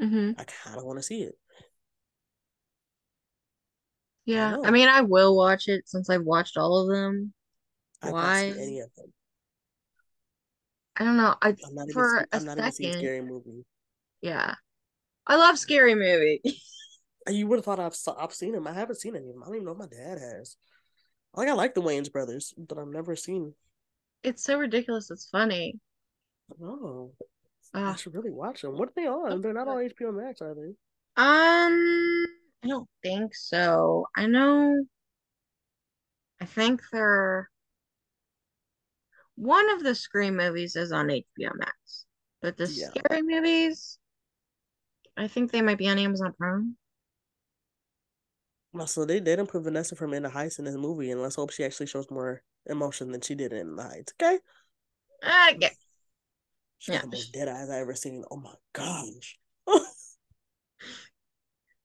Mm-hmm. 0.00 0.38
I 0.38 0.44
kind 0.44 0.78
of 0.78 0.84
want 0.84 0.98
to 0.98 1.02
see 1.02 1.22
it. 1.22 1.34
Yeah. 4.26 4.50
know. 4.52 4.64
I 4.64 4.70
mean, 4.70 4.88
I 4.88 5.00
will 5.02 5.36
watch 5.36 5.68
it 5.68 5.88
since 5.88 6.10
I've 6.10 6.24
watched 6.24 6.56
all 6.56 6.78
of 6.82 6.88
them. 6.94 7.32
I've 8.02 8.12
Why? 8.12 8.44
any 8.58 8.80
of 8.80 8.90
them. 8.96 9.12
I 10.96 11.04
don't 11.04 11.16
know. 11.16 11.34
I 11.42 11.48
I'm 11.48 11.74
not 11.74 11.84
even. 11.84 11.92
for 11.92 12.18
see- 12.20 12.24
a 12.32 12.36
I'm 12.36 12.44
not 12.44 12.58
even 12.58 12.72
seeing 12.72 12.92
second. 12.92 13.04
scary 13.06 13.20
movie. 13.22 13.64
Yeah. 14.22 14.54
I 15.26 15.36
love 15.36 15.58
scary 15.58 15.94
movie. 15.94 16.40
You 17.28 17.48
would 17.48 17.56
have 17.56 17.64
thought 17.64 17.80
I've 17.80 17.96
I've 18.20 18.32
seen 18.32 18.52
them. 18.52 18.68
I 18.68 18.72
haven't 18.72 19.00
seen 19.00 19.16
any 19.16 19.26
of 19.28 19.34
them. 19.34 19.42
I 19.42 19.46
don't 19.46 19.56
even 19.56 19.66
know 19.66 19.72
if 19.72 19.78
my 19.78 19.86
dad 19.88 20.18
has. 20.20 20.56
Like 21.34 21.48
I 21.48 21.54
like 21.54 21.74
the 21.74 21.82
Wayans 21.82 22.12
brothers, 22.12 22.54
but 22.56 22.78
I've 22.78 22.86
never 22.86 23.16
seen. 23.16 23.52
It's 24.22 24.44
so 24.44 24.56
ridiculous. 24.58 25.10
It's 25.10 25.28
funny. 25.28 25.80
Oh, 26.62 27.10
I 27.74 27.82
Uh, 27.82 27.94
should 27.96 28.14
really 28.14 28.30
watch 28.30 28.62
them. 28.62 28.78
What 28.78 28.90
are 28.90 28.92
they 28.94 29.08
on? 29.08 29.42
They're 29.42 29.52
not 29.52 29.66
on 29.66 29.78
HBO 29.78 30.12
Max, 30.16 30.40
are 30.40 30.54
they? 30.54 30.74
um, 31.16 32.25
I 32.66 32.68
don't 32.68 32.88
think 33.02 33.32
so. 33.36 34.08
I 34.16 34.26
know. 34.26 34.84
I 36.40 36.46
think 36.46 36.80
they're 36.90 37.50
one 39.36 39.70
of 39.70 39.84
the 39.84 39.94
Scream 39.94 40.36
movies 40.36 40.74
is 40.74 40.90
on 40.90 41.10
HBO 41.10 41.52
Max, 41.54 42.06
but 42.42 42.56
the 42.56 42.66
Yeah. 42.66 42.90
scary 42.90 43.22
movies, 43.22 44.00
I 45.14 45.28
think 45.28 45.52
they 45.52 45.60
might 45.60 45.76
be 45.76 45.88
on 45.90 45.98
Amazon 45.98 46.32
Prime. 46.32 46.78
Well, 48.72 48.86
so 48.86 49.04
they 49.04 49.18
they 49.18 49.34
didn't 49.34 49.48
put 49.50 49.62
Vanessa 49.62 49.96
from 49.96 50.14
In 50.14 50.22
the 50.22 50.30
Heights 50.30 50.58
in 50.60 50.66
this 50.66 50.76
movie, 50.76 51.10
and 51.10 51.20
let's 51.20 51.34
hope 51.36 51.50
she 51.50 51.64
actually 51.64 51.86
shows 51.86 52.10
more 52.12 52.42
emotion 52.66 53.10
than 53.10 53.20
she 53.20 53.34
did 53.34 53.52
in 53.52 53.74
the 53.76 53.82
Heights. 53.82 54.12
Okay, 54.20 54.38
Okay. 55.22 55.76
she 56.78 56.92
Yeah. 56.92 57.02
the 57.02 57.06
most 57.08 57.32
dead 57.32 57.48
eyes 57.48 57.68
I 57.68 57.80
ever 57.80 57.94
seen. 57.94 58.24
Oh 58.30 58.36
my 58.36 58.54
gosh. 58.72 59.38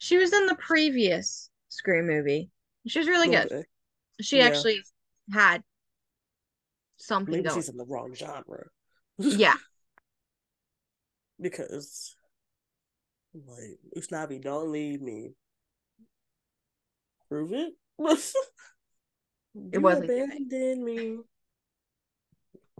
She 0.01 0.17
was 0.17 0.33
in 0.33 0.47
the 0.47 0.55
previous 0.55 1.51
Scream 1.69 2.07
movie. 2.07 2.49
She 2.87 2.97
was 2.97 3.07
really 3.07 3.27
good. 3.27 3.51
Okay. 3.51 3.63
She 4.19 4.39
Yeah. 4.39 4.47
actually 4.47 4.81
had 5.31 5.63
something 6.97 7.31
Maybe 7.31 7.43
going. 7.43 7.55
she's 7.55 7.69
in 7.69 7.77
the 7.77 7.85
wrong 7.85 8.11
genre. 8.15 8.65
Yeah. 9.19 9.53
because 11.39 12.15
like 13.35 13.77
Usnavi, 13.95 14.41
don't 14.41 14.71
leave 14.71 15.03
me. 15.03 15.35
Prove 17.29 17.53
it. 17.53 17.73
It 19.71 19.79
wasn't 19.79 20.05
abandoned 20.05 20.83
me. 20.83 21.19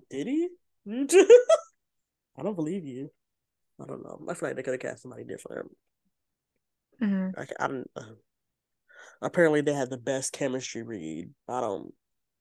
Did 0.09 0.26
he? 0.26 0.49
I 0.89 2.41
don't 2.41 2.55
believe 2.55 2.86
you. 2.86 3.11
I 3.80 3.86
don't 3.86 4.03
know. 4.03 4.26
I 4.28 4.34
feel 4.34 4.49
like 4.49 4.55
they 4.55 4.63
could 4.63 4.74
have 4.74 4.80
cast 4.80 5.03
somebody 5.03 5.24
different. 5.24 5.69
Mhm. 7.02 7.34
I, 7.38 7.47
I 7.64 7.68
don't. 7.68 7.89
Uh, 7.95 8.04
apparently, 9.22 9.62
they 9.62 9.74
had 9.74 9.89
the 9.89 9.97
best 9.97 10.34
chemistry 10.34 10.84
read. 10.84 11.30
I 11.47 11.62
don't. 11.62 11.93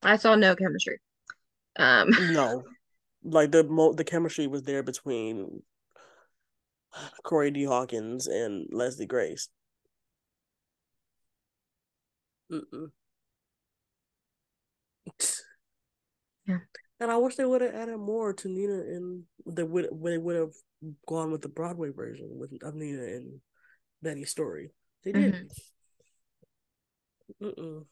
I 0.03 0.17
saw 0.17 0.35
no 0.35 0.55
chemistry. 0.55 0.99
Um, 1.77 2.09
No, 2.31 2.63
like 3.23 3.51
the 3.51 3.63
mo 3.63 3.93
the 3.93 4.03
chemistry 4.03 4.47
was 4.47 4.63
there 4.63 4.83
between 4.83 5.63
Corey 7.23 7.51
D. 7.51 7.63
Hawkins 7.65 8.27
and 8.27 8.67
Leslie 8.71 9.05
Grace. 9.05 9.49
Mm-mm. 12.51 12.91
Yeah. 16.47 16.57
And 16.99 17.11
I 17.11 17.17
wish 17.17 17.35
they 17.35 17.45
would 17.45 17.61
have 17.61 17.73
added 17.75 17.97
more 17.97 18.33
to 18.33 18.47
Nina 18.47 18.73
and 18.73 19.23
they 19.45 19.63
would 19.63 19.89
they 20.03 20.17
would 20.17 20.35
have 20.35 20.53
gone 21.07 21.31
with 21.31 21.41
the 21.41 21.49
Broadway 21.49 21.89
version 21.89 22.29
with 22.31 22.51
of 22.63 22.73
Nina 22.75 23.03
and 23.03 23.39
Benny's 24.01 24.31
story. 24.31 24.71
They 25.03 25.11
didn't. 25.11 25.51
Mm-mm. 27.41 27.85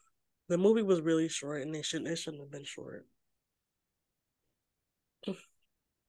The 0.48 0.58
movie 0.58 0.82
was 0.82 1.02
really 1.02 1.30
short, 1.30 1.62
and 1.62 1.74
they 1.74 1.82
shouldn't. 1.82 2.10
It 2.10 2.18
shouldn't 2.18 2.42
have 2.42 2.52
been 2.52 2.66
short. 2.66 3.06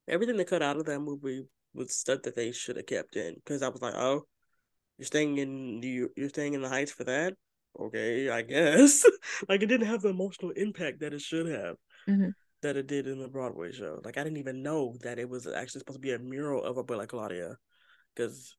Everything 0.08 0.36
they 0.36 0.44
cut 0.44 0.62
out 0.62 0.76
of 0.76 0.86
that 0.86 1.00
movie 1.00 1.46
was 1.74 1.94
stuff 1.94 2.22
that 2.22 2.34
they 2.36 2.52
should 2.52 2.76
have 2.76 2.86
kept 2.86 3.16
in. 3.16 3.34
Because 3.34 3.62
I 3.62 3.68
was 3.68 3.82
like, 3.82 3.94
oh, 3.94 4.24
you're 4.98 5.06
staying 5.06 5.38
in 5.38 5.82
you 5.82 6.10
you're 6.16 6.28
staying 6.28 6.54
in 6.54 6.62
the 6.62 6.68
Heights 6.68 6.92
for 6.92 7.04
that? 7.04 7.34
Okay, 7.78 8.28
I 8.28 8.42
guess. 8.54 9.04
like 9.48 9.62
it 9.62 9.66
didn't 9.66 9.86
have 9.86 10.02
the 10.02 10.08
emotional 10.08 10.50
impact 10.52 11.00
that 11.00 11.12
it 11.14 11.20
should 11.20 11.46
have. 11.46 11.76
Mhm. 12.08 12.32
That 12.62 12.76
it 12.76 12.86
did 12.86 13.06
in 13.06 13.18
the 13.18 13.28
Broadway 13.28 13.72
show. 13.72 14.00
Like 14.04 14.18
I 14.18 14.24
didn't 14.24 14.38
even 14.38 14.62
know 14.62 14.96
that 15.02 15.18
it 15.18 15.28
was 15.28 15.46
actually 15.46 15.80
supposed 15.80 15.96
to 15.98 16.00
be 16.00 16.12
a 16.12 16.18
mural 16.18 16.62
of 16.62 16.76
a 16.76 16.82
boy 16.82 16.96
like 16.98 17.08
Claudia, 17.08 17.56
because 18.14 18.56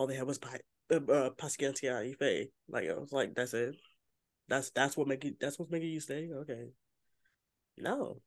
all 0.00 0.06
they 0.06 0.16
had 0.16 0.26
was 0.26 0.38
pa- 0.38 0.56
uh, 0.90 0.94
uh, 1.12 1.30
Paciencia 1.36 2.00
y 2.00 2.14
Fe. 2.18 2.48
Like 2.70 2.88
I 2.88 2.94
was 2.94 3.12
like, 3.12 3.34
that's 3.34 3.52
it. 3.52 3.76
That's 4.48 4.70
that's 4.70 4.96
what 4.96 5.06
make 5.06 5.22
you. 5.24 5.34
That's 5.38 5.58
what's 5.58 5.70
making 5.70 5.90
you 5.90 6.00
stay. 6.00 6.30
Okay. 6.32 6.70
No. 7.76 8.22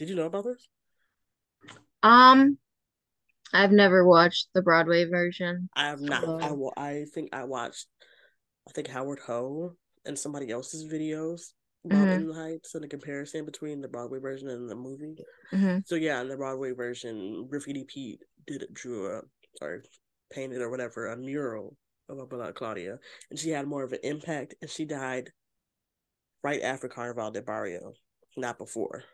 Did 0.00 0.08
you 0.08 0.16
know 0.16 0.26
about 0.26 0.44
this? 0.44 0.68
um, 2.02 2.58
I've 3.52 3.70
never 3.70 4.04
watched 4.04 4.48
the 4.54 4.62
Broadway 4.62 5.04
version. 5.04 5.68
I 5.76 5.86
have 5.86 6.00
not. 6.00 6.24
I 6.42 6.50
will. 6.50 6.72
I 6.76 7.04
think 7.14 7.30
I 7.32 7.44
watched. 7.44 7.86
I 8.68 8.72
think 8.72 8.88
Howard 8.88 9.20
Ho 9.20 9.76
and 10.04 10.18
somebody 10.18 10.50
else's 10.50 10.84
videos 10.84 11.52
about 11.84 12.08
Mhm. 12.08 12.26
The 12.26 12.34
Heights 12.34 12.74
and 12.74 12.82
the 12.82 12.88
comparison 12.88 13.44
between 13.44 13.80
the 13.80 13.88
Broadway 13.88 14.18
version 14.18 14.48
and 14.48 14.68
the 14.68 14.74
movie. 14.74 15.14
hmm 15.52 15.78
So 15.84 15.94
yeah, 15.94 16.20
in 16.20 16.28
the 16.28 16.36
Broadway 16.36 16.72
version, 16.72 17.46
Graffiti 17.48 17.84
Pete 17.84 18.20
did 18.48 18.66
drew 18.72 19.06
a 19.06 19.22
or 19.62 19.84
painted 20.30 20.60
or 20.60 20.70
whatever 20.70 21.06
a 21.06 21.16
mural 21.16 21.76
of 22.08 22.18
about 22.18 22.54
Claudia, 22.54 22.98
and 23.30 23.38
she 23.38 23.50
had 23.50 23.66
more 23.66 23.82
of 23.82 23.92
an 23.92 24.00
impact, 24.02 24.54
and 24.60 24.70
she 24.70 24.84
died 24.84 25.30
right 26.42 26.62
after 26.62 26.88
Carnival 26.88 27.30
de 27.30 27.42
Barrio, 27.42 27.92
not 28.36 28.58
before. 28.58 29.04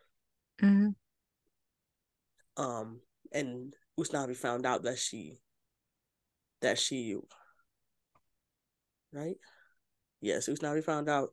hmm 0.60 0.88
Um, 2.56 3.00
and 3.32 3.74
Usnavi 3.98 4.36
found 4.36 4.66
out 4.66 4.82
that 4.82 4.98
she 4.98 5.40
that 6.60 6.78
she 6.78 7.16
right? 9.12 9.36
Yes, 10.20 10.48
Usnavi 10.48 10.84
found 10.84 11.08
out 11.08 11.30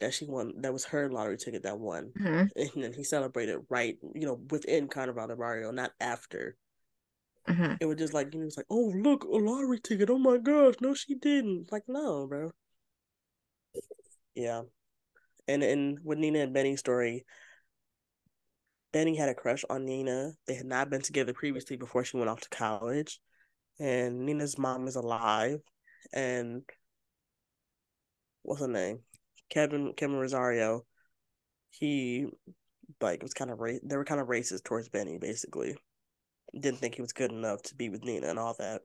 that 0.00 0.14
she 0.14 0.26
won 0.26 0.60
that 0.62 0.72
was 0.72 0.84
her 0.86 1.10
lottery 1.10 1.36
ticket 1.36 1.62
that 1.62 1.78
won. 1.78 2.12
hmm 2.16 2.44
And 2.56 2.70
then 2.84 2.92
he 2.92 3.04
celebrated 3.04 3.58
right, 3.68 3.98
you 4.14 4.26
know, 4.26 4.40
within 4.50 4.88
Carnival 4.88 5.26
de 5.28 5.36
Barrio, 5.36 5.70
not 5.70 5.92
after. 6.00 6.56
Hmm 7.48 7.74
It 7.80 7.86
was 7.86 7.96
just 7.98 8.14
like 8.14 8.32
he 8.32 8.38
was 8.40 8.56
like, 8.56 8.66
Oh 8.70 8.92
look, 8.94 9.24
a 9.24 9.28
lottery 9.28 9.80
ticket. 9.80 10.10
Oh 10.10 10.18
my 10.18 10.38
gosh, 10.38 10.74
no, 10.80 10.94
she 10.94 11.14
didn't. 11.14 11.72
Like, 11.72 11.84
no, 11.88 12.26
bro. 12.26 12.52
Yeah. 14.34 14.62
And 15.48 15.62
and 15.62 16.00
with 16.04 16.18
Nina 16.18 16.40
and 16.40 16.54
Benny's 16.54 16.80
story, 16.80 17.24
Benny 18.90 19.14
had 19.16 19.28
a 19.28 19.34
crush 19.34 19.64
on 19.70 19.84
Nina. 19.84 20.32
They 20.46 20.54
had 20.54 20.66
not 20.66 20.90
been 20.90 21.02
together 21.02 21.32
previously 21.32 21.76
before 21.76 22.04
she 22.04 22.16
went 22.16 22.28
off 22.28 22.40
to 22.40 22.48
college. 22.48 23.20
And 23.80 24.26
Nina's 24.26 24.58
mom 24.58 24.88
is 24.88 24.96
alive. 24.96 25.60
And 26.12 26.64
what's 28.42 28.60
her 28.60 28.68
name? 28.68 29.00
Kevin 29.50 29.92
Kevin 29.94 30.16
Rosario. 30.16 30.84
He 31.70 32.26
like 33.00 33.22
was 33.22 33.34
kind 33.34 33.50
of 33.50 33.60
ra- 33.60 33.78
they 33.84 33.96
were 33.96 34.04
kind 34.06 34.20
of 34.20 34.28
racist 34.28 34.64
towards 34.64 34.88
Benny, 34.90 35.18
basically. 35.18 35.76
Didn't 36.58 36.78
think 36.78 36.94
he 36.94 37.02
was 37.02 37.12
good 37.12 37.32
enough 37.32 37.62
to 37.62 37.74
be 37.74 37.88
with 37.88 38.04
Nina 38.04 38.28
and 38.28 38.38
all 38.38 38.54
that. 38.58 38.82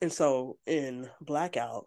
And 0.00 0.12
so 0.12 0.58
in 0.66 1.08
Blackout, 1.20 1.86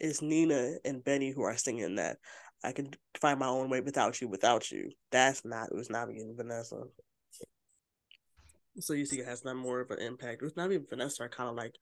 it's 0.00 0.22
Nina 0.22 0.74
and 0.84 1.02
Benny 1.02 1.30
who 1.30 1.42
are 1.42 1.56
singing 1.56 1.96
that. 1.96 2.18
I 2.64 2.72
can 2.72 2.90
find 3.20 3.38
my 3.38 3.46
own 3.46 3.70
way 3.70 3.80
without 3.80 4.20
you, 4.20 4.28
without 4.28 4.70
you. 4.70 4.90
That's 5.10 5.44
not 5.44 5.68
it 5.70 5.76
Usnavi 5.76 6.20
and 6.20 6.36
Vanessa. 6.36 6.82
So 8.80 8.92
you 8.92 9.06
see, 9.06 9.20
it 9.20 9.26
has 9.26 9.44
not 9.44 9.56
more 9.56 9.80
of 9.80 9.90
an 9.90 10.00
impact. 10.00 10.42
Usnavi 10.42 10.76
and 10.76 10.88
Vanessa 10.88 11.24
are 11.24 11.28
kind 11.28 11.48
of 11.48 11.56
like, 11.56 11.74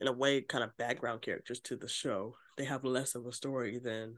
in 0.00 0.08
a 0.08 0.12
way, 0.12 0.40
kind 0.40 0.64
of 0.64 0.76
background 0.76 1.22
characters 1.22 1.60
to 1.60 1.76
the 1.76 1.88
show. 1.88 2.34
They 2.56 2.64
have 2.64 2.84
less 2.84 3.14
of 3.14 3.26
a 3.26 3.32
story 3.32 3.78
than 3.78 4.16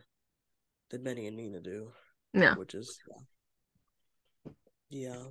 than 0.90 1.02
Benny 1.02 1.26
and 1.26 1.36
Nina 1.36 1.60
do, 1.60 1.92
Yeah. 2.32 2.54
which 2.54 2.74
is 2.74 2.98
yeah, 4.90 5.24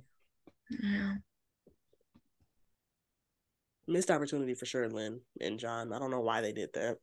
Yeah. 0.70 1.14
Missed 3.86 4.10
opportunity 4.10 4.54
for 4.54 4.66
sure. 4.66 4.88
Lin 4.88 5.20
and 5.40 5.58
Jon. 5.58 5.92
I 5.92 5.98
don't 5.98 6.10
know 6.10 6.20
why 6.20 6.40
they 6.40 6.52
did 6.52 6.72
that. 6.74 6.98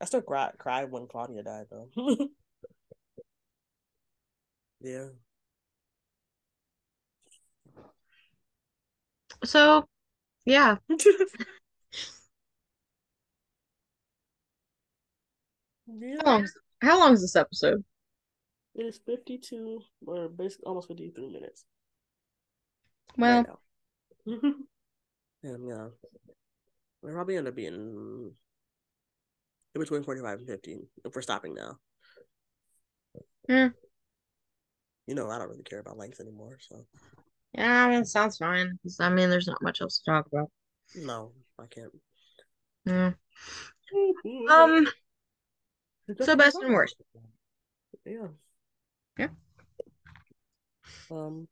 I 0.00 0.04
still 0.04 0.22
cried 0.22 0.52
cried 0.58 0.90
when 0.90 1.06
Claudia 1.06 1.42
died 1.42 1.66
though. 1.70 1.88
yeah. 4.80 5.08
So, 9.44 9.88
yeah. 10.44 10.76
yeah. 10.88 10.96
How 16.24 16.24
long? 16.24 16.48
How 16.82 16.98
long 16.98 17.12
is 17.14 17.22
this 17.22 17.36
episode? 17.36 17.84
It 18.74 18.86
is 18.86 19.00
52 19.06 19.80
or 20.06 20.28
basically 20.28 20.66
almost 20.66 20.88
53 20.88 21.28
minutes. 21.28 21.64
Well, 23.16 23.60
right 24.26 24.54
and 25.44 25.68
yeah. 25.68 25.88
It'll 27.02 27.14
probably 27.14 27.36
end 27.36 27.48
up 27.48 27.54
being 27.54 27.74
in 29.74 29.80
between 29.80 30.02
45 30.02 30.38
and 30.38 30.48
50 30.48 30.78
if 31.04 31.14
we're 31.14 31.22
stopping 31.22 31.54
now. 31.54 31.76
Yeah. 33.48 33.68
You 35.06 35.14
know, 35.14 35.28
I 35.30 35.38
don't 35.38 35.50
really 35.50 35.62
care 35.62 35.80
about 35.80 35.98
length 35.98 36.20
anymore, 36.20 36.56
so 36.66 36.86
yeah, 37.52 37.84
I 37.84 37.90
mean, 37.90 38.00
it 38.00 38.08
sounds 38.08 38.38
fine. 38.38 38.78
I 38.98 39.10
mean, 39.10 39.30
there's 39.30 39.46
not 39.46 39.62
much 39.62 39.80
else 39.80 39.98
to 39.98 40.10
talk 40.10 40.26
about. 40.26 40.50
no, 40.96 41.32
I 41.58 41.66
can't. 41.66 41.92
Yeah. 42.84 43.12
Um. 44.50 44.88
So 46.20 46.34
best 46.34 46.56
and 46.60 46.74
worst. 46.74 46.96
Yeah. 48.04 48.28
Yeah. 49.18 49.28
Um. 51.10 51.46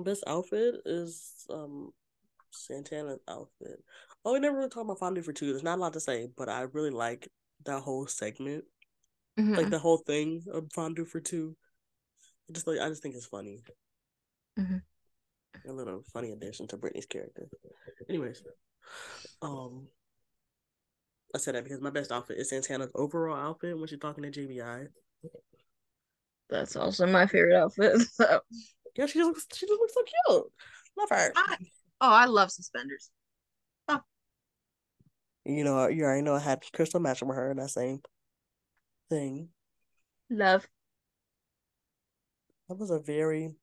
Best 0.00 0.24
outfit 0.26 0.76
is 0.84 1.46
um 1.50 1.92
Santana's 2.50 3.20
outfit. 3.28 3.82
Oh, 4.24 4.32
we 4.32 4.40
never 4.40 4.56
really 4.56 4.68
talked 4.68 4.84
about 4.84 4.98
Fondue 4.98 5.22
for 5.22 5.32
two. 5.32 5.46
There's 5.52 5.62
not 5.62 5.78
a 5.78 5.80
lot 5.80 5.92
to 5.94 6.00
say, 6.00 6.28
but 6.36 6.48
I 6.48 6.62
really 6.62 6.90
like 6.90 7.28
that 7.64 7.80
whole 7.80 8.06
segment, 8.06 8.64
Mhm. 9.38 9.56
like 9.56 9.70
the 9.70 9.78
whole 9.78 9.98
thing 9.98 10.44
of 10.52 10.72
Fondue 10.72 11.04
for 11.04 11.20
two. 11.20 11.56
I 12.48 12.52
just 12.52 12.66
like 12.66 12.80
I 12.80 12.88
just 12.88 13.02
think 13.02 13.14
it's 13.14 13.26
funny. 13.26 13.62
Mhm. 14.58 14.82
A 15.66 15.72
little 15.72 16.02
funny 16.12 16.32
addition 16.32 16.66
to 16.68 16.76
Brittany's 16.76 17.06
character. 17.06 17.48
Anyways, 18.08 18.42
um, 19.42 19.88
I 21.34 21.38
said 21.38 21.54
that 21.54 21.64
because 21.64 21.80
my 21.80 21.90
best 21.90 22.10
outfit 22.10 22.38
is 22.38 22.48
Santana's 22.50 22.90
overall 22.94 23.36
outfit 23.36 23.78
when 23.78 23.86
she's 23.86 23.98
talking 23.98 24.24
to 24.24 24.30
JBI. 24.30 24.88
That's 26.48 26.74
also 26.74 27.06
my 27.06 27.26
favorite 27.26 27.56
outfit. 27.56 28.00
So, 28.12 28.40
Yeah, 28.96 29.06
she 29.06 29.18
just 29.18 29.28
looks 29.28 29.46
she 29.54 29.66
just 29.66 29.80
looks 29.80 29.94
so 29.94 30.02
cute. 30.02 30.52
Love 30.98 31.08
her. 31.10 31.32
I, 31.36 31.56
oh, 32.00 32.10
I 32.10 32.24
love 32.26 32.50
suspenders. 32.50 33.10
You 35.44 35.64
know, 35.64 35.88
you 35.88 36.04
already 36.04 36.22
know 36.22 36.34
I 36.34 36.40
had 36.40 36.62
Crystal 36.72 37.00
matching 37.00 37.28
with 37.28 37.36
her 37.36 37.50
in 37.50 37.56
that 37.56 37.70
same 37.70 38.00
thing. 39.08 39.48
Love. 40.28 40.66
That 42.68 42.78
was 42.78 42.90
a 42.90 42.98
very 42.98 43.54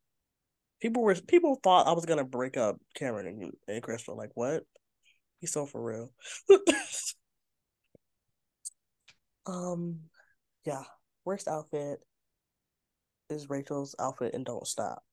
people 0.82 1.03
were 1.03 1.15
people 1.15 1.59
thought 1.63 1.88
I 1.88 1.93
was 1.93 2.05
gonna 2.05 2.23
break 2.23 2.57
up 2.57 2.78
Cameron 2.95 3.28
and, 3.28 3.51
and 3.67 3.84
Crystal. 3.84 4.17
Like 4.17 4.32
what? 4.34 4.63
He's 5.39 5.51
so 5.51 5.65
for 5.65 5.82
real. 5.82 6.11
um, 9.45 9.99
yeah. 10.65 10.84
Worst 11.25 11.47
outfit. 11.47 11.99
is 13.30 13.49
Rachel's 13.49 13.95
outfit 13.99 14.34
in 14.34 14.43
Don't 14.43 14.65
Stop. 14.65 15.03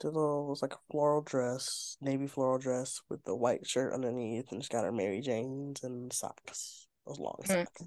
The 0.00 0.08
little 0.08 0.46
it 0.46 0.50
was 0.50 0.62
like 0.62 0.74
a 0.74 0.78
floral 0.90 1.22
dress, 1.22 1.96
navy 2.00 2.26
floral 2.26 2.58
dress 2.58 3.00
with 3.08 3.24
the 3.24 3.34
white 3.34 3.66
shirt 3.66 3.94
underneath, 3.94 4.52
and 4.52 4.62
she's 4.62 4.68
got 4.68 4.84
her 4.84 4.92
Mary 4.92 5.20
Janes 5.22 5.82
and 5.82 6.12
socks. 6.12 6.86
Those 7.06 7.18
long 7.18 7.38
Mm. 7.42 7.46
socks. 7.48 7.82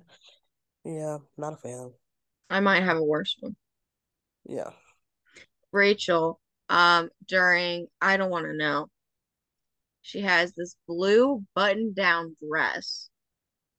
Yeah, 0.83 1.17
not 1.37 1.53
a 1.53 1.57
fan. 1.57 1.93
I 2.49 2.61
might 2.61 2.81
have 2.83 2.97
a 2.97 3.03
worse 3.03 3.37
one. 3.39 3.55
Yeah. 4.45 4.71
Rachel, 5.71 6.39
um, 6.69 7.11
during 7.27 7.87
I 8.01 8.17
don't 8.17 8.31
want 8.31 8.45
to 8.45 8.53
know. 8.53 8.89
She 10.01 10.21
has 10.21 10.53
this 10.53 10.75
blue 10.87 11.45
button-down 11.53 12.37
dress 12.41 13.09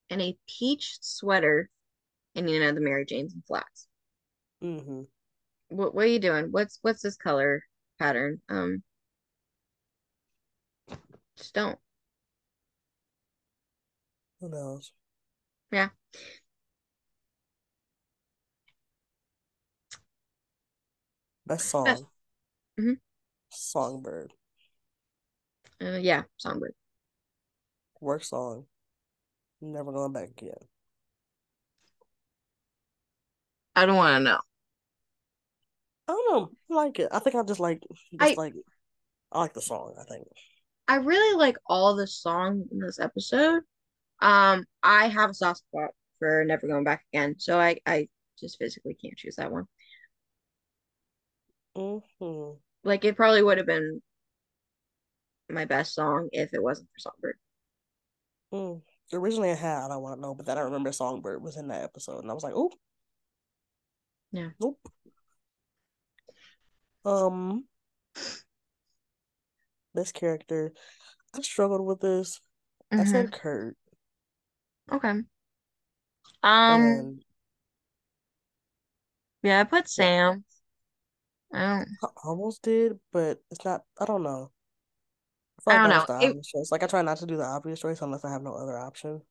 and 0.09 0.23
a 0.23 0.39
peach 0.47 0.99
sweater, 1.01 1.69
and 2.37 2.49
you 2.49 2.61
know 2.61 2.73
the 2.73 2.81
Mary 2.81 3.05
Janes 3.05 3.33
and 3.35 3.45
flats. 3.45 3.89
Mm-hmm. 4.63 5.03
What 5.71 5.95
what 5.95 6.05
are 6.05 6.09
you 6.09 6.21
doing? 6.21 6.53
What's 6.53 6.79
what's 6.83 7.03
this 7.03 7.17
color 7.17 7.65
pattern? 8.01 8.43
Um, 8.49 8.83
just 11.37 11.55
don't. 11.55 11.79
Who 14.41 14.49
knows? 14.49 14.93
Yeah. 15.73 15.91
Best 21.47 21.69
song. 21.69 21.85
Best- 21.85 22.05
Mhm. 22.79 23.01
Songbird. 23.51 24.33
Uh, 25.81 25.99
yeah, 26.01 26.25
Songbird. 26.39 26.75
Worst 28.01 28.31
song. 28.31 28.67
Never 29.61 29.93
going 29.93 30.13
back 30.13 30.31
again. 30.31 30.55
I 33.77 33.87
don't 33.87 33.97
want 33.97 34.19
to 34.21 34.25
know. 34.25 34.41
I 36.11 36.13
don't 36.13 36.33
know. 36.33 36.51
I 36.71 36.75
like 36.85 36.99
it. 36.99 37.09
I 37.13 37.19
think 37.21 37.37
I 37.37 37.43
just 37.45 37.61
like 37.61 37.83
just 38.19 38.23
I- 38.23 38.35
like 38.37 38.55
I 39.33 39.41
like 39.41 39.55
the 39.55 39.63
song, 39.63 39.95
I 40.01 40.05
think. 40.05 40.27
I 40.89 40.97
really 40.97 41.37
like 41.37 41.57
all 41.67 41.95
the 41.95 42.07
songs 42.07 42.67
in 42.73 42.81
this 42.81 42.99
episode. 42.99 43.63
Um, 44.21 44.65
I 44.83 45.09
have 45.09 45.31
a 45.31 45.35
soft 45.35 45.61
spot 45.61 45.91
for 46.19 46.45
Never 46.45 46.67
Going 46.67 46.85
Back 46.85 47.05
Again, 47.13 47.37
so 47.39 47.61
I 47.61 47.79
I 47.87 48.09
just 48.39 48.59
physically 48.59 48.95
can't 48.95 49.17
choose 49.17 49.37
that 49.37 49.53
one. 49.53 49.67
hmm 51.75 52.53
Like 52.85 53.05
it 53.05 53.17
probably 53.17 53.43
would 53.43 53.59
have 53.59 53.67
been 53.67 54.03
my 55.51 55.65
best 55.65 55.95
song 55.95 56.29
if 56.33 56.55
it 56.55 56.63
wasn't 56.63 56.89
for 56.95 56.99
Songbird. 56.99 57.37
Mm. 58.53 58.83
Originally 59.13 59.51
I 59.51 59.55
had 59.55 59.85
I 59.85 59.89
don't 59.89 60.03
want 60.03 60.17
to 60.17 60.21
know, 60.21 60.35
but 60.35 60.47
then 60.47 60.59
I 60.59 60.63
remember 60.63 60.93
Songbird 60.93 61.43
was 61.43 61.57
in 61.57 61.69
that 61.69 61.83
episode 61.83 62.21
and 62.23 62.31
I 62.31 62.35
was 62.35 62.43
like, 62.45 62.55
oh 62.55 62.71
Yeah. 64.33 64.51
Nope. 64.61 64.79
Um 67.05 67.67
best 69.95 70.15
character. 70.15 70.73
I 71.35 71.43
struggled 71.43 71.87
with 71.87 72.01
this. 72.01 72.41
I 72.99 73.05
Mhm. 73.05 73.05
said 73.05 73.33
Kurt 73.33 73.77
Okay. 74.93 75.23
Um, 76.43 77.09
and 77.13 77.25
yeah, 79.43 79.61
I 79.61 79.65
put 79.65 79.89
Sam. 79.89 80.45
I 81.53 81.59
don't. 81.61 81.89
I 82.03 82.09
almost 82.25 82.61
did, 82.63 83.01
but 83.13 83.43
it's 83.51 83.65
not 83.65 83.85
I 83.99 84.05
don't 84.05 84.23
know. 84.23 84.53
I 85.67 85.71
I 85.71 85.73
like 85.73 85.83
don't 85.83 85.89
know. 85.89 86.07
the 86.07 86.15
It- 86.19 86.43
choice. 86.43 86.71
Like 86.71 86.83
I 86.83 86.87
try 86.87 87.03
not 87.03 87.19
to 87.19 87.27
do 87.27 87.37
the 87.37 87.45
obvious 87.45 87.81
choice 87.81 88.03
unless 88.03 88.25
I 88.25 88.31
have 88.33 88.43
no 88.43 88.55
other 88.55 88.79
option. 88.79 89.23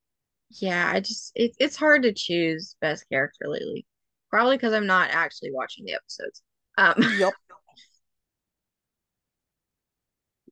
Yeah, 0.51 0.91
I 0.93 0.99
just 0.99 1.31
it, 1.35 1.55
it's 1.59 1.75
hard 1.75 2.03
to 2.03 2.13
choose 2.13 2.75
best 2.81 3.07
character 3.09 3.47
lately. 3.47 3.85
Probably 4.29 4.57
because 4.57 4.73
I'm 4.73 4.87
not 4.87 5.09
actually 5.11 5.51
watching 5.51 5.85
the 5.85 5.93
episodes. 5.93 6.41
Um, 6.77 6.95
Yep. 7.11 7.33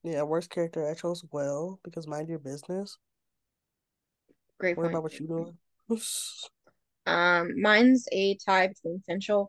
Yeah, 0.07 0.23
worst 0.23 0.49
character 0.49 0.89
I 0.89 0.93
chose 0.93 1.23
well 1.31 1.79
because 1.83 2.07
mind 2.07 2.29
your 2.29 2.39
business. 2.39 2.97
great 4.57 4.75
point. 4.75 4.87
about 4.87 5.03
what 5.03 5.19
you 5.19 5.27
doing. 5.27 5.57
Um, 7.05 7.61
mine's 7.61 8.07
a 8.11 8.35
tie 8.35 8.67
between 8.67 9.01
Finchel. 9.09 9.47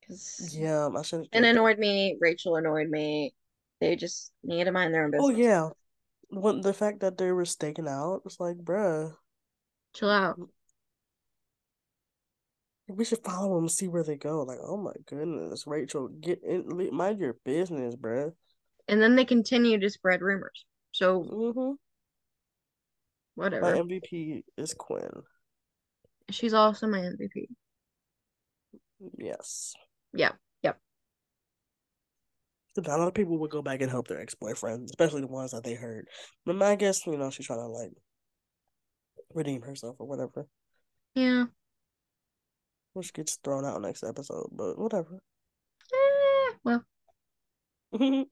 Because 0.00 0.56
Yeah, 0.56 0.88
I 0.96 1.02
should 1.02 1.28
Finn 1.32 1.44
annoyed 1.44 1.78
me, 1.78 2.16
Rachel 2.20 2.56
annoyed 2.56 2.88
me. 2.88 3.32
They 3.80 3.96
just 3.96 4.32
need 4.42 4.64
to 4.64 4.72
mind 4.72 4.92
their 4.94 5.04
own 5.04 5.10
Oh 5.10 5.28
business. 5.28 5.38
yeah. 5.46 5.70
When 6.30 6.60
the 6.60 6.72
fact 6.72 7.00
that 7.00 7.16
they 7.18 7.30
were 7.32 7.44
staking 7.44 7.88
out, 7.88 8.22
it's 8.24 8.40
like, 8.40 8.56
bruh, 8.58 9.14
Chill 9.94 10.10
out. 10.10 10.38
we 12.88 13.04
should 13.04 13.22
follow 13.24 13.54
them 13.54 13.64
and 13.64 13.70
see 13.72 13.88
where 13.88 14.02
they 14.02 14.16
go. 14.16 14.42
Like, 14.42 14.58
oh 14.62 14.76
my 14.76 14.92
goodness, 15.06 15.66
Rachel, 15.66 16.08
get 16.08 16.42
in, 16.42 16.90
mind 16.94 17.18
your 17.18 17.34
business, 17.44 17.94
bruh. 17.96 18.32
And 18.88 19.00
then 19.00 19.16
they 19.16 19.24
continue 19.24 19.80
to 19.80 19.90
spread 19.90 20.20
rumors. 20.20 20.64
So 20.92 21.22
Mm-hmm. 21.22 21.72
My 23.36 23.44
whatever. 23.44 23.74
MVP 23.74 24.44
is 24.56 24.74
Quinn. 24.74 25.10
She's 26.30 26.54
also 26.54 26.86
my 26.86 26.98
MVP. 26.98 27.48
Yes. 29.18 29.74
Yeah. 30.12 30.32
Yep. 30.62 30.78
A 32.78 32.80
lot 32.96 33.08
of 33.08 33.14
people 33.14 33.38
would 33.38 33.50
go 33.50 33.62
back 33.62 33.82
and 33.82 33.90
help 33.90 34.08
their 34.08 34.20
ex-boyfriend, 34.20 34.88
especially 34.88 35.20
the 35.22 35.26
ones 35.26 35.50
that 35.50 35.64
they 35.64 35.74
hurt. 35.74 36.06
But 36.46 36.62
I 36.62 36.76
guess, 36.76 37.06
you 37.06 37.16
know, 37.16 37.30
she's 37.30 37.46
trying 37.46 37.58
to 37.60 37.66
like 37.66 37.92
redeem 39.32 39.62
herself 39.62 39.96
or 39.98 40.06
whatever. 40.06 40.46
Yeah. 41.14 41.46
Which 42.92 43.12
gets 43.12 43.36
thrown 43.42 43.64
out 43.64 43.82
next 43.82 44.04
episode, 44.04 44.48
but 44.52 44.78
whatever. 44.78 45.18
Eh, 45.92 46.52
well, 46.64 46.84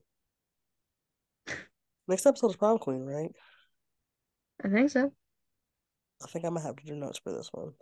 next 2.09 2.27
episode 2.27 2.51
is 2.51 2.57
prom 2.57 2.79
queen, 2.79 3.05
right? 3.05 3.31
I 4.65 4.69
think 4.69 4.91
so. 4.91 5.13
I 6.23 6.27
think 6.29 6.45
I 6.45 6.51
might 6.51 6.63
have 6.63 6.77
to 6.77 6.87
do 6.87 6.95
notes 6.95 7.21
for 7.23 7.33
this 7.33 7.49
one. 7.53 7.73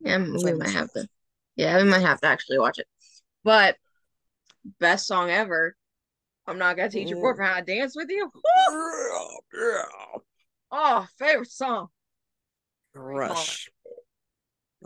Yeah, 0.00 0.18
we 0.18 0.52
might 0.54 0.70
have 0.70 0.92
to. 0.92 1.06
Yeah, 1.56 1.76
we 1.78 1.84
might 1.84 2.02
have 2.02 2.20
to 2.20 2.26
actually 2.26 2.58
watch 2.58 2.78
it. 2.78 2.86
But 3.44 3.76
best 4.78 5.06
song 5.06 5.30
ever. 5.30 5.74
I'm 6.46 6.58
not 6.58 6.76
gonna 6.76 6.88
teach 6.88 7.10
your 7.10 7.20
boyfriend 7.20 7.50
how 7.52 7.60
to 7.60 7.64
dance 7.64 7.94
with 7.96 8.10
you. 8.10 8.30
Oh, 10.72 11.04
favorite 11.18 11.50
song. 11.50 11.88
Rush. 12.94 13.68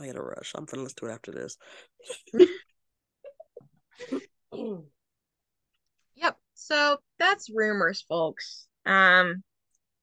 I 0.00 0.06
had 0.06 0.16
a 0.16 0.22
rush. 0.22 0.52
I'm 0.54 0.64
finna 0.64 0.84
listen 0.84 0.96
to 1.00 1.06
it 1.08 1.12
after 1.12 1.30
this. 1.30 1.58
Yep. 6.16 6.38
So 6.54 6.98
that's 7.18 7.50
rumors, 7.50 8.04
folks. 8.08 8.66
Um, 8.86 9.42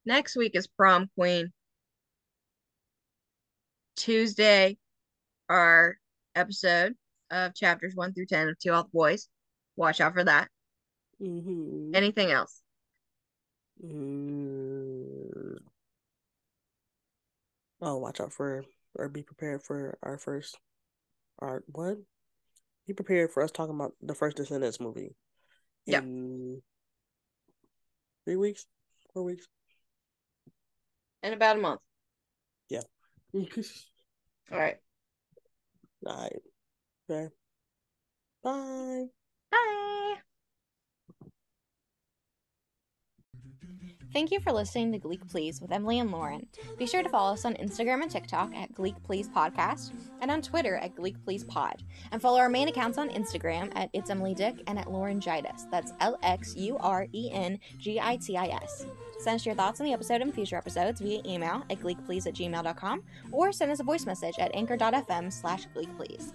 next 0.06 0.36
week 0.36 0.56
is 0.56 0.68
prom 0.68 1.10
queen. 1.18 1.52
Tuesday, 3.96 4.78
our 5.50 5.98
episode 6.36 6.96
of 7.30 7.54
chapters 7.54 7.94
one 7.96 8.14
through 8.14 8.26
ten 8.26 8.50
of 8.50 8.58
To 8.60 8.70
All 8.70 8.84
the 8.84 8.90
Boys. 8.90 9.28
Watch 9.76 10.02
out 10.02 10.14
for 10.14 10.24
that. 10.24 10.50
mm-hmm. 11.22 11.94
Anything 11.94 12.32
else? 12.32 12.62
Mm. 13.84 15.58
Oh, 17.82 17.98
watch 17.98 18.20
out 18.20 18.32
for 18.34 18.64
or 18.96 19.10
be 19.10 19.24
prepared 19.24 19.64
for 19.64 19.98
our 20.04 20.18
first 20.18 20.58
our 21.40 21.64
what? 21.68 21.98
Be 22.88 22.94
prepared 22.94 23.32
for 23.32 23.44
us 23.44 23.52
talking 23.52 23.76
about 23.76 23.94
the 24.02 24.16
first 24.16 24.38
Descendants 24.38 24.80
movie. 24.80 25.16
Yeah. 25.86 26.00
In 26.00 26.62
three 28.32 28.38
weeks? 28.38 28.66
Four 29.14 29.24
weeks? 29.26 29.46
In 31.22 31.34
about 31.34 31.58
a 31.58 31.60
month. 31.60 31.82
Yeah. 32.70 32.84
All 33.34 33.44
right. 34.58 34.78
All 36.06 36.16
right. 36.16 36.42
Okay. 37.10 37.30
Bye. 38.42 39.08
Bye. 39.52 39.88
Thank 44.14 44.32
you 44.32 44.42
for 44.42 44.52
listening 44.52 44.92
to 44.92 45.00
Gleek 45.00 45.26
Please 45.30 45.62
with 45.62 45.72
Emily 45.72 46.00
and 46.00 46.12
Lauren. 46.12 46.46
Be 46.78 46.86
sure 46.86 47.02
to 47.02 47.08
follow 47.08 47.32
us 47.34 47.46
on 47.46 47.54
Instagram 47.56 48.02
and 48.02 48.12
TikTok 48.12 48.54
at 48.54 48.74
Gleek 48.74 49.02
Please 49.04 49.30
Podcast 49.30 49.94
and 50.20 50.30
on 50.30 50.42
Twitter 50.42 50.76
at 50.76 50.96
Gleek 50.96 51.16
Please 51.24 51.46
Pod. 51.46 51.84
And 52.12 52.22
follow 52.22 52.40
our 52.40 52.50
main 52.50 52.68
accounts 52.68 52.98
on 52.98 53.10
Instagram 53.10 53.72
at 53.74 53.90
It's 53.94 54.10
Emily 54.10 54.34
Dick 54.34 54.56
and 54.68 54.78
at 54.78 54.92
Lauren 54.92 55.22
Gitis. 55.22 55.70
That's 55.72 55.94
L 56.02 56.20
X 56.24 56.56
U 56.58 56.78
R 56.80 57.08
E 57.14 57.30
N 57.32 57.58
G 57.78 58.02
I 58.02 58.18
T 58.18 58.36
I 58.36 58.48
S. 58.48 58.86
Send 59.20 59.36
us 59.36 59.46
your 59.46 59.56
thoughts 59.56 59.80
on 59.80 59.86
the 59.86 59.94
episode 59.94 60.22
and 60.22 60.34
future 60.34 60.58
episodes 60.58 61.00
via 61.00 61.22
email 61.26 61.64
at 61.70 61.80
gleekplease 61.80 62.28
at 62.28 62.34
gmail.com 62.34 63.04
or 63.32 63.52
send 63.54 63.72
us 63.72 63.80
a 63.80 63.84
voice 63.84 64.06
message 64.06 64.36
at 64.40 64.54
anchor.fm 64.54 65.32
slash 65.32 65.68
gleekplease. 65.76 66.34